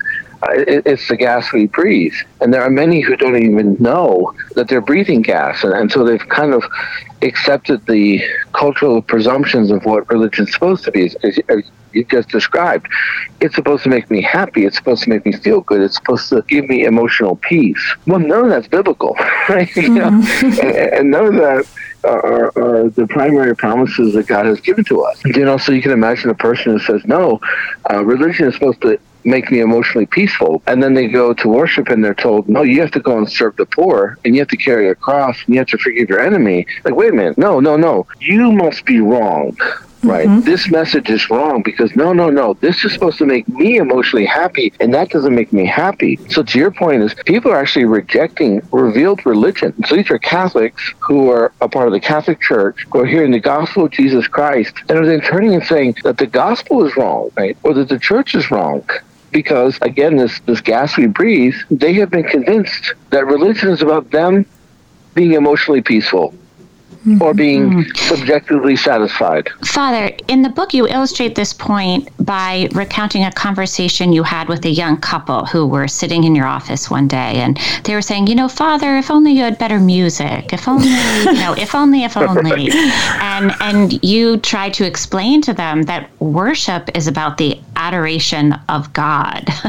it's 0.52 1.08
the 1.08 1.18
gas 1.18 1.52
we 1.54 1.68
breathe. 1.68 2.16
And 2.42 2.54
there 2.54 2.64
are 2.64 2.70
many 2.70 3.02
who 3.02 3.16
don't 3.16 3.38
even 3.38 3.78
know 3.80 4.34
that 4.56 4.68
they're 4.68 4.82
breathing 4.82 5.22
gas. 5.22 5.64
And, 5.64 5.74
and 5.74 5.92
so 5.92 6.04
they've 6.04 6.28
kind 6.30 6.54
of 6.54 6.64
accepted 7.22 7.86
the 7.86 8.22
cultural 8.54 9.02
presumptions 9.02 9.72
of 9.72 9.86
what 9.86 10.10
religion's 10.10 10.52
supposed 10.52 10.84
to 10.86 10.92
be, 10.92 11.06
as, 11.06 11.40
as 11.50 11.64
you 11.94 12.04
just 12.06 12.30
described. 12.30 12.88
It's 13.40 13.56
supposed 13.56 13.84
to 13.84 13.90
make 13.90 14.10
me 14.10 14.22
happy. 14.22 14.66
It's 14.66 14.76
supposed 14.76 15.04
to 15.04 15.10
make 15.10 15.26
me 15.26 15.34
feel 15.34 15.62
good. 15.62 15.82
It's 15.82 15.96
supposed 15.96 16.30
to 16.30 16.44
give 16.48 16.68
me 16.68 16.86
emotional 16.86 17.36
peace. 17.38 17.96
Well, 18.08 18.20
none 18.20 18.46
of 18.46 18.50
that's 18.50 18.68
biblical, 18.68 19.14
right? 19.50 19.70
Mm-hmm. 19.70 20.60
and, 20.66 20.76
and 20.76 21.12
none 21.12 21.26
of 21.26 21.34
that 21.36 21.68
are, 22.04 22.52
are, 22.58 22.90
the 22.90 23.08
primary 23.08 23.56
promises 23.56 24.14
that 24.14 24.28
God 24.28 24.46
has 24.46 24.60
given 24.60 24.84
to 24.86 25.02
us. 25.04 25.24
You 25.26 25.46
know, 25.46 25.58
so 25.58 25.72
you 25.72 25.82
can 25.82 25.92
imagine 25.92 26.30
a 26.30 26.36
person 26.36 26.74
who 26.74 26.80
says, 26.80 27.06
no, 27.06 27.40
uh, 27.90 28.04
religion 28.04 28.48
is 28.48 28.56
supposed 28.56 28.82
to 28.82 29.00
make 29.26 29.52
me 29.52 29.60
emotionally 29.60 30.06
peaceful. 30.06 30.62
And 30.68 30.82
then 30.82 30.94
they 30.94 31.08
go 31.08 31.34
to 31.34 31.48
worship 31.48 31.90
and 31.90 32.04
they're 32.04 32.14
told, 32.14 32.50
no, 32.50 32.62
you 32.62 32.82
have 32.82 32.92
to 32.92 33.00
go 33.00 33.18
and 33.18 33.30
serve 33.30 33.56
the 33.56 33.66
poor 33.66 34.18
and 34.24 34.36
you 34.36 34.42
have 34.42 34.50
to 34.50 34.58
carry 34.58 34.90
a 34.90 34.96
cross 34.96 35.38
and 35.46 35.56
you 35.56 35.60
have 35.60 35.68
to 35.68 35.78
forgive 35.78 36.10
your 36.10 36.20
enemy. 36.20 36.66
Like, 36.84 36.96
wait 36.96 37.12
a 37.12 37.16
minute. 37.16 37.38
No, 37.38 37.60
no, 37.60 37.76
no. 37.78 38.08
You 38.20 38.52
must 38.52 38.86
be 38.86 39.00
wrong 39.00 39.58
right? 40.04 40.28
Mm-hmm. 40.28 40.42
This 40.42 40.70
message 40.70 41.10
is 41.10 41.30
wrong 41.30 41.62
because 41.64 41.96
no, 41.96 42.14
no, 42.14 42.30
no. 42.30 42.54
This 42.56 42.84
is 42.84 42.94
supposed 42.94 43.18
to 43.20 43.26
make 43.26 43.48
me 43.48 43.78
emotionally 43.78 44.26
happy, 44.26 44.74
and 44.80 44.94
that 44.94 45.10
doesn't 45.10 45.34
make 45.34 45.54
me 45.54 45.66
happy. 45.66 46.20
So 46.30 46.44
to 46.44 46.60
your 46.60 46.72
point 46.72 47.04
is 47.04 47.16
people 47.26 47.52
are 47.52 47.60
actually 47.60 47.86
rejecting 47.86 48.62
revealed 48.72 49.26
religion. 49.26 49.74
So 49.86 49.96
these 49.96 50.10
are 50.12 50.20
Catholics 50.20 50.94
who 51.00 51.30
are 51.30 51.54
a 51.62 51.70
part 51.70 51.88
of 51.88 51.94
the 51.94 52.00
Catholic 52.00 52.42
Church 52.42 52.86
who 52.92 53.00
are 53.00 53.06
hearing 53.06 53.32
the 53.32 53.40
gospel 53.40 53.86
of 53.86 53.92
Jesus 53.92 54.28
Christ 54.28 54.74
and 54.90 54.98
are 54.98 55.06
then 55.06 55.22
turning 55.22 55.54
and 55.54 55.64
saying 55.64 55.96
that 56.04 56.18
the 56.18 56.28
gospel 56.28 56.86
is 56.86 56.96
wrong, 56.98 57.32
right? 57.38 57.58
Or 57.64 57.74
that 57.74 57.90
the 57.90 58.00
church 58.00 58.36
is 58.36 58.52
wrong 58.52 58.86
because 59.34 59.78
again 59.82 60.16
this 60.16 60.40
this 60.42 60.62
gas 60.62 60.96
we 60.96 61.08
breathe 61.08 61.56
they 61.70 61.94
have 61.94 62.10
been 62.10 62.24
convinced 62.24 62.94
that 63.10 63.26
religion 63.26 63.70
is 63.70 63.82
about 63.82 64.12
them 64.12 64.46
being 65.14 65.34
emotionally 65.34 65.82
peaceful. 65.82 66.34
Or 67.20 67.34
being 67.34 67.70
mm-hmm. 67.70 67.96
subjectively 67.96 68.76
satisfied. 68.76 69.50
Father, 69.66 70.16
in 70.28 70.42
the 70.42 70.50
book, 70.50 70.74
you 70.74 70.88
illustrate 70.88 71.36
this 71.36 71.54
point 71.54 72.10
by 72.26 72.70
recounting 72.74 73.26
a 73.26 73.32
conversation 73.32 74.14
you 74.14 74.24
had 74.24 74.48
with 74.48 74.66
a 74.66 74.70
young 74.70 74.98
couple 74.98 75.46
who 75.46 75.68
were 75.68 75.88
sitting 75.88 76.24
in 76.24 76.36
your 76.36 76.46
office 76.46 76.90
one 76.90 77.08
day, 77.08 77.36
and 77.36 77.58
they 77.84 77.94
were 77.94 78.02
saying, 78.02 78.28
"You 78.28 78.36
know, 78.36 78.48
Father, 78.48 78.98
if 78.98 79.12
only 79.12 79.32
you 79.32 79.44
had 79.44 79.58
better 79.58 79.80
music. 79.80 80.54
If 80.54 80.68
only, 80.68 80.88
you 80.88 81.34
know, 81.34 81.54
if 81.58 81.76
only, 81.76 82.04
if 82.04 82.16
only." 82.16 82.70
and 82.72 83.54
and 83.60 84.04
you 84.04 84.38
try 84.38 84.70
to 84.70 84.86
explain 84.86 85.42
to 85.42 85.54
them 85.54 85.84
that 85.84 86.10
worship 86.22 86.90
is 86.96 87.08
about 87.08 87.38
the 87.38 87.60
adoration 87.76 88.54
of 88.70 88.92
God. 88.94 89.48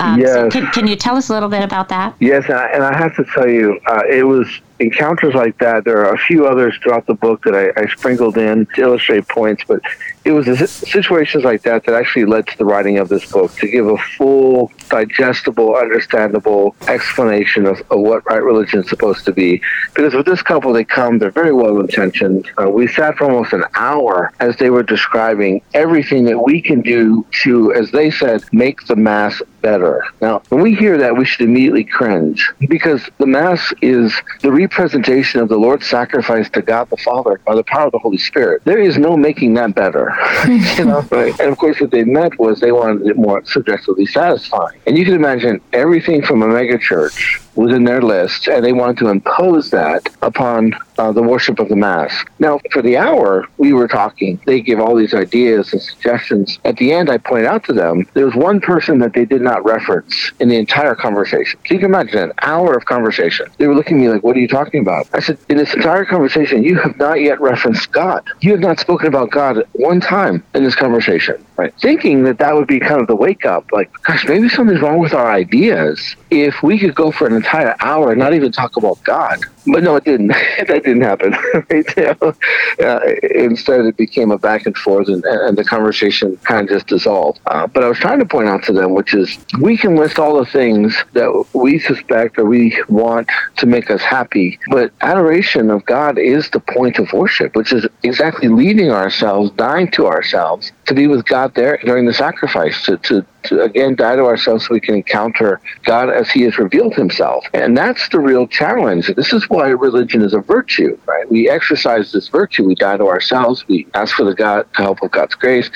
um, 0.00 0.20
yes. 0.20 0.28
So 0.34 0.50
can, 0.50 0.66
can 0.68 0.86
you 0.86 0.96
tell 0.96 1.16
us 1.16 1.30
a 1.30 1.32
little 1.32 1.48
bit 1.48 1.62
about 1.62 1.88
that? 1.88 2.14
Yes, 2.20 2.44
and 2.44 2.54
I, 2.54 2.66
and 2.68 2.84
I 2.84 2.96
have 2.96 3.14
to 3.16 3.24
tell 3.24 3.48
you, 3.48 3.80
uh, 3.86 4.02
it 4.08 4.24
was 4.24 4.48
encounters 4.80 5.34
like 5.34 5.58
that. 5.58 5.84
There 5.84 6.04
are 6.04 6.14
a 6.14 6.18
few 6.18 6.46
others 6.46 6.76
throughout 6.82 7.06
the 7.06 7.14
book 7.14 7.42
that 7.44 7.54
I, 7.54 7.80
I 7.80 7.88
sprinkled 7.88 8.36
in 8.36 8.66
to 8.74 8.82
illustrate 8.82 9.28
points, 9.28 9.64
but 9.66 9.80
it 10.24 10.32
was 10.32 10.46
situations 10.70 11.44
like 11.44 11.62
that 11.62 11.84
that 11.84 11.94
actually 11.94 12.24
led 12.24 12.46
to 12.48 12.58
the 12.58 12.64
writing 12.64 12.98
of 12.98 13.08
this 13.08 13.30
book 13.30 13.54
to 13.56 13.68
give 13.68 13.86
a 13.86 13.96
full, 13.96 14.70
digestible, 14.88 15.76
understandable 15.76 16.76
explanation 16.86 17.66
of, 17.66 17.80
of 17.90 18.00
what 18.00 18.24
right 18.26 18.42
religion 18.42 18.80
is 18.80 18.88
supposed 18.88 19.24
to 19.24 19.32
be. 19.32 19.60
Because 19.94 20.14
with 20.14 20.26
this 20.26 20.42
couple, 20.42 20.72
they 20.72 20.84
come, 20.84 21.18
they're 21.18 21.30
very 21.30 21.52
well 21.52 21.80
intentioned. 21.80 22.48
Uh, 22.60 22.68
we 22.68 22.86
sat 22.86 23.16
for 23.16 23.24
almost 23.24 23.52
an 23.52 23.64
hour 23.74 24.32
as 24.40 24.56
they 24.56 24.70
were 24.70 24.82
describing 24.82 25.62
everything 25.74 26.24
that 26.24 26.38
we 26.38 26.60
can 26.60 26.80
do 26.80 27.24
to, 27.42 27.72
as 27.74 27.90
they 27.90 28.10
said, 28.10 28.42
make 28.52 28.84
the 28.86 28.96
Mass 28.96 29.40
better. 29.60 30.04
Now, 30.20 30.42
when 30.48 30.62
we 30.62 30.74
hear 30.74 30.98
that, 30.98 31.16
we 31.16 31.24
should 31.24 31.42
immediately 31.42 31.84
cringe 31.84 32.50
because 32.60 33.08
the 33.18 33.26
Mass 33.26 33.72
is 33.82 34.14
the 34.40 34.52
representation 34.52 35.40
of 35.40 35.48
the 35.48 35.56
Lord's 35.56 35.86
sacrifice 35.86 36.48
to 36.50 36.62
God 36.62 36.88
the 36.90 36.96
Father 36.98 37.40
by 37.46 37.54
the 37.54 37.64
power 37.64 37.86
of 37.86 37.92
the 37.92 37.98
Holy 37.98 38.18
Spirit. 38.18 38.62
There 38.64 38.78
is 38.78 38.98
no 38.98 39.16
making 39.16 39.54
that 39.54 39.74
better. 39.74 40.07
you 40.48 40.84
know, 40.84 41.00
right? 41.10 41.38
And 41.40 41.50
of 41.50 41.58
course, 41.58 41.80
what 41.80 41.90
they 41.90 42.04
meant 42.04 42.38
was 42.38 42.60
they 42.60 42.72
wanted 42.72 43.06
it 43.06 43.16
more 43.16 43.44
suggestively 43.44 44.06
satisfying. 44.06 44.80
And 44.86 44.96
you 44.96 45.04
can 45.04 45.14
imagine 45.14 45.60
everything 45.72 46.22
from 46.22 46.42
a 46.42 46.46
megachurch 46.46 47.42
was 47.58 47.74
in 47.74 47.82
their 47.84 48.00
list, 48.00 48.46
and 48.46 48.64
they 48.64 48.72
wanted 48.72 48.96
to 48.98 49.08
impose 49.08 49.70
that 49.70 50.08
upon 50.22 50.72
uh, 50.96 51.10
the 51.10 51.22
worship 51.22 51.58
of 51.58 51.68
the 51.68 51.74
Mass. 51.74 52.24
Now, 52.38 52.60
for 52.70 52.82
the 52.82 52.96
hour 52.96 53.46
we 53.56 53.72
were 53.72 53.88
talking, 53.88 54.40
they 54.46 54.60
gave 54.60 54.78
all 54.78 54.94
these 54.94 55.12
ideas 55.12 55.72
and 55.72 55.82
suggestions. 55.82 56.58
At 56.64 56.76
the 56.76 56.92
end, 56.92 57.10
I 57.10 57.18
pointed 57.18 57.46
out 57.46 57.64
to 57.64 57.72
them 57.72 58.06
there 58.14 58.26
was 58.26 58.34
one 58.36 58.60
person 58.60 59.00
that 59.00 59.12
they 59.12 59.24
did 59.24 59.42
not 59.42 59.64
reference 59.64 60.32
in 60.38 60.48
the 60.48 60.56
entire 60.56 60.94
conversation. 60.94 61.58
So 61.66 61.74
you 61.74 61.80
can 61.80 61.92
imagine 61.92 62.18
an 62.18 62.32
hour 62.42 62.74
of 62.74 62.84
conversation. 62.84 63.46
They 63.58 63.66
were 63.66 63.74
looking 63.74 63.98
at 63.98 64.00
me 64.02 64.08
like, 64.08 64.22
What 64.22 64.36
are 64.36 64.40
you 64.40 64.48
talking 64.48 64.80
about? 64.80 65.08
I 65.12 65.20
said, 65.20 65.38
In 65.48 65.56
this 65.56 65.74
entire 65.74 66.04
conversation, 66.04 66.62
you 66.62 66.78
have 66.78 66.96
not 66.96 67.20
yet 67.20 67.40
referenced 67.40 67.90
God. 67.90 68.24
You 68.40 68.52
have 68.52 68.60
not 68.60 68.78
spoken 68.78 69.08
about 69.08 69.32
God 69.32 69.64
one 69.72 70.00
time 70.00 70.44
in 70.54 70.62
this 70.62 70.76
conversation, 70.76 71.44
right? 71.58 71.74
Thinking 71.80 72.22
that 72.22 72.38
that 72.38 72.54
would 72.54 72.68
be 72.68 72.78
kind 72.80 73.00
of 73.00 73.08
the 73.08 73.16
wake 73.16 73.44
up, 73.44 73.66
like, 73.72 73.92
gosh, 74.04 74.26
maybe 74.26 74.48
something's 74.48 74.80
wrong 74.80 74.98
with 75.00 75.12
our 75.12 75.30
ideas. 75.30 76.16
If 76.30 76.62
we 76.62 76.78
could 76.78 76.94
go 76.94 77.10
for 77.10 77.26
an 77.26 77.34
entire 77.34 77.74
hour 77.80 78.12
and 78.12 78.18
not 78.18 78.32
even 78.32 78.52
talk 78.52 78.76
about 78.76 79.02
God. 79.04 79.40
But 79.70 79.82
no, 79.82 79.96
it 79.96 80.04
didn't. 80.04 80.28
that 80.68 80.82
didn't 80.84 81.02
happen. 81.02 81.34
uh, 82.84 83.00
instead, 83.34 83.84
it 83.86 83.96
became 83.96 84.30
a 84.30 84.38
back 84.38 84.66
and 84.66 84.76
forth, 84.76 85.08
and, 85.08 85.24
and 85.24 85.56
the 85.56 85.64
conversation 85.64 86.36
kind 86.44 86.68
of 86.68 86.68
just 86.68 86.86
dissolved. 86.86 87.40
Uh, 87.46 87.66
but 87.66 87.84
I 87.84 87.88
was 87.88 87.98
trying 87.98 88.18
to 88.18 88.24
point 88.24 88.48
out 88.48 88.62
to 88.64 88.72
them, 88.72 88.94
which 88.94 89.14
is 89.14 89.38
we 89.60 89.76
can 89.76 89.96
list 89.96 90.18
all 90.18 90.38
the 90.38 90.46
things 90.46 90.96
that 91.12 91.46
we 91.52 91.78
suspect 91.78 92.38
or 92.38 92.44
we 92.44 92.80
want 92.88 93.28
to 93.56 93.66
make 93.66 93.90
us 93.90 94.02
happy, 94.02 94.58
but 94.70 94.92
adoration 95.00 95.70
of 95.70 95.84
God 95.84 96.18
is 96.18 96.50
the 96.50 96.60
point 96.60 96.98
of 96.98 97.12
worship, 97.12 97.56
which 97.56 97.72
is 97.72 97.86
exactly 98.02 98.48
leaving 98.48 98.90
ourselves, 98.90 99.50
dying 99.52 99.90
to 99.92 100.06
ourselves, 100.06 100.72
to 100.86 100.94
be 100.94 101.06
with 101.06 101.26
God 101.26 101.54
there 101.54 101.78
during 101.84 102.06
the 102.06 102.14
sacrifice, 102.14 102.82
to, 102.84 102.96
to 102.98 103.26
to 103.48 103.62
again 103.62 103.94
die 103.94 104.16
to 104.16 104.24
ourselves 104.24 104.66
so 104.66 104.74
we 104.74 104.80
can 104.80 104.94
encounter 104.94 105.60
God 105.84 106.10
as 106.10 106.30
He 106.30 106.42
has 106.42 106.58
revealed 106.58 106.94
Himself. 106.94 107.44
And 107.54 107.76
that's 107.76 108.08
the 108.08 108.20
real 108.20 108.46
challenge. 108.46 109.08
This 109.14 109.32
is 109.32 109.48
why 109.48 109.68
religion 109.68 110.22
is 110.22 110.34
a 110.34 110.40
virtue, 110.40 110.98
right? 111.06 111.30
We 111.30 111.48
exercise 111.48 112.12
this 112.12 112.28
virtue. 112.28 112.64
We 112.64 112.74
die 112.74 112.96
to 112.96 113.06
ourselves. 113.06 113.66
We 113.68 113.86
ask 113.94 114.14
for 114.16 114.24
the 114.24 114.34
God 114.34 114.66
the 114.76 114.82
help 114.82 115.02
of 115.02 115.10
God's 115.10 115.34
grace 115.34 115.70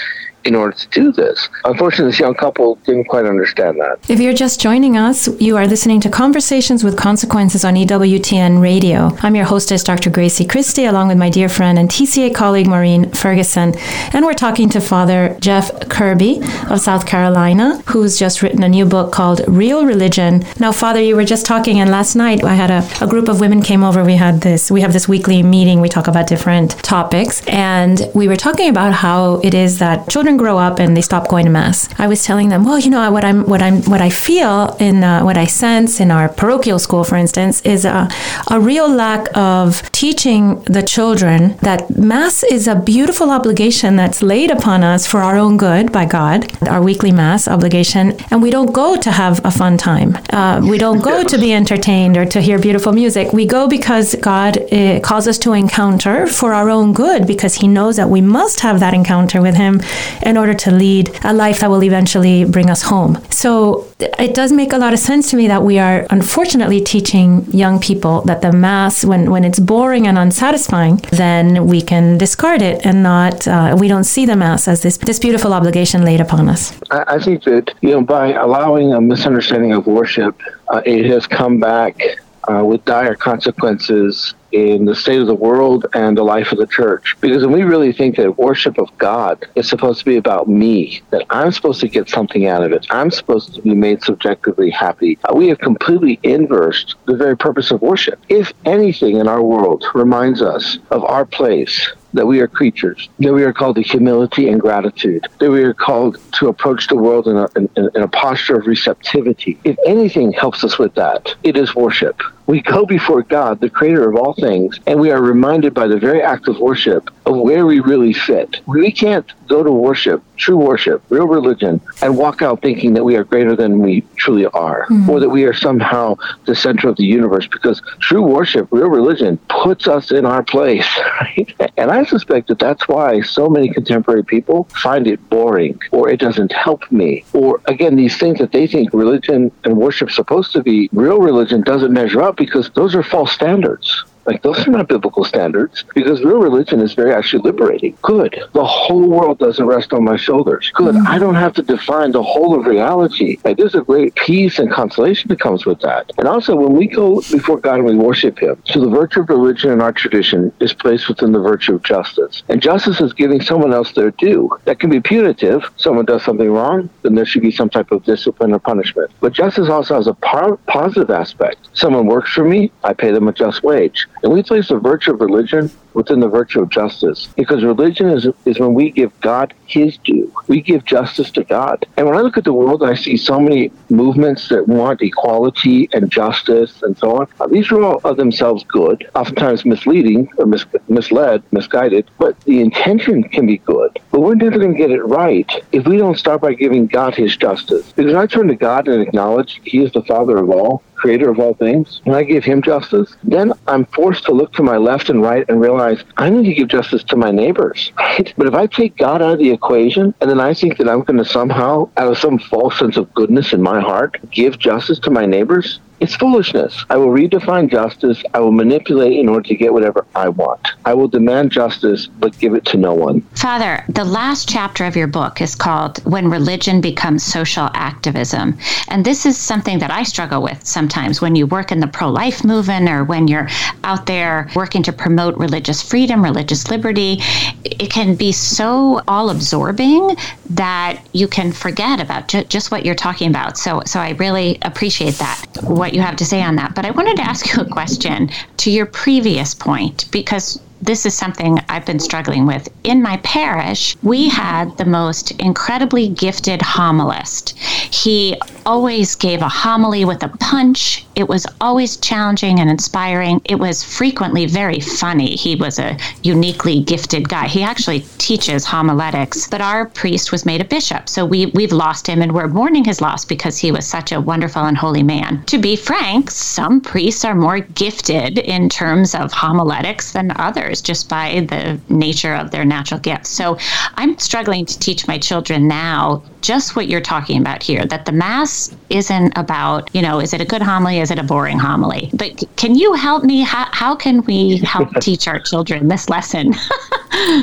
in 0.45 0.55
order 0.55 0.77
to 0.77 0.89
do 0.89 1.13
this. 1.13 1.49
Unfortunately, 1.65 2.11
this 2.11 2.21
young 2.21 2.35
couple 2.35 2.77
didn't 2.87 3.05
quite 3.05 3.27
understand 3.27 3.81
that. 3.81 3.99
If 4.09 4.21
you're 4.21 4.35
just 4.35 4.61
joining 4.61 4.97
us, 4.97 5.29
you 5.41 5.57
are 5.57 5.67
listening 5.67 6.01
to 6.01 6.11
Conversations 6.11 6.85
with 6.85 6.97
Consequences 6.97 7.65
on 7.65 7.75
EWTN 7.75 8.61
Radio. 8.61 9.11
I'm 9.23 9.35
your 9.35 9.45
hostess, 9.45 9.85
Dr. 9.85 10.11
Grazie 10.11 10.45
Christie, 10.45 10.87
along 10.87 11.09
with 11.09 11.19
my 11.19 11.31
dear 11.31 11.49
friend 11.49 11.79
and 11.79 11.89
TCA 11.89 12.35
colleague, 12.35 12.67
Maureen 12.67 13.11
Ferguson. 13.13 13.75
And 14.13 14.25
we're 14.25 14.35
talking 14.35 14.69
to 14.71 14.81
Father 14.81 15.37
Jeff 15.41 15.89
Kirby 15.89 16.41
of 16.71 16.81
South 16.81 17.07
Carolina, 17.07 17.83
who's 17.87 18.19
just 18.19 18.43
written 18.43 18.63
a 18.63 18.69
new 18.69 18.85
book 18.85 19.13
called 19.13 19.43
Real 19.47 19.87
Religion. 19.87 20.45
Now, 20.59 20.73
Father, 20.73 21.01
you 21.01 21.17
were 21.17 21.25
just 21.25 21.47
talking, 21.47 21.81
and 21.81 21.91
last 21.91 22.17
night 22.17 22.45
I 22.45 22.55
had 22.55 22.71
a, 22.71 23.05
a 23.05 23.09
group 23.09 23.29
of 23.29 23.41
women 23.41 23.63
came 23.63 23.85
over. 23.85 24.05
We 24.05 24.17
had 24.17 24.41
this, 24.41 24.71
we 24.71 24.81
have 24.81 24.93
this 24.93 25.09
weekly 25.09 25.43
meeting. 25.43 25.81
We 25.81 25.89
talk 25.89 26.09
about 26.09 26.27
different 26.27 26.71
topics. 26.83 27.47
And 27.47 28.11
we 28.15 28.29
were 28.29 28.37
talking 28.37 28.69
about 28.69 28.93
how 28.93 29.41
it 29.41 29.55
is 29.55 29.79
that 29.79 30.09
children 30.09 30.32
children 30.33 30.37
grow 30.37 30.59
up 30.59 30.81
and 30.81 30.97
they 30.97 31.03
stop 31.03 31.29
going 31.29 31.45
to 31.47 31.51
mass, 31.51 31.89
I 31.99 32.07
was 32.09 32.25
telling 32.25 32.51
them, 32.51 32.65
well, 32.65 32.79
you 32.79 32.91
know, 32.91 33.11
what 33.11 33.25
I'm, 33.25 33.45
what 33.47 33.63
I'm, 33.63 33.83
what 33.83 34.01
I 34.01 34.11
feel 34.11 34.77
in 34.81 35.03
uh, 35.05 35.23
what 35.25 35.37
I 35.37 35.47
sense 35.47 36.01
in 36.01 36.11
our 36.11 36.29
parochial 36.29 36.79
school, 36.79 37.05
for 37.05 37.17
instance, 37.17 37.61
is 37.63 37.85
a, 37.85 38.09
a 38.51 38.61
real 38.61 38.89
lack 38.89 39.29
of 39.37 39.83
teaching 39.93 40.63
the 40.65 40.83
children 40.83 41.57
that 41.63 41.91
mass 41.97 42.43
is 42.45 42.69
a 42.69 42.75
beautiful 42.75 43.31
obligation 43.31 43.97
that's 43.97 44.23
laid 44.23 44.51
upon 44.51 44.83
us 44.83 45.07
for 45.07 45.21
our 45.21 45.37
own 45.37 45.57
good 45.57 45.93
by 45.93 46.05
God, 46.07 46.39
our 46.69 46.83
weekly 46.83 47.13
mass 47.13 47.49
obligation, 47.49 48.13
and 48.31 48.43
we 48.43 48.51
don't 48.51 48.73
go 48.73 48.97
to 48.97 49.11
have 49.11 49.45
a 49.45 49.51
fun 49.51 49.77
time. 49.77 50.17
Uh, 50.33 50.61
we 50.63 50.79
don't 50.79 51.03
go 51.03 51.23
to 51.23 51.39
be 51.39 51.53
entertained 51.53 52.17
or 52.17 52.25
to 52.25 52.41
hear 52.41 52.59
beautiful 52.59 52.93
music. 52.93 53.33
We 53.33 53.47
go 53.47 53.69
because 53.69 54.15
God 54.21 54.57
uh, 54.73 55.01
calls 55.01 55.27
us 55.27 55.39
to 55.39 55.53
encounter 55.53 56.27
for 56.27 56.53
our 56.53 56.69
own 56.71 56.93
good 56.93 57.27
because 57.27 57.55
He 57.55 57.69
knows 57.69 57.97
that 57.97 58.09
we 58.09 58.21
must 58.21 58.61
have 58.61 58.81
that 58.81 58.95
encounter 58.95 59.41
with 59.43 59.57
Him 59.57 59.81
in 60.23 60.37
order 60.37 60.55
to 60.55 60.71
lead 60.71 61.11
a 61.25 61.33
life 61.33 61.61
that 61.61 61.71
will 61.71 61.83
eventually 61.83 62.45
bring 62.45 62.71
us 62.71 62.83
home. 62.83 63.19
So 63.31 63.87
it 63.99 64.35
does 64.35 64.53
make 64.53 64.73
a 64.73 64.79
lot 64.79 64.93
of 64.93 64.99
sense 64.99 65.31
to 65.31 65.37
me 65.37 65.49
that 65.49 65.63
we 65.63 65.79
are 65.79 66.07
unfortunately 66.11 66.81
teaching 66.81 67.45
young 67.53 67.81
people 67.81 68.23
that 68.23 68.43
the 68.43 68.53
mass, 68.53 69.05
when, 69.05 69.31
when 69.31 69.45
it's 69.45 69.59
boring 69.59 70.07
and 70.07 70.19
unsatisfying, 70.19 70.97
then 71.11 71.67
we 71.67 71.83
can 71.83 72.19
discard 72.19 72.63
it 72.63 72.85
and 72.87 73.03
not, 73.03 73.47
uh, 73.49 73.77
we 73.79 73.89
don't 73.89 74.05
see 74.05 74.27
the 74.27 74.37
mass 74.37 74.69
as 74.69 74.83
this, 74.83 74.97
this 74.99 75.19
beautiful 75.19 75.53
obligation 75.53 76.05
laid 76.05 76.21
upon 76.21 76.49
us. 76.49 76.79
I, 76.91 77.17
I 77.17 77.19
think 77.19 77.45
that, 77.45 77.75
you 77.81 77.91
know, 77.91 78.03
by 78.03 78.33
allowing 78.33 78.93
a 78.93 79.01
misunderstanding 79.01 79.73
of 79.73 79.87
worship, 79.87 80.41
uh, 80.69 80.83
it 80.85 81.07
has 81.07 81.27
come 81.27 81.59
back 81.61 82.01
uh, 82.49 82.65
with 82.65 82.85
dire 82.85 83.15
consequences 83.15 84.35
in 84.53 84.85
the 84.85 84.95
state 84.95 85.21
of 85.21 85.27
the 85.27 85.35
world 85.35 85.87
and 85.95 86.17
the 86.17 86.23
life 86.23 86.53
of 86.53 86.59
the 86.59 86.67
church. 86.67 87.17
Because 87.21 87.45
when 87.45 87.53
we 87.53 87.63
really 87.63 87.93
think 87.93 88.17
that 88.17 88.39
worship 88.39 88.79
of 88.79 88.97
God 88.99 89.45
is 89.55 89.69
supposed 89.69 90.01
to 90.01 90.05
be 90.05 90.17
about 90.17 90.49
me, 90.49 91.03
that 91.11 91.25
I'm 91.31 91.53
supposed 91.53 91.81
to 91.81 91.89
get 91.89 92.09
something 92.09 92.47
out 92.47 92.63
of 92.63 92.73
it, 92.73 92.87
I'm 92.91 93.11
supposed 93.11 93.55
to 93.55 93.63
be 93.63 93.75
made 93.75 94.03
subjectively 94.03 94.71
happy, 94.71 95.19
uh, 95.25 95.35
we 95.35 95.49
have 95.49 95.59
completely 95.59 96.21
inversed 96.23 96.97
the 97.07 97.17
very 97.17 97.37
purpose 97.37 97.71
of 97.71 97.83
worship. 97.83 98.21
If 98.29 98.53
anything 98.65 99.17
in 99.17 99.29
our 99.29 99.43
world 99.43 99.85
reminds 99.95 100.43
us 100.43 100.79
of 100.91 101.05
our 101.05 101.25
place 101.25 101.91
that 102.15 102.27
we 102.27 102.41
are 102.41 102.49
creatures, 102.49 103.09
that 103.19 103.33
we 103.33 103.43
are 103.43 103.53
called 103.53 103.77
to 103.77 103.83
humility 103.83 104.49
and 104.49 104.61
gratitude, 104.61 105.27
that 105.39 105.51
we 105.51 105.63
are 105.63 105.75
called 105.75 106.19
to 106.33 106.49
approach 106.49 106.89
the 106.89 106.97
world 106.97 107.27
in 107.27 107.37
a, 107.37 107.49
in, 107.57 107.69
in 107.95 108.03
a 108.03 108.09
posture 108.09 108.57
of 108.57 108.67
receptivity. 108.67 109.59
If 109.65 109.77
anything 109.87 110.33
helps 110.33 110.63
us 110.65 110.79
with 110.79 110.95
that, 110.95 111.35
it 111.43 111.57
is 111.57 111.75
worship. 111.75 112.21
We 112.47 112.61
go 112.61 112.85
before 112.85 113.23
God, 113.23 113.61
the 113.61 113.71
creator 113.71 114.09
of 114.09 114.17
all 114.17 114.35
things, 114.35 114.81
and 114.87 115.01
we 115.01 115.11
are 115.11 115.23
reminded 115.23 115.75
by 115.75 115.87
the 115.87 115.99
very 115.99 116.23
act 116.23 116.49
of 116.49 116.59
worship 116.59 117.11
of 117.27 117.39
where 117.39 117.67
we 117.67 117.81
really 117.81 118.13
fit. 118.13 118.61
We 118.67 118.91
can't 118.91 119.31
go 119.49 119.63
to 119.63 119.71
worship, 119.71 120.23
true 120.37 120.57
worship, 120.57 121.03
real 121.09 121.29
religion, 121.29 121.81
and 122.01 122.17
walk 122.17 122.43
out 122.43 122.63
thinking 122.63 122.95
that 122.95 123.05
we 123.05 123.17
are 123.17 123.25
greater 123.25 123.55
than 123.55 123.79
we 123.79 124.01
truly 124.17 124.47
are, 124.47 124.87
mm-hmm. 124.87 125.09
or 125.09 125.21
that 125.21 125.29
we 125.29 125.45
are 125.45 125.55
somehow 125.55 126.17
the 126.47 126.55
center 126.55 126.89
of 126.89 126.97
the 126.97 127.05
universe, 127.05 127.47
because 127.47 127.81
true 128.01 128.23
worship, 128.23 128.67
real 128.71 128.89
religion, 128.89 129.39
puts 129.49 129.87
us 129.87 130.11
in 130.11 130.27
our 130.27 130.43
place. 130.43 130.89
Right? 131.23 131.55
And 131.77 131.91
I 131.91 132.05
suspect 132.05 132.49
that 132.49 132.59
that's 132.59 132.89
why 132.89 133.21
so 133.21 133.49
many 133.49 133.69
contemporary 133.69 134.25
people 134.25 134.65
find 134.83 135.07
it 135.07 135.21
boring, 135.29 135.79
or 135.93 136.09
it 136.09 136.19
doesn't 136.19 136.51
help 136.51 136.91
me, 136.91 137.25
or 137.33 137.61
again, 137.67 137.95
these 137.95 138.17
things 138.17 138.39
that 138.39 138.51
they 138.51 138.67
think 138.67 138.93
religion 138.93 139.53
and 139.63 139.77
worship 139.77 140.11
supposed 140.11 140.53
to 140.53 140.63
be, 140.63 140.89
real 140.93 141.21
religion 141.21 141.61
doesn't 141.61 141.93
measure 141.93 142.23
up 142.23 142.32
because 142.37 142.71
those 142.71 142.95
are 142.95 143.03
false 143.03 143.33
standards. 143.33 144.05
Like 144.27 144.43
those 144.43 144.67
are 144.67 144.71
not 144.71 144.89
biblical 144.89 145.25
standards 145.25 145.85
because 145.95 146.23
real 146.23 146.39
religion 146.39 146.81
is 146.81 146.95
very 146.95 147.13
actually 147.13 147.43
liberating. 147.43 147.97
Good. 148.03 148.41
The 148.53 148.65
whole 148.65 149.09
world 149.09 149.39
doesn't 149.39 149.67
rest 149.67 149.93
on 149.93 150.05
my 150.05 150.17
shoulders. 150.17 150.71
Good. 150.75 150.95
Mm-hmm. 150.95 151.07
I 151.07 151.19
don't 151.19 151.35
have 151.35 151.55
to 151.55 151.63
define 151.63 152.13
the 152.13 152.23
whole 152.23 152.59
of 152.59 152.67
reality. 152.67 153.39
Like 153.45 153.57
there's 153.57 153.75
a 153.75 153.83
great 153.83 154.15
peace 154.15 154.59
and 154.59 154.71
consolation 154.71 155.29
that 155.29 155.41
comes 155.41 155.67
with 155.67 155.81
that. 155.81 156.11
And 156.19 156.29
also 156.29 156.55
when 156.55 156.73
we 156.73 156.87
go 156.87 157.21
before 157.23 157.59
God 157.59 157.81
and 157.81 157.85
we 157.85 157.95
worship 157.97 158.39
Him, 158.39 158.63
so 158.67 158.81
the 158.81 158.91
virtue 158.91 159.21
of 159.21 159.29
religion 159.29 159.71
in 159.71 159.81
our 159.81 159.93
tradition 159.93 160.53
is 160.61 160.73
placed 160.73 161.09
within 161.09 161.33
the 161.33 161.41
virtue 161.41 161.75
of 161.75 161.83
justice. 161.83 162.43
And 162.49 162.63
justice 162.63 163.01
is 163.01 163.13
giving 163.13 163.41
someone 163.41 163.73
else 163.73 163.93
their 163.93 164.11
due. 164.13 164.51
That 164.65 164.79
can 164.79 164.91
be 164.91 165.01
punitive. 165.01 165.65
Someone 165.77 166.05
does 166.05 166.23
something 166.23 166.51
wrong, 166.51 166.91
then 167.03 167.15
there 167.15 167.27
should 167.27 167.43
be 167.43 167.51
some 167.51 167.71
type 167.71 167.91
of 167.91 168.05
discipline 168.05 168.53
or 168.53 168.59
punishment. 168.59 169.11
But 169.21 169.33
justice 169.33 169.69
also 169.69 169.97
has 169.97 170.07
a 170.07 170.15
par- 170.15 170.57
positive 170.69 171.11
aspect. 171.11 171.69
Someone 171.73 172.07
works 172.07 172.33
for 172.33 172.45
me, 172.45 172.71
I 172.85 172.93
pay 172.93 173.11
them 173.11 173.29
a 173.29 173.33
just 173.33 173.63
wage. 173.63 174.07
And 174.23 174.33
we 174.33 174.43
place 174.43 174.69
the 174.69 174.79
virtue 174.79 175.13
of 175.15 175.21
religion 175.21 175.71
within 175.95 176.21
the 176.21 176.29
virtue 176.29 176.61
of 176.63 176.71
justice 176.71 177.29
because 177.37 177.65
religion 177.65 178.09
is, 178.11 178.27
is 178.45 178.59
when 178.59 178.75
we 178.75 178.91
give 178.91 179.13
God 179.21 179.55
his 179.67 179.99
due. 179.99 180.33
We 180.49 180.61
give 180.61 180.85
justice 180.85 181.31
to 181.33 181.45
God. 181.45 181.87
And 181.97 182.07
when 182.07 182.17
I 182.17 182.21
look 182.21 182.37
at 182.37 182.45
the 182.45 182.53
world, 182.53 182.83
I 182.83 182.95
see 182.95 183.17
so 183.17 183.41
many 183.41 183.73
movements 183.89 184.49
that 184.49 184.69
want 184.69 185.03
equality 185.03 185.89
and 185.93 186.11
justice 186.11 186.83
and 186.83 186.97
so 186.99 187.17
on. 187.19 187.27
Uh, 187.41 187.47
these 187.49 187.71
are 187.71 187.83
all 187.83 188.01
of 188.05 188.17
themselves 188.17 188.65
good, 188.69 189.07
oftentimes 189.15 189.65
misleading 189.65 190.29
or 190.39 190.47
mis- 190.47 190.67
misled, 190.89 191.43
misguided, 191.53 192.11
but 192.19 192.37
the 192.45 192.61
intention 192.61 193.23
can 193.25 193.47
be 193.47 193.59
good. 193.59 193.91
But 194.11 194.21
we're 194.21 194.35
never 194.35 194.59
going 194.59 194.73
to 194.73 194.79
get 194.79 194.91
it 194.91 195.03
right 195.03 195.51
if 195.73 195.87
we 195.87 195.97
don't 195.97 196.19
start 196.19 196.41
by 196.41 196.55
giving 196.55 196.87
God 196.87 197.15
his 197.15 197.37
justice. 197.37 197.93
Because 197.97 198.15
I 198.15 198.27
turn 198.27 198.49
to 198.49 198.57
God 198.57 198.89
and 198.89 199.03
acknowledge 199.03 199.61
he 199.65 199.83
is 199.83 199.93
the 199.93 200.03
Father 200.05 200.37
of 200.39 200.51
all, 200.51 200.85
creator 200.95 201.31
of 201.31 201.39
all 201.41 201.55
things, 201.55 202.01
and 202.07 202.15
I 202.15 202.23
give 202.23 202.45
him 202.45 202.63
justice, 202.63 203.17
then 203.25 203.53
I'm 203.67 203.87
forced 203.87 204.25
to 204.27 204.33
look 204.33 204.53
to 204.53 204.63
my 204.63 204.77
left 204.77 205.11
and 205.11 205.21
right 205.21 205.45
and 205.49 205.61
realize 205.61 205.82
I 206.17 206.31
need 206.31 206.47
to 206.47 206.55
give 206.55 206.69
justice 206.69 207.05
to 207.05 207.17
my 207.17 207.31
neighbors. 207.31 207.93
Right? 207.97 208.33
But 208.37 208.47
if 208.47 208.55
I 208.55 208.67
take 208.67 208.97
God 208.97 209.23
out 209.23 209.35
of 209.35 209.39
the 209.39 209.51
equation 209.51 210.15
and 210.21 210.31
then 210.31 210.41
I 210.41 210.55
think 210.55 210.79
that 210.79 210.89
I'm 210.89 211.03
going 211.03 211.19
to 211.19 211.25
somehow, 211.25 211.89
out 211.97 212.11
of 212.11 212.19
some 212.19 212.39
false 212.39 212.79
sense 212.79 212.97
of 212.97 213.13
goodness 213.15 213.53
in 213.53 213.63
my 213.63 213.81
heart, 213.81 214.19
give 214.31 214.59
justice 214.59 214.99
to 215.01 215.11
my 215.11 215.27
neighbors, 215.27 215.81
it's 216.03 216.17
foolishness. 216.17 216.85
I 216.91 216.97
will 216.97 217.11
redefine 217.11 217.71
justice. 217.71 218.21
I 218.35 218.41
will 218.41 218.51
manipulate 218.51 219.13
in 219.13 219.29
order 219.29 219.49
to 219.49 219.55
get 219.55 219.73
whatever 219.73 220.05
I 220.17 220.31
want. 220.31 220.73
I 220.85 220.95
will 220.95 221.07
demand 221.07 221.53
justice, 221.53 222.09
but 222.09 222.37
give 222.41 222.55
it 222.55 222.65
to 222.67 222.77
no 222.77 222.93
one. 222.93 223.21
Father, 223.37 223.85
the 223.89 224.05
last 224.05 224.49
chapter 224.49 224.85
of 224.85 224.97
your 224.97 225.07
book 225.07 225.41
is 225.41 225.55
called 225.55 226.05
When 226.05 226.29
Religion 226.29 226.81
Becomes 226.81 227.23
Social 227.23 227.71
Activism. 227.75 228.59
And 228.89 229.05
this 229.05 229.25
is 229.25 229.39
something 229.39 229.79
that 229.79 229.93
I 229.93 230.03
struggle 230.03 230.43
with 230.43 230.67
sometimes 230.67 231.21
when 231.21 231.37
you 231.37 231.47
work 231.47 231.71
in 231.71 231.79
the 231.79 231.87
pro 231.87 232.11
life 232.11 232.45
movement 232.45 232.89
or 232.89 233.05
when 233.05 233.29
you're 233.29 233.49
out 233.85 234.07
there 234.07 234.49
working 234.57 234.83
to 234.83 234.93
promote 234.93 235.37
religious 235.37 235.83
freedom, 235.83 236.25
religious 236.25 236.69
liberty. 236.69 237.21
It 237.65 237.93
can 237.93 238.17
be 238.17 238.33
so 238.33 239.01
all 239.07 239.31
absorbing 239.31 240.17
that 240.51 241.07
you 241.13 241.29
can 241.29 241.53
forget 241.53 242.01
about 242.01 242.27
ju- 242.27 242.45
just 242.45 242.73
what 242.73 242.85
you're 242.85 242.97
talking 242.97 243.31
about. 243.31 243.57
So, 243.57 243.83
so 243.87 244.01
I 244.01 244.11
really 244.11 244.59
appreciate 244.63 245.15
that. 245.15 245.47
What 245.63 245.92
what 245.93 245.97
you 245.97 246.03
have 246.03 246.17
to 246.17 246.25
say 246.25 246.43
on 246.43 246.57
that. 246.57 246.75
But 246.75 246.87
I 246.87 246.91
wanted 246.91 247.17
to 247.17 247.23
ask 247.23 247.55
you 247.55 247.61
a 247.61 247.69
question 247.69 248.31
to 248.59 248.71
your 248.71 248.87
previous 248.87 249.53
point 249.53 250.11
because 250.11 250.59
this 250.81 251.05
is 251.07 251.15
something 251.15 251.61
I've 251.69 251.85
been 251.85 252.01
struggling 252.01 252.47
with. 252.47 252.69
In 252.83 253.03
my 253.03 253.19
parish, 253.19 253.95
we 254.03 254.29
had 254.29 254.77
the 254.79 254.87
most 254.87 255.33
incredibly 255.33 256.09
gifted 256.09 256.61
homilist. 256.61 257.57
He 257.59 258.37
always 258.67 259.15
gave 259.15 259.43
a 259.43 259.49
homily 259.49 260.05
with 260.05 260.23
a 260.23 260.29
punch. 260.29 261.05
It 261.15 261.29
was 261.29 261.47
always 261.61 261.97
challenging 261.97 262.61
and 262.61 262.71
inspiring. 262.71 263.41
It 263.45 263.59
was 263.59 263.83
frequently 263.83 264.47
very 264.47 264.81
funny. 264.81 265.37
He 265.37 265.57
was 265.57 265.79
a 265.79 265.97
uniquely 266.23 266.83
gifted 266.83 267.29
guy. 267.29 267.49
He 267.49 267.63
actually 267.63 268.01
teaches 268.19 268.65
homiletics, 268.65 269.49
but 269.49 269.61
our 269.61 269.87
priest 269.87 270.33
was 270.33 270.47
made 270.47 270.61
a 270.61 270.65
bishop. 270.65 271.09
So 271.09 271.25
we, 271.27 271.47
we've 271.47 271.73
lost 271.73 272.07
him 272.07 272.23
and 272.23 272.33
we're 272.33 272.49
mourning 272.49 272.85
his 272.85 273.01
loss 273.01 273.25
because 273.25 273.59
he 273.59 273.73
was 273.73 273.87
such 273.87 274.13
a 274.13 274.21
wonderful 274.21 274.65
and 274.65 274.77
holy 274.77 275.03
man. 275.03 275.45
To 275.47 275.59
be 275.59 275.77
frank, 275.77 276.31
some 276.31 276.81
priests 276.81 277.25
are 277.25 277.35
more 277.35 277.61
gifted 277.61 278.39
in 278.39 278.69
terms 278.69 279.15
of 279.15 279.33
homiletics 279.33 280.13
than 280.13 280.33
others 280.37 280.81
just 280.81 281.09
by 281.09 281.47
the 281.49 281.81
nature 281.89 282.35
of 282.35 282.51
their 282.51 282.65
natural 282.65 283.01
gifts. 283.01 283.31
So 283.31 283.59
I'm 283.95 284.19
struggling 284.19 284.67
to 284.67 284.79
teach 284.79 285.07
my 285.07 285.19
children 285.19 285.69
now 285.69 286.23
just 286.43 286.75
what 286.75 286.89
you're 286.89 287.01
talking 287.01 287.41
about 287.41 287.63
here 287.63 287.85
that 287.87 288.05
the 288.05 288.13
Mass 288.13 288.52
isn't 288.91 289.33
about, 289.37 289.95
you 289.95 290.03
know, 290.03 290.21
is 290.21 290.33
it 290.33 290.41
a 290.41 290.45
good 290.45 290.63
homily? 290.63 291.01
Is 291.01 291.11
it 291.11 291.19
a 291.19 291.23
boring 291.23 291.59
homily? 291.59 292.11
But 292.15 292.45
can 292.57 292.75
you 292.75 292.95
help 292.95 293.25
me? 293.25 293.43
How, 293.43 293.67
how 293.73 293.95
can 293.95 294.23
we 294.25 294.59
help 294.59 294.89
teach 295.01 295.29
our 295.29 295.41
children 295.41 295.89
this 295.89 296.09
lesson? 296.09 296.55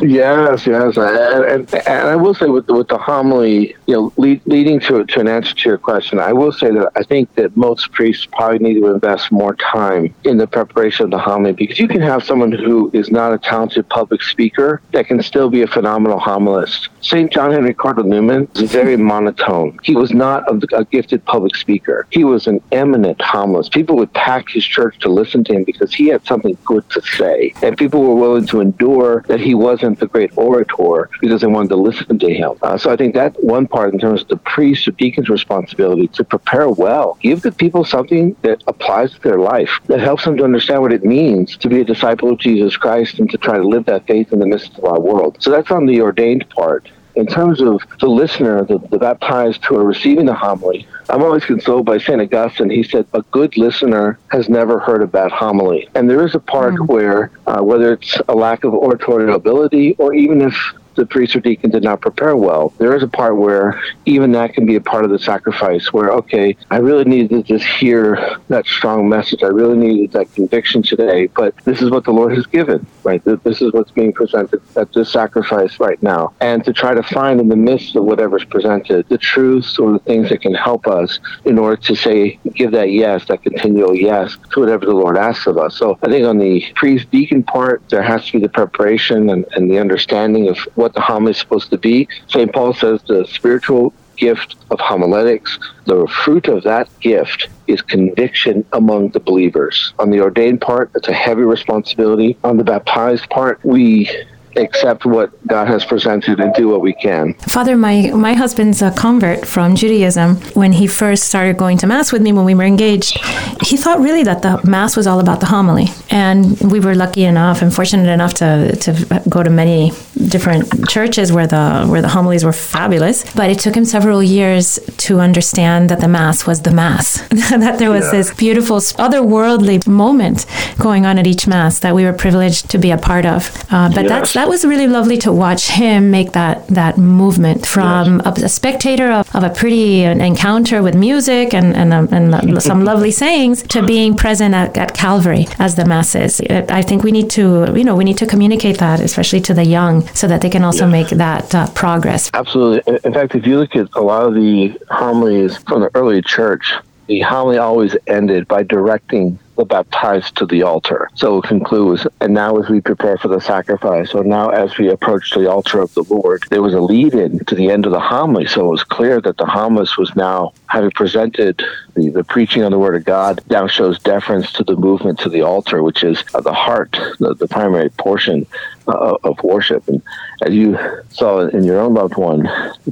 yes, 0.02 0.66
yes. 0.66 0.98
And, 0.98 1.46
and, 1.46 1.74
and, 1.74 2.08
I 2.08 2.16
will 2.16 2.34
say 2.34 2.48
with 2.48 2.68
the, 2.68 2.74
with 2.74 2.88
the 2.88 2.98
homily, 2.98 3.76
you 3.88 3.96
know, 3.96 4.14
lead, 4.18 4.42
leading 4.46 4.80
to, 4.82 5.06
to 5.06 5.20
an 5.20 5.28
answer 5.28 5.54
to 5.54 5.70
your 5.70 5.78
question, 5.78 6.20
I 6.20 6.34
will 6.34 6.52
say 6.52 6.72
that 6.72 6.92
I 6.96 7.04
think 7.04 7.34
that 7.36 7.56
most 7.56 7.92
priests 7.92 8.26
probably 8.26 8.60
need 8.60 8.80
to 8.80 8.88
invest 8.88 9.32
more 9.32 9.56
time 9.56 10.14
in 10.24 10.38
the 10.38 10.48
preparation 10.48 11.06
of 11.06 11.12
the 11.12 11.20
homily 11.20 11.54
because 11.54 11.80
you 11.80 11.88
can 11.88 12.02
have 12.02 12.24
someone 12.24 12.52
who 12.52 12.90
is 12.94 13.12
not 13.12 13.34
a 13.34 13.38
talented 13.38 13.88
public 13.90 14.22
speaker 14.22 14.82
that 14.92 15.08
can 15.08 15.22
still 15.22 15.50
be 15.50 15.62
a 15.62 15.68
phenomenal 15.68 16.20
homilist. 16.20 16.90
St. 17.02 17.32
John 17.32 17.52
Henry 17.52 17.74
Cardinal 17.74 18.10
Newman 18.10 18.48
is 18.56 18.72
very 18.72 18.98
monotone. 18.98 19.80
He 19.84 19.96
was 19.96 20.12
not 20.12 20.44
a, 20.50 20.78
a 20.78 20.86
gifted 21.00 21.24
public 21.24 21.56
speaker. 21.56 22.06
He 22.10 22.26
was 22.26 22.46
an 22.46 22.60
eminent 22.74 23.22
homilist. 23.22 23.72
People 23.72 23.96
would 23.96 24.12
pack 24.14 24.50
his 24.50 24.66
church 24.66 25.00
to 25.00 25.08
listen 25.08 25.46
to 25.46 25.54
him 25.54 25.64
because 25.64 25.94
he 25.94 26.08
had 26.08 26.26
something 26.26 26.58
good 26.66 26.90
to 26.90 27.02
say. 27.02 27.54
And 27.64 27.78
people 27.78 28.02
were 28.04 28.16
willing 28.16 28.46
to 28.48 28.60
endure 28.60 29.24
that 29.30 29.40
he 29.40 29.56
wasn't 29.56 30.00
the 30.02 30.08
great 30.08 30.32
orator 30.38 31.10
because 31.22 31.40
they 31.40 31.48
wanted 31.48 31.70
to 31.70 31.78
listen 31.78 32.20
to 32.20 32.34
him. 32.34 32.52
Uh, 32.62 32.78
so 32.78 32.92
I 32.92 32.98
think 32.98 33.14
that 33.14 33.42
one 33.42 33.66
part 33.66 33.94
in 33.94 34.00
terms 34.00 34.24
of 34.24 34.28
the 34.28 34.42
priest 34.56 34.90
or 34.90 34.92
deacon's 34.92 35.30
responsibility 35.30 36.08
to 36.10 36.24
prepare 36.26 36.70
well, 36.70 37.18
give 37.22 37.44
the 37.44 37.54
people 37.54 37.86
something 37.86 38.36
that 38.42 38.62
applies 38.68 39.14
to 39.14 39.22
their 39.22 39.40
life, 39.40 39.72
that 39.88 40.02
helps 40.02 40.26
them 40.26 40.36
to 40.36 40.44
understand 40.44 40.82
what 40.82 40.92
it 40.92 41.06
means 41.06 41.56
to 41.58 41.70
be 41.70 41.80
a 41.80 41.86
disciple 41.86 42.32
of 42.32 42.40
Jesus 42.40 42.76
Christ 42.76 43.20
and 43.20 43.30
to 43.32 43.38
try 43.38 43.56
to 43.56 43.64
live 43.66 43.86
that 43.86 44.06
faith 44.06 44.34
in 44.34 44.40
the 44.40 44.46
midst 44.46 44.78
of 44.78 44.84
our 44.84 45.00
world. 45.00 45.38
So 45.40 45.50
that's 45.50 45.72
on 45.72 45.86
the 45.86 46.02
ordained 46.02 46.50
part 46.50 46.90
in 47.20 47.28
terms 47.28 47.62
of 47.62 47.82
the 48.00 48.08
listener, 48.08 48.64
the, 48.64 48.80
the 48.90 48.98
baptized 48.98 49.64
who 49.66 49.76
are 49.76 49.84
receiving 49.84 50.26
the 50.26 50.34
homily, 50.34 50.88
I'm 51.10 51.22
always 51.22 51.44
consoled 51.44 51.86
by 51.86 51.98
St. 51.98 52.22
Augustine. 52.22 52.70
He 52.70 52.84
said, 52.84 53.06
A 53.14 53.22
good 53.24 53.58
listener 53.58 54.18
has 54.30 54.48
never 54.48 54.80
heard 54.80 55.02
a 55.02 55.08
bad 55.08 55.32
homily. 55.32 55.90
And 55.96 56.10
there 56.10 56.26
is 56.26 56.36
a 56.36 56.40
part 56.40 56.76
mm. 56.76 56.88
where, 56.88 57.32
uh, 57.48 57.62
whether 57.62 57.94
it's 57.94 58.18
a 58.28 58.36
lack 58.36 58.64
of 58.64 58.74
oratorial 58.74 59.36
ability 59.36 59.96
or 59.98 60.14
even 60.14 60.42
if 60.42 60.56
the 60.96 61.06
priest 61.06 61.36
or 61.36 61.40
deacon 61.40 61.70
did 61.70 61.84
not 61.84 62.02
prepare 62.02 62.36
well. 62.36 62.74
There 62.78 62.96
is 62.96 63.04
a 63.04 63.08
part 63.08 63.38
where 63.38 63.82
even 64.06 64.32
that 64.34 64.54
can 64.54 64.66
be 64.66 64.76
a 64.76 64.82
part 64.82 65.06
of 65.06 65.12
the 65.12 65.20
sacrifice 65.20 65.92
where, 65.94 66.12
okay, 66.12 66.56
I 66.70 66.78
really 66.78 67.06
needed 67.06 67.30
to 67.30 67.44
just 67.44 67.66
hear 67.66 68.38
that 68.50 68.66
strong 68.66 69.08
message. 69.08 69.44
I 69.44 69.48
really 69.48 69.78
needed 69.78 70.12
that 70.14 70.34
conviction 70.34 70.84
today, 70.84 71.28
but 71.28 71.56
this 71.66 71.82
is 71.82 71.90
what 71.90 72.04
the 72.04 72.12
Lord 72.12 72.36
has 72.36 72.46
given, 72.46 72.86
right? 73.04 73.24
This 73.44 73.62
is 73.62 73.72
what's 73.74 73.92
being 73.92 74.14
presented 74.14 74.62
at 74.76 74.92
this 74.94 75.12
sacrifice 75.12 75.80
right 75.80 76.02
now. 76.02 76.34
And 76.42 76.64
to 76.66 76.74
try 76.74 76.94
to 76.94 77.04
find 77.04 77.40
in 77.40 77.48
the 77.48 77.56
midst 77.56 77.96
of 77.96 78.04
whatever's 78.04 78.46
presented 78.46 79.08
the 79.10 79.18
truths 79.18 79.78
or 79.80 79.94
the 79.94 80.00
things 80.00 80.30
that 80.30 80.42
can 80.42 80.54
help 80.54 80.88
us 80.88 81.20
in 81.46 81.58
order 81.58 81.78
to 81.78 81.96
say, 81.96 82.40
give 82.54 82.72
that 82.72 82.92
yes, 82.92 83.26
that 83.28 83.44
continual 83.44 83.96
yes 83.96 84.38
to 84.52 84.60
whatever 84.62 84.86
the 84.86 84.94
Lord 84.94 85.18
asks 85.18 85.48
of 85.48 85.58
us. 85.58 85.78
So 85.78 85.98
I 86.02 86.08
think 86.08 86.26
on 86.26 86.38
the 86.38 86.64
priest 86.76 87.10
deacon 87.12 87.44
part, 87.44 87.82
there 87.90 88.02
has 88.02 88.26
to 88.28 88.34
be 88.34 88.40
the 88.40 88.50
preparation 88.50 89.30
and, 89.30 89.46
and 89.54 89.70
the 89.70 89.80
understanding 89.80 90.50
of 90.50 90.58
what 90.76 90.89
what 90.90 90.96
the 90.96 91.02
homily 91.02 91.32
is 91.32 91.38
supposed 91.38 91.70
to 91.70 91.78
be. 91.78 92.08
St. 92.28 92.52
Paul 92.52 92.74
says 92.74 93.00
the 93.08 93.24
spiritual 93.26 93.94
gift 94.18 94.56
of 94.72 94.80
homiletics, 94.80 95.58
the 95.86 96.08
fruit 96.08 96.48
of 96.48 96.64
that 96.64 96.90
gift 97.00 97.48
is 97.68 97.82
conviction 97.84 98.66
among 98.74 99.10
the 99.10 99.20
believers. 99.20 99.94
On 100.00 100.10
the 100.10 100.20
ordained 100.20 100.62
part, 100.62 100.90
it's 100.96 101.08
a 101.08 101.14
heavy 101.14 101.44
responsibility. 101.44 102.38
On 102.44 102.58
the 102.58 102.64
baptized 102.64 103.30
part, 103.30 103.64
we 103.64 104.10
accept 104.58 105.06
what 105.06 105.30
God 105.48 105.68
has 105.68 105.86
presented 105.86 106.40
and 106.40 106.54
do 106.54 106.68
what 106.68 106.82
we 106.82 106.94
can. 106.94 107.34
Father, 107.36 107.78
my, 107.78 108.12
my 108.12 108.34
husband's 108.34 108.82
a 108.82 108.92
convert 108.92 109.46
from 109.46 109.76
Judaism. 109.76 110.36
When 110.54 110.72
he 110.72 110.88
first 110.88 111.24
started 111.24 111.58
going 111.58 111.78
to 111.80 111.88
Mass 111.88 112.12
with 112.12 112.22
me 112.22 112.32
when 112.32 112.46
we 112.46 112.56
were 112.56 112.64
engaged, 112.64 113.18
he 113.64 113.78
thought 113.78 114.00
really 114.00 114.24
that 114.24 114.42
the 114.42 114.60
Mass 114.66 114.96
was 114.96 115.08
all 115.08 115.20
about 115.20 115.40
the 115.40 115.46
homily. 115.46 115.88
And 116.10 116.60
we 116.62 116.80
were 116.80 116.96
lucky 116.96 117.24
enough 117.24 117.62
and 117.62 117.74
fortunate 117.74 118.10
enough 118.10 118.34
to, 118.36 118.76
to 118.78 119.22
go 119.30 119.44
to 119.44 119.50
many 119.50 119.92
different 120.28 120.90
churches 120.90 121.32
where 121.32 121.48
the, 121.48 121.86
where 121.88 122.02
the 122.02 122.10
homilies 122.10 122.44
were 122.44 122.54
fabulous. 122.54 123.30
But 123.34 123.50
it 123.50 123.60
took 123.60 123.76
him 123.76 123.86
several 123.86 124.22
years 124.22 124.80
to 124.98 125.20
understand 125.20 125.90
that 125.90 126.00
the 126.00 126.08
Mass 126.08 126.46
was 126.46 126.62
the 126.62 126.72
Mass, 126.72 127.22
that 127.30 127.80
there 127.80 127.92
was 127.92 128.06
yeah. 128.06 128.12
this 128.12 128.34
beautiful, 128.34 128.78
otherworldly 128.78 129.88
moment 129.88 130.46
going 130.78 131.06
on 131.06 131.18
at 131.18 131.28
each 131.28 131.48
Mass 131.48 131.80
that 131.80 131.96
we 131.96 132.04
were 132.04 132.14
privileged 132.14 132.70
to 132.72 132.78
be 132.78 132.92
a 132.92 132.98
part 132.98 133.26
of. 133.26 133.50
Uh, 133.72 133.90
but 133.90 134.04
yes. 134.04 134.10
that's 134.10 134.36
that 134.40 134.48
was 134.48 134.64
really 134.64 134.88
lovely 134.88 135.18
to 135.18 135.34
watch 135.34 135.68
him 135.68 136.12
make 136.12 136.32
that 136.32 136.66
that 136.68 136.98
movement 136.98 137.66
from 137.66 138.22
yes. 138.26 138.42
a, 138.42 138.46
a, 138.46 138.50
spectator 138.50 139.12
of, 139.12 139.36
of 139.36 139.44
a 139.44 139.50
pretty 139.50 140.04
encounter 140.04 140.82
with 140.82 140.96
music 140.96 141.54
and 141.54 141.76
and, 141.76 141.92
um, 141.92 142.08
and 142.14 142.64
some 142.64 142.86
lovely 142.86 143.12
sayings 143.12 143.64
to 143.64 143.86
being 143.86 144.16
present 144.16 144.56
at, 144.56 144.78
at 144.78 144.94
Calvary 144.94 145.46
as 145.60 145.76
the 145.76 145.86
masses. 145.86 146.40
I 146.80 146.82
think 146.82 147.04
we 147.04 147.12
need 147.12 147.30
to 147.32 147.74
you 147.76 147.84
know 147.84 147.98
we 147.98 148.06
need 148.06 148.18
to 148.20 148.28
communicate 148.34 148.78
that 148.78 149.02
especially 149.02 149.42
to 149.42 149.54
the 149.54 149.66
young 149.66 150.08
so 150.22 150.26
that 150.28 150.40
they 150.40 150.50
can 150.50 150.64
also 150.64 150.86
yes. 150.86 150.98
make 150.98 151.10
that 151.26 151.54
uh, 151.54 151.68
progress. 151.72 152.32
Absolutely. 152.34 152.82
In 153.04 153.14
fact, 153.14 153.36
if 153.36 153.46
you 153.46 153.60
look 153.60 153.76
at 153.76 153.90
a 153.94 154.02
lot 154.02 154.26
of 154.26 154.36
the 154.36 154.80
homilies 154.90 155.58
from 155.68 155.82
the 155.82 155.92
early 155.96 156.22
church, 156.22 156.66
the 157.08 157.20
homily 157.20 157.58
always 157.58 157.98
ended 158.08 158.48
by 158.48 158.64
directing 158.64 159.38
baptized 159.66 160.36
to 160.38 160.46
the 160.46 160.64
altar. 160.64 161.10
So 161.16 161.40
it 161.40 161.46
concludes, 161.46 162.08
and 162.22 162.34
now 162.34 162.58
as 162.58 162.70
we 162.70 162.82
prepare 162.82 163.18
for 163.18 163.28
the 163.28 163.40
sacrifice, 163.40 164.12
so 164.12 164.22
now 164.22 164.50
as 164.50 164.78
we 164.78 164.90
approach 164.90 165.32
the 165.34 165.50
altar 165.50 165.80
of 165.80 165.94
the 165.94 166.04
Lord, 166.04 166.44
there 166.50 166.62
was 166.62 166.74
a 166.74 166.82
lead 166.82 167.14
in 167.14 167.40
to 167.46 167.56
the 167.56 167.70
end 167.70 167.86
of 167.86 167.92
the 167.92 168.00
homily. 168.00 168.46
So 168.46 168.68
it 168.68 168.72
was 168.72 168.84
clear 168.84 169.22
that 169.22 169.38
the 169.38 169.46
homilist 169.46 169.98
was 169.98 170.16
now 170.16 170.54
having 170.70 170.92
presented 170.92 171.62
the, 171.96 172.10
the 172.10 172.24
preaching 172.24 172.62
of 172.62 172.72
the 172.72 172.80
word 172.80 172.96
of 172.96 173.04
God, 173.04 173.42
now 173.50 173.68
shows 173.68 174.00
deference 174.00 174.52
to 174.54 174.64
the 174.64 174.76
movement 174.76 175.20
to 175.20 175.30
the 175.30 175.42
altar, 175.42 175.82
which 175.82 176.04
is 176.04 176.24
the 176.32 176.54
heart, 176.54 176.92
the, 177.20 177.34
the 177.34 177.48
primary 177.48 177.90
portion 177.90 178.46
uh, 178.88 179.18
of 179.24 179.42
worship. 179.44 179.88
And 179.88 180.02
as 180.44 180.54
you 180.54 180.78
saw 181.10 181.48
in 181.48 181.64
your 181.64 181.80
own 181.80 181.96
loved 181.96 182.18
one, 182.18 182.44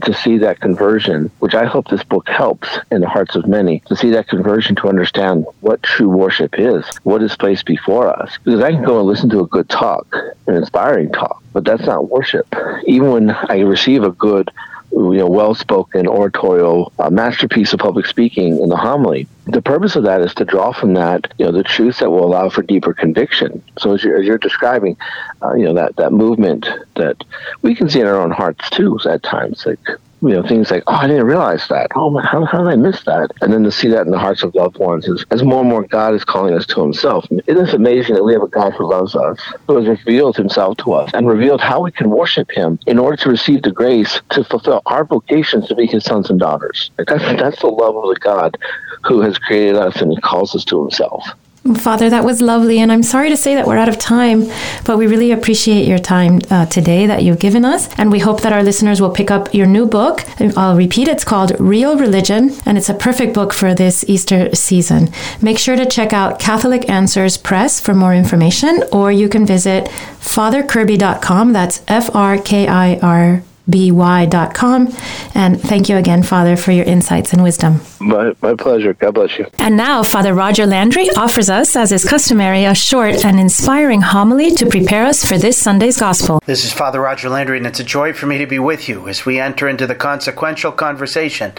to 0.03 0.13
see 0.13 0.39
that 0.39 0.59
conversion, 0.59 1.31
which 1.39 1.53
I 1.53 1.65
hope 1.65 1.87
this 1.87 2.03
book 2.03 2.27
helps 2.27 2.67
in 2.91 3.01
the 3.01 3.09
hearts 3.09 3.35
of 3.35 3.47
many, 3.47 3.81
to 3.87 3.95
see 3.95 4.09
that 4.11 4.27
conversion 4.27 4.75
to 4.77 4.89
understand 4.89 5.45
what 5.61 5.83
true 5.83 6.09
worship 6.09 6.55
is, 6.57 6.85
what 7.03 7.21
is 7.21 7.37
placed 7.37 7.65
before 7.65 8.09
us. 8.09 8.37
Because 8.43 8.61
I 8.61 8.71
can 8.71 8.83
go 8.83 8.99
and 8.99 9.07
listen 9.07 9.29
to 9.29 9.41
a 9.41 9.47
good 9.47 9.69
talk, 9.69 10.07
an 10.47 10.55
inspiring 10.55 11.11
talk, 11.11 11.43
but 11.53 11.63
that's 11.63 11.85
not 11.85 12.09
worship. 12.09 12.47
Even 12.85 13.11
when 13.11 13.29
I 13.29 13.59
receive 13.59 14.03
a 14.03 14.11
good 14.11 14.49
you 14.91 15.17
know, 15.17 15.27
well-spoken 15.27 16.07
oratorial 16.07 16.91
uh, 16.99 17.09
masterpiece 17.09 17.73
of 17.73 17.79
public 17.79 18.05
speaking 18.05 18.59
in 18.61 18.69
the 18.69 18.75
homily. 18.77 19.27
The 19.45 19.61
purpose 19.61 19.95
of 19.95 20.03
that 20.03 20.21
is 20.21 20.33
to 20.35 20.45
draw 20.45 20.71
from 20.73 20.93
that, 20.93 21.33
you 21.37 21.45
know, 21.45 21.51
the 21.51 21.63
truths 21.63 21.99
that 21.99 22.09
will 22.09 22.25
allow 22.25 22.49
for 22.49 22.61
deeper 22.61 22.93
conviction. 22.93 23.63
So 23.77 23.93
as 23.93 24.03
you're, 24.03 24.17
as 24.17 24.25
you're 24.25 24.37
describing, 24.37 24.97
uh, 25.41 25.53
you 25.53 25.65
know, 25.65 25.73
that, 25.73 25.95
that 25.97 26.13
movement 26.13 26.67
that 26.95 27.23
we 27.61 27.75
can 27.75 27.89
see 27.89 27.99
in 27.99 28.07
our 28.07 28.19
own 28.19 28.31
hearts 28.31 28.69
too 28.69 28.97
at 29.09 29.23
times, 29.23 29.65
like 29.65 29.79
you 30.21 30.29
know, 30.29 30.43
things 30.43 30.71
like, 30.71 30.83
oh, 30.87 30.93
I 30.93 31.07
didn't 31.07 31.25
realize 31.25 31.67
that. 31.67 31.91
Oh, 31.95 32.17
how, 32.17 32.43
how 32.45 32.59
did 32.59 32.67
I 32.67 32.75
miss 32.75 33.03
that? 33.03 33.31
And 33.41 33.53
then 33.53 33.63
to 33.63 33.71
see 33.71 33.87
that 33.89 34.05
in 34.05 34.11
the 34.11 34.17
hearts 34.17 34.43
of 34.43 34.55
loved 34.55 34.77
ones 34.77 35.07
is, 35.07 35.25
as 35.31 35.43
more 35.43 35.61
and 35.61 35.69
more 35.69 35.83
God 35.83 36.15
is 36.15 36.23
calling 36.23 36.53
us 36.53 36.65
to 36.67 36.81
himself. 36.81 37.27
It 37.31 37.57
is 37.57 37.73
amazing 37.73 38.15
that 38.15 38.23
we 38.23 38.33
have 38.33 38.41
a 38.41 38.47
God 38.47 38.73
who 38.73 38.89
loves 38.89 39.15
us, 39.15 39.39
who 39.67 39.77
has 39.77 39.87
revealed 39.87 40.35
himself 40.35 40.77
to 40.77 40.93
us 40.93 41.11
and 41.13 41.27
revealed 41.27 41.61
how 41.61 41.81
we 41.81 41.91
can 41.91 42.09
worship 42.09 42.49
him 42.51 42.79
in 42.87 42.97
order 42.97 43.17
to 43.17 43.29
receive 43.29 43.61
the 43.61 43.71
grace 43.71 44.21
to 44.31 44.43
fulfill 44.43 44.81
our 44.87 45.05
vocations 45.05 45.67
to 45.67 45.75
be 45.75 45.85
his 45.85 46.03
sons 46.03 46.29
and 46.29 46.39
daughters. 46.39 46.91
That's, 46.97 47.23
that's 47.23 47.61
the 47.61 47.67
love 47.67 47.95
of 47.95 48.13
the 48.13 48.19
God 48.19 48.57
who 49.05 49.21
has 49.21 49.37
created 49.37 49.75
us 49.75 50.01
and 50.01 50.11
he 50.11 50.17
calls 50.17 50.55
us 50.55 50.65
to 50.65 50.81
himself. 50.81 51.27
Father, 51.75 52.09
that 52.09 52.23
was 52.23 52.41
lovely. 52.41 52.79
And 52.79 52.91
I'm 52.91 53.03
sorry 53.03 53.29
to 53.29 53.37
say 53.37 53.55
that 53.55 53.67
we're 53.67 53.77
out 53.77 53.89
of 53.89 53.97
time, 53.97 54.45
but 54.85 54.97
we 54.97 55.07
really 55.07 55.31
appreciate 55.31 55.87
your 55.87 55.99
time 55.99 56.41
uh, 56.49 56.65
today 56.65 57.07
that 57.07 57.23
you've 57.23 57.39
given 57.39 57.65
us. 57.65 57.89
And 57.97 58.11
we 58.11 58.19
hope 58.19 58.41
that 58.41 58.53
our 58.53 58.63
listeners 58.63 59.01
will 59.01 59.09
pick 59.09 59.31
up 59.31 59.53
your 59.53 59.67
new 59.67 59.85
book. 59.85 60.23
I'll 60.57 60.75
repeat, 60.75 61.07
it's 61.07 61.23
called 61.23 61.57
Real 61.59 61.97
Religion, 61.97 62.51
and 62.65 62.77
it's 62.77 62.89
a 62.89 62.93
perfect 62.93 63.33
book 63.33 63.53
for 63.53 63.73
this 63.73 64.05
Easter 64.07 64.53
season. 64.55 65.09
Make 65.41 65.59
sure 65.59 65.75
to 65.75 65.85
check 65.85 66.13
out 66.13 66.39
Catholic 66.39 66.89
Answers 66.89 67.37
Press 67.37 67.79
for 67.79 67.93
more 67.93 68.13
information, 68.13 68.83
or 68.91 69.11
you 69.11 69.29
can 69.29 69.45
visit 69.45 69.85
fatherkirby.com. 70.19 71.53
That's 71.53 71.81
F 71.87 72.15
R 72.15 72.37
K 72.37 72.67
I 72.67 72.97
R 72.99 73.43
by.com. 73.67 74.87
And 75.33 75.61
thank 75.61 75.89
you 75.89 75.97
again, 75.97 76.23
Father, 76.23 76.55
for 76.55 76.71
your 76.71 76.85
insights 76.85 77.33
and 77.33 77.43
wisdom. 77.43 77.81
My, 77.99 78.33
my 78.41 78.55
pleasure. 78.55 78.93
God 78.93 79.15
bless 79.15 79.37
you. 79.37 79.47
And 79.59 79.75
now, 79.77 80.03
Father 80.03 80.33
Roger 80.33 80.65
Landry 80.65 81.09
offers 81.11 81.49
us, 81.49 81.75
as 81.75 81.91
is 81.91 82.05
customary, 82.05 82.65
a 82.65 82.73
short 82.73 83.25
and 83.25 83.39
inspiring 83.39 84.01
homily 84.01 84.51
to 84.51 84.65
prepare 84.65 85.05
us 85.05 85.25
for 85.25 85.37
this 85.37 85.57
Sunday's 85.57 85.97
Gospel. 85.97 86.39
This 86.45 86.63
is 86.63 86.71
Father 86.71 87.01
Roger 87.01 87.29
Landry, 87.29 87.57
and 87.57 87.67
it's 87.67 87.79
a 87.79 87.83
joy 87.83 88.13
for 88.13 88.25
me 88.25 88.37
to 88.37 88.45
be 88.45 88.59
with 88.59 88.87
you 88.87 89.07
as 89.07 89.25
we 89.25 89.39
enter 89.39 89.67
into 89.67 89.87
the 89.87 89.95
consequential 89.95 90.71
conversation 90.71 91.53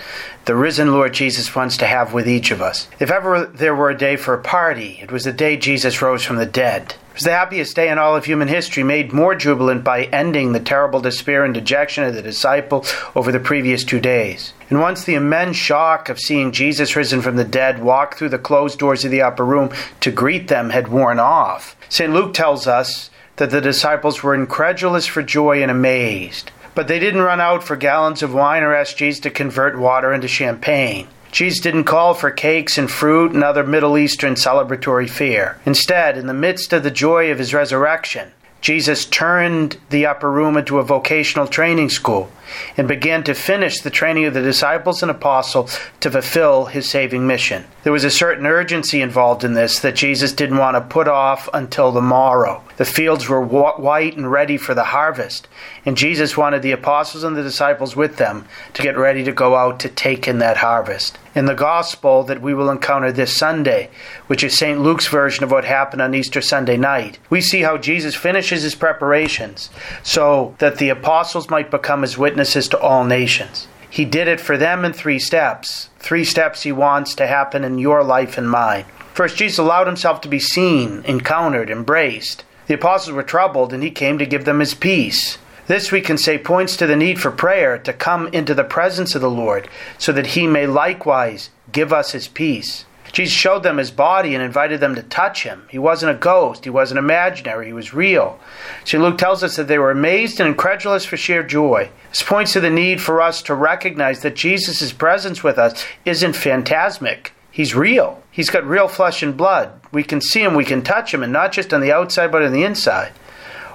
the 0.49 0.57
risen 0.57 0.93
Lord 0.93 1.13
Jesus 1.13 1.55
wants 1.55 1.77
to 1.77 1.87
have 1.87 2.15
with 2.15 2.27
each 2.27 2.51
of 2.51 2.63
us. 2.63 2.89
If 2.99 3.11
ever 3.11 3.45
there 3.45 3.75
were 3.75 3.91
a 3.91 3.99
day 3.99 4.17
for 4.17 4.33
a 4.33 4.43
party, 4.43 4.99
it 5.03 5.13
was 5.13 5.25
the 5.25 5.33
day 5.33 5.59
Jesus 5.59 6.01
rose 6.01 6.25
from 6.25 6.37
the 6.37 6.47
dead 6.47 6.95
was 7.19 7.25
the 7.25 7.33
happiest 7.33 7.75
day 7.75 7.89
in 7.89 7.99
all 7.99 8.15
of 8.15 8.27
human 8.27 8.47
history, 8.47 8.85
made 8.85 9.13
more 9.13 9.35
jubilant 9.35 9.83
by 9.83 10.05
ending 10.05 10.53
the 10.53 10.61
terrible 10.61 11.01
despair 11.01 11.45
and 11.45 11.53
dejection 11.53 12.05
of 12.05 12.15
the 12.15 12.23
disciple 12.23 12.87
over 13.17 13.33
the 13.33 13.41
previous 13.41 13.83
two 13.83 13.99
days. 13.99 14.53
And 14.71 14.81
once 14.81 15.03
the 15.03 15.17
immense 15.17 15.57
shock 15.57 16.09
of 16.09 16.21
seeing 16.21 16.53
Jesus 16.53 16.95
risen 16.95 17.21
from 17.21 17.35
the 17.35 17.45
dead 17.45 17.83
walk 17.83 18.17
through 18.17 18.29
the 18.29 18.39
closed 18.39 18.79
doors 18.79 19.05
of 19.05 19.11
the 19.11 19.23
upper 19.23 19.45
room 19.45 19.73
to 19.99 20.13
greet 20.13 20.47
them 20.47 20.71
had 20.71 20.87
worn 20.87 21.19
off, 21.19 21.75
St. 21.89 22.13
Luke 22.13 22.35
tells 22.35 22.69
us 22.69 23.11
that 23.35 23.51
the 23.51 23.61
disciples 23.61 24.23
were 24.23 24.35
incredulous 24.35 25.07
for 25.07 25.25
joy 25.25 25.61
and 25.61 25.73
amazed. 25.73 26.53
But 26.77 26.87
they 26.87 27.01
didn't 27.01 27.23
run 27.23 27.41
out 27.41 27.65
for 27.65 27.75
gallons 27.75 28.23
of 28.23 28.33
wine 28.33 28.63
or 28.63 28.77
ask 28.77 28.97
Jesus 28.97 29.19
to 29.23 29.31
convert 29.31 29.77
water 29.77 30.13
into 30.13 30.29
champagne. 30.29 31.09
Jesus 31.31 31.61
didn't 31.61 31.85
call 31.85 32.15
for 32.15 32.31
cakes 32.31 32.79
and 32.79 32.91
fruit 32.91 33.33
and 33.33 33.45
other 33.45 33.65
Middle 33.65 33.99
Eastern 33.99 34.35
celebratory 34.35 35.09
fare. 35.09 35.61
Instead, 35.67 36.17
in 36.17 36.27
the 36.27 36.35
midst 36.35 36.73
of 36.73 36.83
the 36.83 36.91
joy 36.91 37.31
of 37.31 37.39
his 37.39 37.53
resurrection, 37.53 38.33
Jesus 38.61 39.05
turned 39.05 39.79
the 39.91 40.07
upper 40.07 40.31
room 40.31 40.57
into 40.57 40.79
a 40.79 40.83
vocational 40.83 41.47
training 41.47 41.91
school 41.91 42.31
and 42.77 42.89
began 42.89 43.23
to 43.25 43.35
finish 43.35 43.81
the 43.81 43.91
training 43.91 44.25
of 44.25 44.35
the 44.35 44.43
disciples 44.43 45.03
and 45.03 45.11
apostles 45.11 45.79
to 46.01 46.11
fulfill 46.11 46.67
his 46.67 46.89
saving 46.89 47.27
mission. 47.27 47.65
There 47.83 47.93
was 47.93 48.05
a 48.05 48.11
certain 48.11 48.47
urgency 48.47 49.01
involved 49.01 49.45
in 49.45 49.55
this 49.55 49.79
that 49.81 49.97
Jesus 49.97 50.33
didn't 50.33 50.59
want 50.59 50.77
to 50.77 50.81
put 50.81 51.09
off 51.09 51.49
until 51.53 51.93
the 51.93 52.01
morrow. 52.01 52.63
The 52.77 52.85
fields 52.85 53.29
were 53.29 53.41
white 53.41 54.17
and 54.17 54.31
ready 54.31 54.57
for 54.57 54.75
the 54.75 54.85
harvest, 54.85 55.49
and 55.85 55.97
Jesus 55.97 56.37
wanted 56.37 56.63
the 56.63 56.73
apostles 56.73 57.25
and 57.25 57.37
the 57.37 57.43
disciples 57.43 57.97
with 57.97 58.17
them 58.17 58.47
to 58.75 58.83
get 58.83 58.97
ready 58.97 59.25
to 59.25 59.33
go 59.33 59.57
out 59.57 59.81
to 59.81 59.89
take 59.89 60.29
in 60.29 60.39
that 60.39 60.59
harvest. 60.59 61.19
In 61.35 61.45
the 61.47 61.55
gospel 61.55 62.25
that 62.25 62.43
we 62.43 62.55
will 62.55 62.71
encounter 62.71 63.13
this 63.13 63.37
Sunday, 63.37 63.91
which 64.27 64.43
is 64.43 64.57
St. 64.59 64.81
Luke's 64.81 65.07
version 65.07 65.45
of 65.45 65.51
what 65.51 65.65
happened 65.65 66.03
on 66.03 66.15
Easter 66.15 66.41
Sunday 66.41 66.77
night, 66.77 67.19
we 67.31 67.41
see 67.41 67.63
how 67.63 67.77
Jesus 67.77 68.15
finishes 68.15 68.63
his 68.63 68.75
preparations 68.75 69.71
so 70.03 70.55
that 70.59 70.79
the 70.79 70.89
apostles 70.89 71.51
might 71.51 71.71
become 71.71 72.03
his 72.03 72.19
witnesses 72.19 72.38
witnesses 72.39 72.69
to 72.69 72.79
all 72.79 73.03
nations. 73.03 73.67
He 73.91 74.05
did 74.05 74.29
it 74.29 74.41
for 74.41 74.57
them 74.57 74.85
in 74.85 74.93
three 74.93 75.19
steps. 75.19 75.91
Three 75.99 76.23
steps 76.23 76.63
he 76.63 76.71
wants 76.71 77.17
to 77.17 77.27
happen 77.27 77.65
in 77.65 77.79
your 77.79 78.05
life 78.05 78.39
and 78.39 78.49
mine. 78.49 78.85
First, 79.13 79.37
Jesus 79.37 79.59
allowed 79.59 79.89
himself 79.89 80.21
to 80.21 80.29
be 80.29 80.39
seen, 80.39 81.03
encountered, 81.05 81.69
embraced. 81.69 82.45
The 82.69 82.75
apostles 82.75 83.13
were 83.13 83.25
troubled, 83.25 83.73
and 83.73 83.83
he 83.83 83.91
came 83.91 84.19
to 84.19 84.25
give 84.27 84.45
them 84.45 84.61
his 84.61 84.75
peace. 84.75 85.39
This, 85.67 85.91
we 85.91 86.01
can 86.01 86.17
say, 86.17 86.39
points 86.39 86.77
to 86.77 86.87
the 86.87 86.95
need 86.95 87.21
for 87.21 87.33
prayer 87.33 87.77
to 87.79 87.93
come 87.93 88.29
into 88.29 88.55
the 88.55 88.63
presence 88.63 89.17
of 89.17 89.21
the 89.21 89.29
Lord, 89.29 89.69
so 89.99 90.13
that 90.13 90.29
he 90.29 90.47
may 90.47 90.69
likewise 90.69 91.51
give 91.73 91.93
us 91.93 92.13
his 92.13 92.29
peace. 92.29 92.85
Jesus 93.13 93.35
showed 93.35 93.63
them 93.63 93.79
his 93.79 93.91
body 93.91 94.35
and 94.35 94.43
invited 94.43 94.81
them 94.81 94.95
to 94.95 95.03
touch 95.03 95.43
him. 95.43 95.67
He 95.71 95.79
wasn't 95.79 96.13
a 96.17 96.19
ghost, 96.19 96.65
he 96.65 96.71
wasn't 96.71 96.99
imaginary, 96.99 97.67
he 97.67 97.73
was 97.73 97.95
real. 97.95 98.39
St. 98.85 99.03
Luke 99.03 99.19
tells 99.19 99.43
us 99.43 99.57
that 99.57 99.69
they 99.69 99.79
were 99.79 99.91
amazed 99.91 100.41
and 100.41 100.49
incredulous 100.49 101.05
for 101.05 101.17
sheer 101.17 101.43
joy. 101.43 101.91
This 102.11 102.23
points 102.23 102.53
to 102.53 102.61
the 102.61 102.71
need 102.71 103.01
for 103.01 103.21
us 103.21 103.43
to 103.43 103.55
recognize 103.55 104.21
that 104.21 104.37
Jesus' 104.37 104.93
presence 104.93 105.43
with 105.43 105.59
us 105.59 105.85
isn't 106.05 106.37
phantasmic. 106.37 107.33
He's 107.51 107.75
real. 107.75 108.23
He's 108.31 108.51
got 108.51 108.65
real 108.65 108.89
flesh 108.89 109.23
and 109.23 109.37
blood. 109.37 109.73
We 109.91 110.05
can 110.05 110.21
see 110.21 110.43
him, 110.43 110.55
we 110.55 110.65
can 110.65 110.83
touch 110.83 111.13
him, 111.13 111.23
and 111.23 111.33
not 111.33 111.53
just 111.53 111.75
on 111.75 111.81
the 111.81 111.93
outside, 111.93 112.31
but 112.31 112.43
on 112.43 112.53
the 112.53 112.65
inside. 112.65 113.13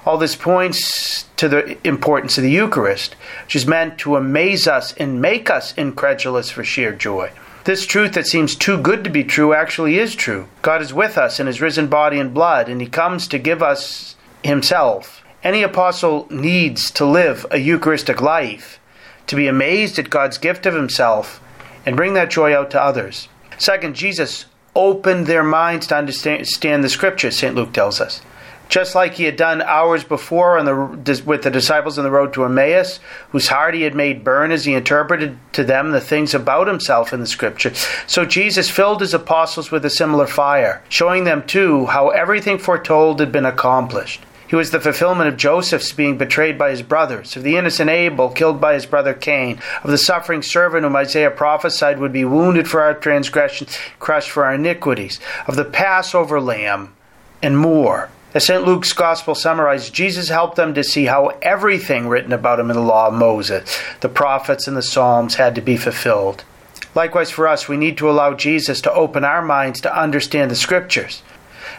All 0.06 0.18
this 0.18 0.36
points 0.36 1.24
to 1.36 1.48
the 1.48 1.78
importance 1.86 2.36
of 2.38 2.44
the 2.44 2.50
Eucharist, 2.50 3.16
which 3.44 3.56
is 3.56 3.66
meant 3.66 3.98
to 3.98 4.16
amaze 4.16 4.66
us 4.66 4.92
and 4.94 5.20
make 5.20 5.50
us 5.50 5.74
incredulous 5.74 6.50
for 6.50 6.62
sheer 6.62 6.92
joy. 6.92 7.30
This 7.64 7.86
truth 7.86 8.12
that 8.12 8.26
seems 8.26 8.54
too 8.54 8.76
good 8.76 9.04
to 9.04 9.10
be 9.10 9.24
true 9.24 9.54
actually 9.54 9.98
is 9.98 10.14
true. 10.14 10.48
God 10.60 10.82
is 10.82 10.92
with 10.92 11.16
us 11.16 11.40
in 11.40 11.46
his 11.46 11.62
risen 11.62 11.86
body 11.86 12.20
and 12.20 12.34
blood, 12.34 12.68
and 12.68 12.78
he 12.78 12.86
comes 12.86 13.26
to 13.28 13.38
give 13.38 13.62
us 13.62 14.16
himself 14.42 15.22
Any 15.42 15.62
apostle 15.62 16.26
needs 16.30 16.90
to 16.92 17.06
live 17.06 17.46
a 17.50 17.58
Eucharistic 17.58 18.20
life, 18.20 18.78
to 19.26 19.36
be 19.36 19.46
amazed 19.46 19.98
at 19.98 20.10
God's 20.10 20.36
gift 20.36 20.66
of 20.66 20.74
himself, 20.74 21.40
and 21.86 21.96
bring 21.96 22.12
that 22.14 22.30
joy 22.30 22.54
out 22.54 22.70
to 22.72 22.82
others. 22.82 23.28
Second, 23.58 23.94
Jesus 23.94 24.44
opened 24.74 25.26
their 25.26 25.42
minds 25.42 25.86
to 25.86 25.96
understand 25.96 26.84
the 26.84 26.88
scriptures, 26.88 27.36
St. 27.38 27.54
Luke 27.54 27.72
tells 27.72 28.00
us 28.00 28.20
just 28.68 28.94
like 28.94 29.14
he 29.14 29.24
had 29.24 29.36
done 29.36 29.62
hours 29.62 30.04
before 30.04 30.58
on 30.58 30.64
the, 30.64 31.22
with 31.24 31.42
the 31.42 31.50
disciples 31.50 31.98
on 31.98 32.04
the 32.04 32.10
road 32.10 32.32
to 32.32 32.44
Emmaus, 32.44 32.98
whose 33.30 33.48
heart 33.48 33.74
he 33.74 33.82
had 33.82 33.94
made 33.94 34.24
burn 34.24 34.50
as 34.50 34.64
he 34.64 34.74
interpreted 34.74 35.38
to 35.52 35.64
them 35.64 35.90
the 35.90 36.00
things 36.00 36.34
about 36.34 36.66
himself 36.66 37.12
in 37.12 37.20
the 37.20 37.26
scripture. 37.26 37.74
So 38.06 38.24
Jesus 38.24 38.70
filled 38.70 39.00
his 39.00 39.14
apostles 39.14 39.70
with 39.70 39.84
a 39.84 39.90
similar 39.90 40.26
fire, 40.26 40.82
showing 40.88 41.24
them 41.24 41.46
too 41.46 41.86
how 41.86 42.08
everything 42.10 42.58
foretold 42.58 43.20
had 43.20 43.32
been 43.32 43.46
accomplished. 43.46 44.22
He 44.46 44.56
was 44.56 44.70
the 44.70 44.80
fulfillment 44.80 45.28
of 45.28 45.36
Joseph's 45.36 45.92
being 45.92 46.18
betrayed 46.18 46.58
by 46.58 46.70
his 46.70 46.82
brothers, 46.82 47.34
of 47.34 47.42
the 47.42 47.56
innocent 47.56 47.90
Abel 47.90 48.28
killed 48.28 48.60
by 48.60 48.74
his 48.74 48.86
brother 48.86 49.14
Cain, 49.14 49.58
of 49.82 49.90
the 49.90 49.98
suffering 49.98 50.42
servant 50.42 50.84
whom 50.84 50.94
Isaiah 50.94 51.30
prophesied 51.30 51.98
would 51.98 52.12
be 52.12 52.24
wounded 52.24 52.68
for 52.68 52.80
our 52.80 52.94
transgressions, 52.94 53.76
crushed 53.98 54.30
for 54.30 54.44
our 54.44 54.54
iniquities, 54.54 55.18
of 55.46 55.56
the 55.56 55.64
Passover 55.64 56.40
lamb, 56.40 56.94
and 57.42 57.58
more. 57.58 58.10
As 58.34 58.44
St. 58.44 58.66
Luke's 58.66 58.92
Gospel 58.92 59.36
summarized, 59.36 59.94
Jesus 59.94 60.28
helped 60.28 60.56
them 60.56 60.74
to 60.74 60.82
see 60.82 61.04
how 61.04 61.28
everything 61.40 62.08
written 62.08 62.32
about 62.32 62.58
him 62.58 62.68
in 62.68 62.74
the 62.76 62.82
law 62.82 63.06
of 63.06 63.14
Moses, 63.14 63.78
the 64.00 64.08
prophets, 64.08 64.66
and 64.66 64.76
the 64.76 64.82
Psalms 64.82 65.36
had 65.36 65.54
to 65.54 65.60
be 65.60 65.76
fulfilled. 65.76 66.42
Likewise, 66.96 67.30
for 67.30 67.46
us, 67.46 67.68
we 67.68 67.76
need 67.76 67.96
to 67.98 68.10
allow 68.10 68.34
Jesus 68.34 68.80
to 68.80 68.92
open 68.92 69.24
our 69.24 69.40
minds 69.40 69.80
to 69.82 69.96
understand 69.96 70.50
the 70.50 70.56
Scriptures. 70.56 71.22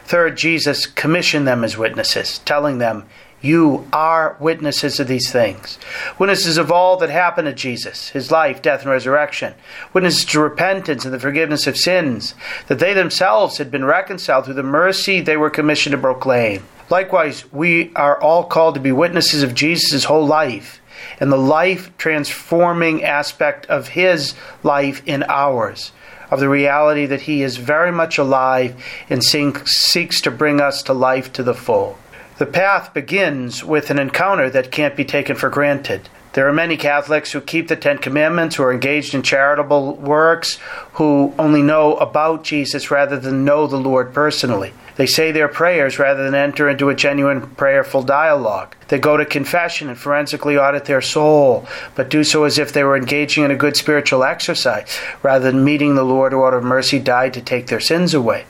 Third, 0.06 0.38
Jesus 0.38 0.86
commissioned 0.86 1.46
them 1.46 1.66
as 1.66 1.78
witnesses, 1.78 2.40
telling 2.40 2.78
them, 2.78 3.04
you 3.42 3.88
are 3.94 4.38
witnesses 4.40 5.00
of 5.00 5.08
these 5.08 5.32
things. 5.32 5.78
Witnesses 6.18 6.58
of 6.58 6.72
all 6.72 6.98
that 6.98 7.10
happened 7.10 7.48
to 7.48 7.54
Jesus, 7.54 8.10
his 8.10 8.32
life, 8.32 8.62
death, 8.62 8.82
and 8.82 8.90
resurrection. 8.90 9.54
Witnesses 9.94 10.26
to 10.26 10.40
repentance 10.40 11.06
and 11.06 11.14
the 11.14 11.20
forgiveness 11.20 11.68
of 11.68 11.78
sins, 11.78 12.34
that 12.68 12.80
they 12.80 12.94
themselves 12.94 13.58
had 13.58 13.70
been 13.70 13.86
reconciled 13.86 14.46
through 14.46 14.56
the 14.56 14.64
mercy 14.64 15.22
they 15.22 15.38
were 15.38 15.50
commissioned 15.50 15.92
to 15.92 15.98
proclaim. 15.98 16.64
Likewise, 16.90 17.52
we 17.52 17.92
are 17.96 18.20
all 18.22 18.44
called 18.44 18.76
to 18.76 18.82
be 18.82 18.92
witnesses 18.92 19.44
of 19.44 19.54
Jesus' 19.54 20.06
whole 20.06 20.26
life 20.26 20.82
and 21.20 21.32
the 21.32 21.38
life 21.38 21.96
transforming 21.98 23.04
aspect 23.04 23.66
of 23.68 23.90
his 23.90 24.34
life 24.64 25.02
in 25.06 25.24
ours, 25.28 25.92
of 26.32 26.40
the 26.40 26.50
reality 26.50 27.06
that 27.06 27.22
he 27.22 27.42
is 27.42 27.58
very 27.58 27.92
much 27.92 28.18
alive 28.18 28.76
and 29.10 29.24
seeks 29.24 30.22
to 30.22 30.32
bring 30.32 30.62
us 30.62 30.82
to 30.84 30.94
life 30.94 31.32
to 31.34 31.44
the 31.44 31.54
full. 31.54 31.98
The 32.38 32.46
path 32.46 32.94
begins 32.94 33.64
with 33.64 33.90
an 33.90 33.98
encounter 33.98 34.50
that 34.50 34.70
can't 34.70 34.98
be 34.98 35.06
taken 35.06 35.38
for 35.38 35.50
granted. 35.50 36.10
There 36.34 36.50
are 36.50 36.54
many 36.54 36.76
Catholics 36.76 37.32
who 37.32 37.40
keep 37.40 37.70
the 37.70 37.78
Ten 37.78 37.98
Commandments, 37.98 38.58
who 38.58 38.64
are 38.64 38.74
engaged 38.74 39.16
in 39.16 39.24
charitable 39.24 39.94
works, 39.96 40.60
who 40.96 41.34
only 41.40 41.62
know 41.62 41.96
about 41.96 42.44
Jesus 42.44 42.92
rather 42.92 43.18
than 43.18 43.46
know 43.46 43.68
the 43.68 43.78
Lord 43.78 44.14
personally. 44.14 44.74
They 44.98 45.06
say 45.06 45.32
their 45.32 45.48
prayers 45.48 45.98
rather 45.98 46.26
than 46.26 46.36
enter 46.36 46.68
into 46.68 46.90
a 46.90 46.96
genuine 46.96 47.56
prayerful 47.56 48.04
dialogue. 48.04 48.76
They 48.90 49.00
go 49.00 49.16
to 49.16 49.24
confession 49.24 49.88
and 49.88 49.98
forensically 49.98 50.58
audit 50.58 50.84
their 50.84 51.02
soul, 51.02 51.66
but 51.96 52.10
do 52.10 52.26
so 52.26 52.44
as 52.44 52.60
if 52.60 52.74
they 52.74 52.84
were 52.84 52.98
engaging 52.98 53.46
in 53.46 53.52
a 53.52 53.56
good 53.56 53.78
spiritual 53.78 54.26
exercise 54.26 55.00
rather 55.24 55.50
than 55.50 55.64
meeting 55.64 55.96
the 55.96 56.04
Lord 56.04 56.34
who 56.34 56.44
out 56.44 56.54
of 56.54 56.66
mercy 56.66 57.00
died 57.00 57.34
to 57.36 57.42
take 57.42 57.68
their 57.68 57.80
sins 57.80 58.14
away. 58.14 58.46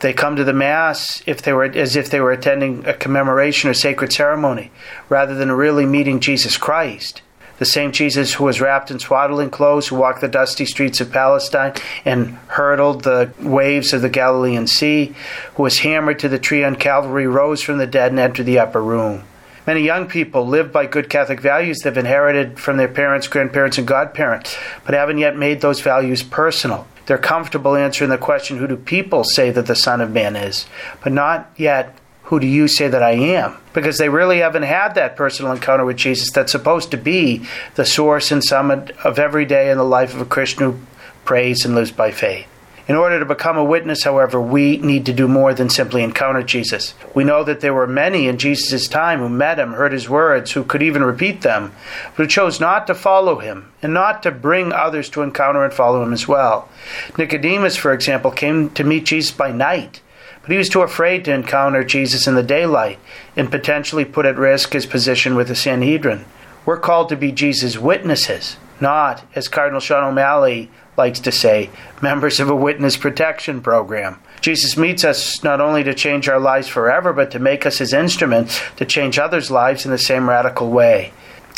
They 0.00 0.12
come 0.14 0.36
to 0.36 0.44
the 0.44 0.52
Mass 0.54 1.22
if 1.26 1.42
they 1.42 1.52
were, 1.52 1.64
as 1.64 1.94
if 1.94 2.10
they 2.10 2.20
were 2.20 2.32
attending 2.32 2.86
a 2.86 2.94
commemoration 2.94 3.68
or 3.68 3.74
sacred 3.74 4.12
ceremony, 4.12 4.70
rather 5.08 5.34
than 5.34 5.52
really 5.52 5.84
meeting 5.84 6.20
Jesus 6.20 6.56
Christ. 6.56 7.22
The 7.58 7.66
same 7.66 7.92
Jesus 7.92 8.32
who 8.34 8.44
was 8.44 8.62
wrapped 8.62 8.90
in 8.90 8.98
swaddling 8.98 9.50
clothes, 9.50 9.88
who 9.88 9.96
walked 9.96 10.22
the 10.22 10.28
dusty 10.28 10.64
streets 10.64 11.02
of 11.02 11.12
Palestine 11.12 11.74
and 12.06 12.38
hurdled 12.48 13.04
the 13.04 13.32
waves 13.38 13.92
of 13.92 14.00
the 14.00 14.08
Galilean 14.08 14.66
Sea, 14.66 15.14
who 15.56 15.62
was 15.64 15.80
hammered 15.80 16.18
to 16.20 16.28
the 16.30 16.38
tree 16.38 16.64
on 16.64 16.76
Calvary, 16.76 17.26
rose 17.26 17.60
from 17.60 17.76
the 17.76 17.86
dead 17.86 18.12
and 18.12 18.18
entered 18.18 18.46
the 18.46 18.58
upper 18.58 18.82
room. 18.82 19.24
Many 19.66 19.82
young 19.82 20.06
people 20.06 20.46
live 20.46 20.72
by 20.72 20.86
good 20.86 21.10
Catholic 21.10 21.42
values 21.42 21.80
they've 21.80 21.94
inherited 21.94 22.58
from 22.58 22.78
their 22.78 22.88
parents, 22.88 23.28
grandparents, 23.28 23.76
and 23.76 23.86
godparents, 23.86 24.56
but 24.86 24.94
haven't 24.94 25.18
yet 25.18 25.36
made 25.36 25.60
those 25.60 25.82
values 25.82 26.22
personal. 26.22 26.88
They're 27.10 27.18
comfortable 27.18 27.74
answering 27.74 28.10
the 28.10 28.18
question, 28.18 28.58
Who 28.58 28.68
do 28.68 28.76
people 28.76 29.24
say 29.24 29.50
that 29.50 29.66
the 29.66 29.74
Son 29.74 30.00
of 30.00 30.12
Man 30.12 30.36
is? 30.36 30.66
But 31.02 31.12
not 31.12 31.50
yet, 31.56 31.98
Who 32.22 32.38
do 32.38 32.46
you 32.46 32.68
say 32.68 32.86
that 32.86 33.02
I 33.02 33.14
am? 33.14 33.56
Because 33.72 33.98
they 33.98 34.08
really 34.08 34.38
haven't 34.38 34.62
had 34.62 34.94
that 34.94 35.16
personal 35.16 35.50
encounter 35.50 35.84
with 35.84 35.96
Jesus 35.96 36.30
that's 36.30 36.52
supposed 36.52 36.92
to 36.92 36.96
be 36.96 37.44
the 37.74 37.84
source 37.84 38.30
and 38.30 38.44
summit 38.44 38.92
of 39.02 39.18
every 39.18 39.44
day 39.44 39.72
in 39.72 39.76
the 39.76 39.82
life 39.82 40.14
of 40.14 40.20
a 40.20 40.24
Christian 40.24 40.62
who 40.62 40.78
prays 41.24 41.64
and 41.64 41.74
lives 41.74 41.90
by 41.90 42.12
faith. 42.12 42.46
In 42.90 42.96
order 42.96 43.20
to 43.20 43.24
become 43.24 43.56
a 43.56 43.62
witness, 43.62 44.02
however, 44.02 44.40
we 44.40 44.78
need 44.78 45.06
to 45.06 45.12
do 45.12 45.28
more 45.28 45.54
than 45.54 45.70
simply 45.70 46.02
encounter 46.02 46.42
Jesus. 46.42 46.94
We 47.14 47.22
know 47.22 47.44
that 47.44 47.60
there 47.60 47.72
were 47.72 47.86
many 47.86 48.26
in 48.26 48.36
Jesus' 48.36 48.88
time 48.88 49.20
who 49.20 49.28
met 49.28 49.60
him, 49.60 49.74
heard 49.74 49.92
his 49.92 50.08
words, 50.08 50.50
who 50.50 50.64
could 50.64 50.82
even 50.82 51.04
repeat 51.04 51.42
them, 51.42 51.70
but 52.16 52.24
who 52.24 52.26
chose 52.26 52.58
not 52.58 52.88
to 52.88 52.96
follow 52.96 53.38
him 53.38 53.70
and 53.80 53.94
not 53.94 54.24
to 54.24 54.32
bring 54.32 54.72
others 54.72 55.08
to 55.10 55.22
encounter 55.22 55.62
and 55.62 55.72
follow 55.72 56.02
him 56.02 56.12
as 56.12 56.26
well. 56.26 56.68
Nicodemus, 57.16 57.76
for 57.76 57.92
example, 57.92 58.32
came 58.32 58.70
to 58.70 58.82
meet 58.82 59.04
Jesus 59.04 59.30
by 59.30 59.52
night, 59.52 60.00
but 60.42 60.50
he 60.50 60.58
was 60.58 60.68
too 60.68 60.82
afraid 60.82 61.24
to 61.26 61.32
encounter 61.32 61.84
Jesus 61.84 62.26
in 62.26 62.34
the 62.34 62.42
daylight 62.42 62.98
and 63.36 63.52
potentially 63.52 64.04
put 64.04 64.26
at 64.26 64.36
risk 64.36 64.72
his 64.72 64.86
position 64.86 65.36
with 65.36 65.46
the 65.46 65.54
Sanhedrin. 65.54 66.24
We're 66.66 66.76
called 66.76 67.08
to 67.10 67.16
be 67.16 67.30
Jesus' 67.30 67.78
witnesses, 67.78 68.56
not, 68.80 69.22
as 69.36 69.46
Cardinal 69.46 69.78
Sean 69.78 70.02
O'Malley 70.02 70.72
likes 70.96 71.20
to 71.20 71.32
say, 71.32 71.70
members 72.02 72.40
of 72.40 72.50
a 72.50 72.54
witness 72.54 72.96
protection 72.96 73.60
program. 73.60 74.18
Jesus 74.40 74.76
meets 74.76 75.04
us 75.04 75.42
not 75.44 75.60
only 75.60 75.84
to 75.84 75.94
change 75.94 76.28
our 76.28 76.40
lives 76.40 76.68
forever, 76.68 77.12
but 77.12 77.30
to 77.30 77.38
make 77.38 77.66
us 77.66 77.78
his 77.78 77.92
instruments 77.92 78.60
to 78.76 78.84
change 78.84 79.18
others' 79.18 79.50
lives 79.50 79.84
in 79.84 79.90
the 79.90 79.98
same 79.98 80.28
radical 80.28 80.70
way. 80.70 81.12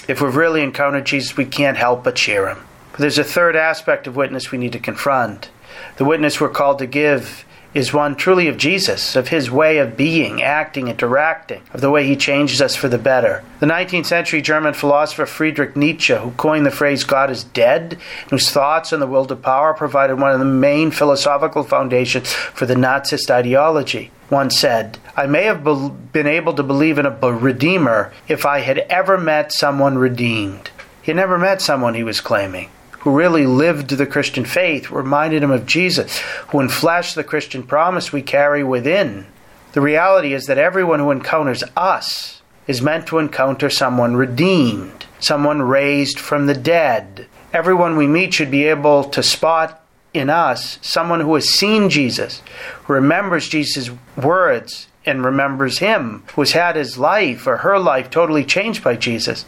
If 0.09 0.21
we've 0.21 0.35
really 0.35 0.63
encountered 0.63 1.07
Jesus, 1.07 1.37
we 1.37 1.45
can't 1.45 1.77
help 1.77 2.05
but 2.05 2.17
cheer 2.17 2.49
him. 2.49 2.59
But 2.91 3.01
there's 3.01 3.19
a 3.19 3.25
third 3.25 3.57
aspect 3.57 4.07
of 4.07 4.17
witness 4.17 4.51
we 4.51 4.59
need 4.59 4.73
to 4.73 4.79
confront. 4.79 5.51
The 5.97 6.05
witness 6.05 6.41
we're 6.41 6.49
called 6.49 6.79
to 6.81 6.87
give 6.87 7.45
is 7.75 7.93
one 7.93 8.15
truly 8.15 8.49
of 8.49 8.57
Jesus, 8.57 9.17
of 9.17 9.29
his 9.29 9.51
way 9.51 9.79
of 9.79 9.97
being, 9.97 10.43
acting, 10.43 10.89
interacting, 10.89 11.63
of 11.73 11.81
the 11.81 11.91
way 11.91 12.07
he 12.07 12.17
changes 12.17 12.61
us 12.61 12.77
for 12.77 12.89
the 12.89 12.99
better. 12.99 13.43
The 13.61 13.67
19th 13.67 14.07
century 14.07 14.43
German 14.43 14.75
philosopher 14.75 15.27
Friedrich 15.27 15.75
Nietzsche, 15.77 16.15
who 16.15 16.33
coined 16.33 16.67
the 16.67 16.71
phrase 16.71 17.05
God 17.05 17.31
is 17.31 17.45
dead, 17.45 17.99
whose 18.31 18.51
thoughts 18.51 18.93
on 18.93 19.01
the 19.01 19.07
will 19.07 19.25
to 19.27 19.37
power 19.37 19.73
provided 19.75 20.19
one 20.19 20.33
of 20.33 20.39
the 20.39 20.45
main 20.45 20.91
philosophical 20.91 21.63
foundations 21.63 22.33
for 22.33 22.67
the 22.67 22.75
Nazist 22.75 23.31
ideology, 23.31 24.11
once 24.29 24.59
said, 24.59 24.99
I 25.17 25.27
may 25.27 25.45
have 25.45 25.65
be- 25.65 25.91
been 26.13 26.27
able 26.27 26.55
to 26.55 26.63
believe 26.63 26.99
in 26.99 27.07
a 27.07 27.11
redeemer 27.11 28.13
if 28.29 28.45
I 28.45 28.61
had 28.61 28.79
ever 28.79 29.17
met 29.17 29.53
someone 29.53 29.97
redeemed. 29.97 30.71
He 31.03 31.13
never 31.13 31.39
met 31.39 31.63
someone, 31.63 31.95
he 31.95 32.05
was 32.05 32.21
claiming 32.21 32.71
who 33.03 33.11
really 33.11 33.47
lived 33.47 33.91
the 33.91 34.07
Christian 34.07 34.45
faith, 34.45 34.91
reminded 34.91 35.43
him 35.43 35.51
of 35.51 35.67
Jesus, 35.67 36.21
who 36.49 36.59
enfleshed 36.59 37.15
the 37.15 37.25
Christian 37.25 37.65
promise 37.65 38.13
we 38.13 38.23
carry 38.23 38.63
within. 38.63 39.27
The 39.73 39.81
reality 39.81 40.33
is 40.33 40.47
that 40.47 40.57
everyone 40.57 41.01
who 41.01 41.11
encounters 41.11 41.65
us 41.77 42.43
is 42.69 42.81
meant 42.81 43.09
to 43.09 43.19
encounter 43.19 43.69
someone 43.69 44.15
redeemed, 44.15 45.07
someone 45.19 45.63
raised 45.63 46.21
from 46.21 46.47
the 46.47 46.55
dead. 46.55 47.27
Everyone 47.53 47.97
we 47.97 48.07
meet 48.07 48.35
should 48.35 48.53
be 48.53 48.65
able 48.65 49.03
to 49.05 49.23
spot 49.23 49.85
in 50.15 50.31
us 50.31 50.79
someone 50.81 51.21
who 51.21 51.35
has 51.35 51.49
seen 51.49 51.91
Jesus, 51.91 52.41
remembers 52.87 53.49
Jesus' 53.49 53.91
words 54.17 54.87
and 55.05 55.25
remembers 55.25 55.79
him, 55.79 56.23
who 56.35 56.43
has 56.43 56.53
had 56.53 56.77
his 56.77 56.99
life 56.99 57.49
or 57.49 57.59
her 57.59 57.81
life 57.81 58.11
totally 58.11 58.45
changed 58.45 58.85
by 58.85 58.95
Jesus 58.95 59.45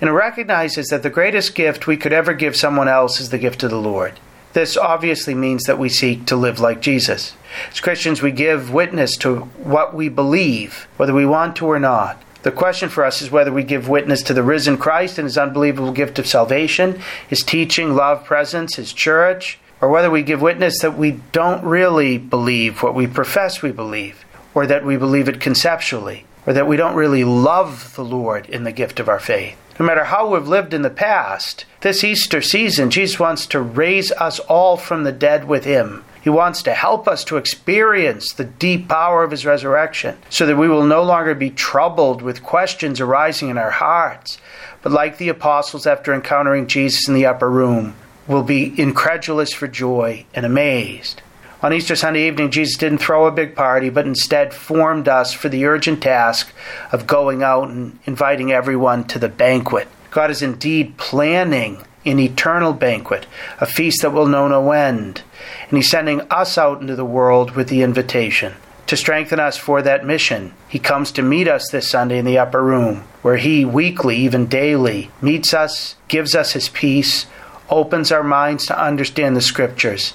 and 0.00 0.08
it 0.08 0.12
recognizes 0.12 0.88
that 0.88 1.02
the 1.02 1.10
greatest 1.10 1.54
gift 1.54 1.86
we 1.86 1.96
could 1.96 2.12
ever 2.12 2.32
give 2.32 2.54
someone 2.54 2.88
else 2.88 3.20
is 3.20 3.30
the 3.30 3.38
gift 3.38 3.62
of 3.62 3.70
the 3.70 3.80
Lord. 3.80 4.20
This 4.52 4.76
obviously 4.76 5.34
means 5.34 5.64
that 5.64 5.78
we 5.78 5.88
seek 5.88 6.24
to 6.26 6.36
live 6.36 6.60
like 6.60 6.80
Jesus. 6.80 7.34
As 7.70 7.80
Christians, 7.80 8.22
we 8.22 8.30
give 8.30 8.72
witness 8.72 9.16
to 9.18 9.40
what 9.40 9.94
we 9.94 10.08
believe, 10.08 10.88
whether 10.96 11.12
we 11.12 11.26
want 11.26 11.56
to 11.56 11.66
or 11.66 11.78
not. 11.78 12.22
The 12.44 12.52
question 12.52 12.88
for 12.88 13.04
us 13.04 13.20
is 13.20 13.30
whether 13.30 13.52
we 13.52 13.64
give 13.64 13.88
witness 13.88 14.22
to 14.22 14.34
the 14.34 14.44
risen 14.44 14.78
Christ 14.78 15.18
and 15.18 15.26
his 15.26 15.36
unbelievable 15.36 15.92
gift 15.92 16.18
of 16.18 16.26
salvation, 16.26 17.00
his 17.26 17.42
teaching, 17.42 17.94
love, 17.94 18.24
presence, 18.24 18.76
his 18.76 18.92
church, 18.92 19.58
or 19.80 19.88
whether 19.88 20.10
we 20.10 20.22
give 20.22 20.40
witness 20.40 20.80
that 20.80 20.96
we 20.96 21.20
don't 21.32 21.64
really 21.64 22.16
believe 22.16 22.82
what 22.82 22.94
we 22.94 23.06
profess 23.06 23.60
we 23.60 23.72
believe, 23.72 24.24
or 24.54 24.66
that 24.66 24.84
we 24.84 24.96
believe 24.96 25.28
it 25.28 25.40
conceptually, 25.40 26.24
or 26.46 26.52
that 26.52 26.68
we 26.68 26.76
don't 26.76 26.94
really 26.94 27.24
love 27.24 27.94
the 27.96 28.04
Lord 28.04 28.48
in 28.48 28.64
the 28.64 28.72
gift 28.72 28.98
of 28.98 29.08
our 29.08 29.20
faith 29.20 29.58
no 29.78 29.86
matter 29.86 30.04
how 30.04 30.28
we've 30.28 30.48
lived 30.48 30.74
in 30.74 30.82
the 30.82 30.90
past, 30.90 31.64
this 31.82 32.02
Easter 32.02 32.42
season, 32.42 32.90
Jesus 32.90 33.20
wants 33.20 33.46
to 33.46 33.60
raise 33.60 34.10
us 34.12 34.40
all 34.40 34.76
from 34.76 35.04
the 35.04 35.12
dead 35.12 35.46
with 35.46 35.64
Him 35.64 36.04
He 36.20 36.30
wants 36.30 36.62
to 36.64 36.74
help 36.74 37.06
us 37.06 37.24
to 37.24 37.36
experience 37.36 38.32
the 38.32 38.44
deep 38.44 38.88
power 38.88 39.22
of 39.22 39.30
His 39.30 39.46
resurrection 39.46 40.18
so 40.28 40.46
that 40.46 40.56
we 40.56 40.68
will 40.68 40.84
no 40.84 41.02
longer 41.02 41.34
be 41.34 41.50
troubled 41.50 42.22
with 42.22 42.42
questions 42.42 43.00
arising 43.00 43.48
in 43.48 43.58
our 43.58 43.70
hearts, 43.70 44.38
but 44.82 44.92
like 44.92 45.18
the 45.18 45.28
apostles 45.28 45.86
after 45.86 46.12
encountering 46.12 46.66
Jesus 46.66 47.06
in 47.06 47.14
the 47.14 47.26
upper 47.26 47.48
room, 47.48 47.94
will 48.26 48.42
be 48.42 48.78
incredulous 48.78 49.52
for 49.52 49.66
joy 49.66 50.26
and 50.34 50.44
amazed. 50.44 51.22
On 51.60 51.72
Easter 51.72 51.96
Sunday 51.96 52.28
evening, 52.28 52.52
Jesus 52.52 52.76
didn't 52.76 52.98
throw 52.98 53.26
a 53.26 53.32
big 53.32 53.56
party, 53.56 53.90
but 53.90 54.06
instead 54.06 54.54
formed 54.54 55.08
us 55.08 55.32
for 55.32 55.48
the 55.48 55.66
urgent 55.66 56.00
task 56.00 56.52
of 56.92 57.08
going 57.08 57.42
out 57.42 57.68
and 57.68 57.98
inviting 58.06 58.52
everyone 58.52 59.02
to 59.08 59.18
the 59.18 59.28
banquet. 59.28 59.88
God 60.12 60.30
is 60.30 60.40
indeed 60.40 60.96
planning 60.98 61.82
an 62.06 62.20
eternal 62.20 62.72
banquet, 62.72 63.26
a 63.60 63.66
feast 63.66 64.02
that 64.02 64.12
will 64.12 64.28
know 64.28 64.46
no 64.46 64.70
end. 64.70 65.22
And 65.68 65.76
He's 65.76 65.90
sending 65.90 66.20
us 66.30 66.56
out 66.56 66.80
into 66.80 66.94
the 66.94 67.04
world 67.04 67.50
with 67.56 67.68
the 67.68 67.82
invitation. 67.82 68.54
To 68.86 68.96
strengthen 68.96 69.40
us 69.40 69.56
for 69.56 69.82
that 69.82 70.06
mission, 70.06 70.54
He 70.68 70.78
comes 70.78 71.10
to 71.12 71.22
meet 71.22 71.48
us 71.48 71.68
this 71.70 71.90
Sunday 71.90 72.18
in 72.18 72.24
the 72.24 72.38
upper 72.38 72.62
room, 72.62 73.02
where 73.22 73.36
He 73.36 73.64
weekly, 73.64 74.16
even 74.16 74.46
daily, 74.46 75.10
meets 75.20 75.52
us, 75.52 75.96
gives 76.06 76.36
us 76.36 76.52
His 76.52 76.68
peace, 76.68 77.26
opens 77.68 78.12
our 78.12 78.22
minds 78.22 78.64
to 78.66 78.80
understand 78.80 79.34
the 79.34 79.40
Scriptures, 79.40 80.14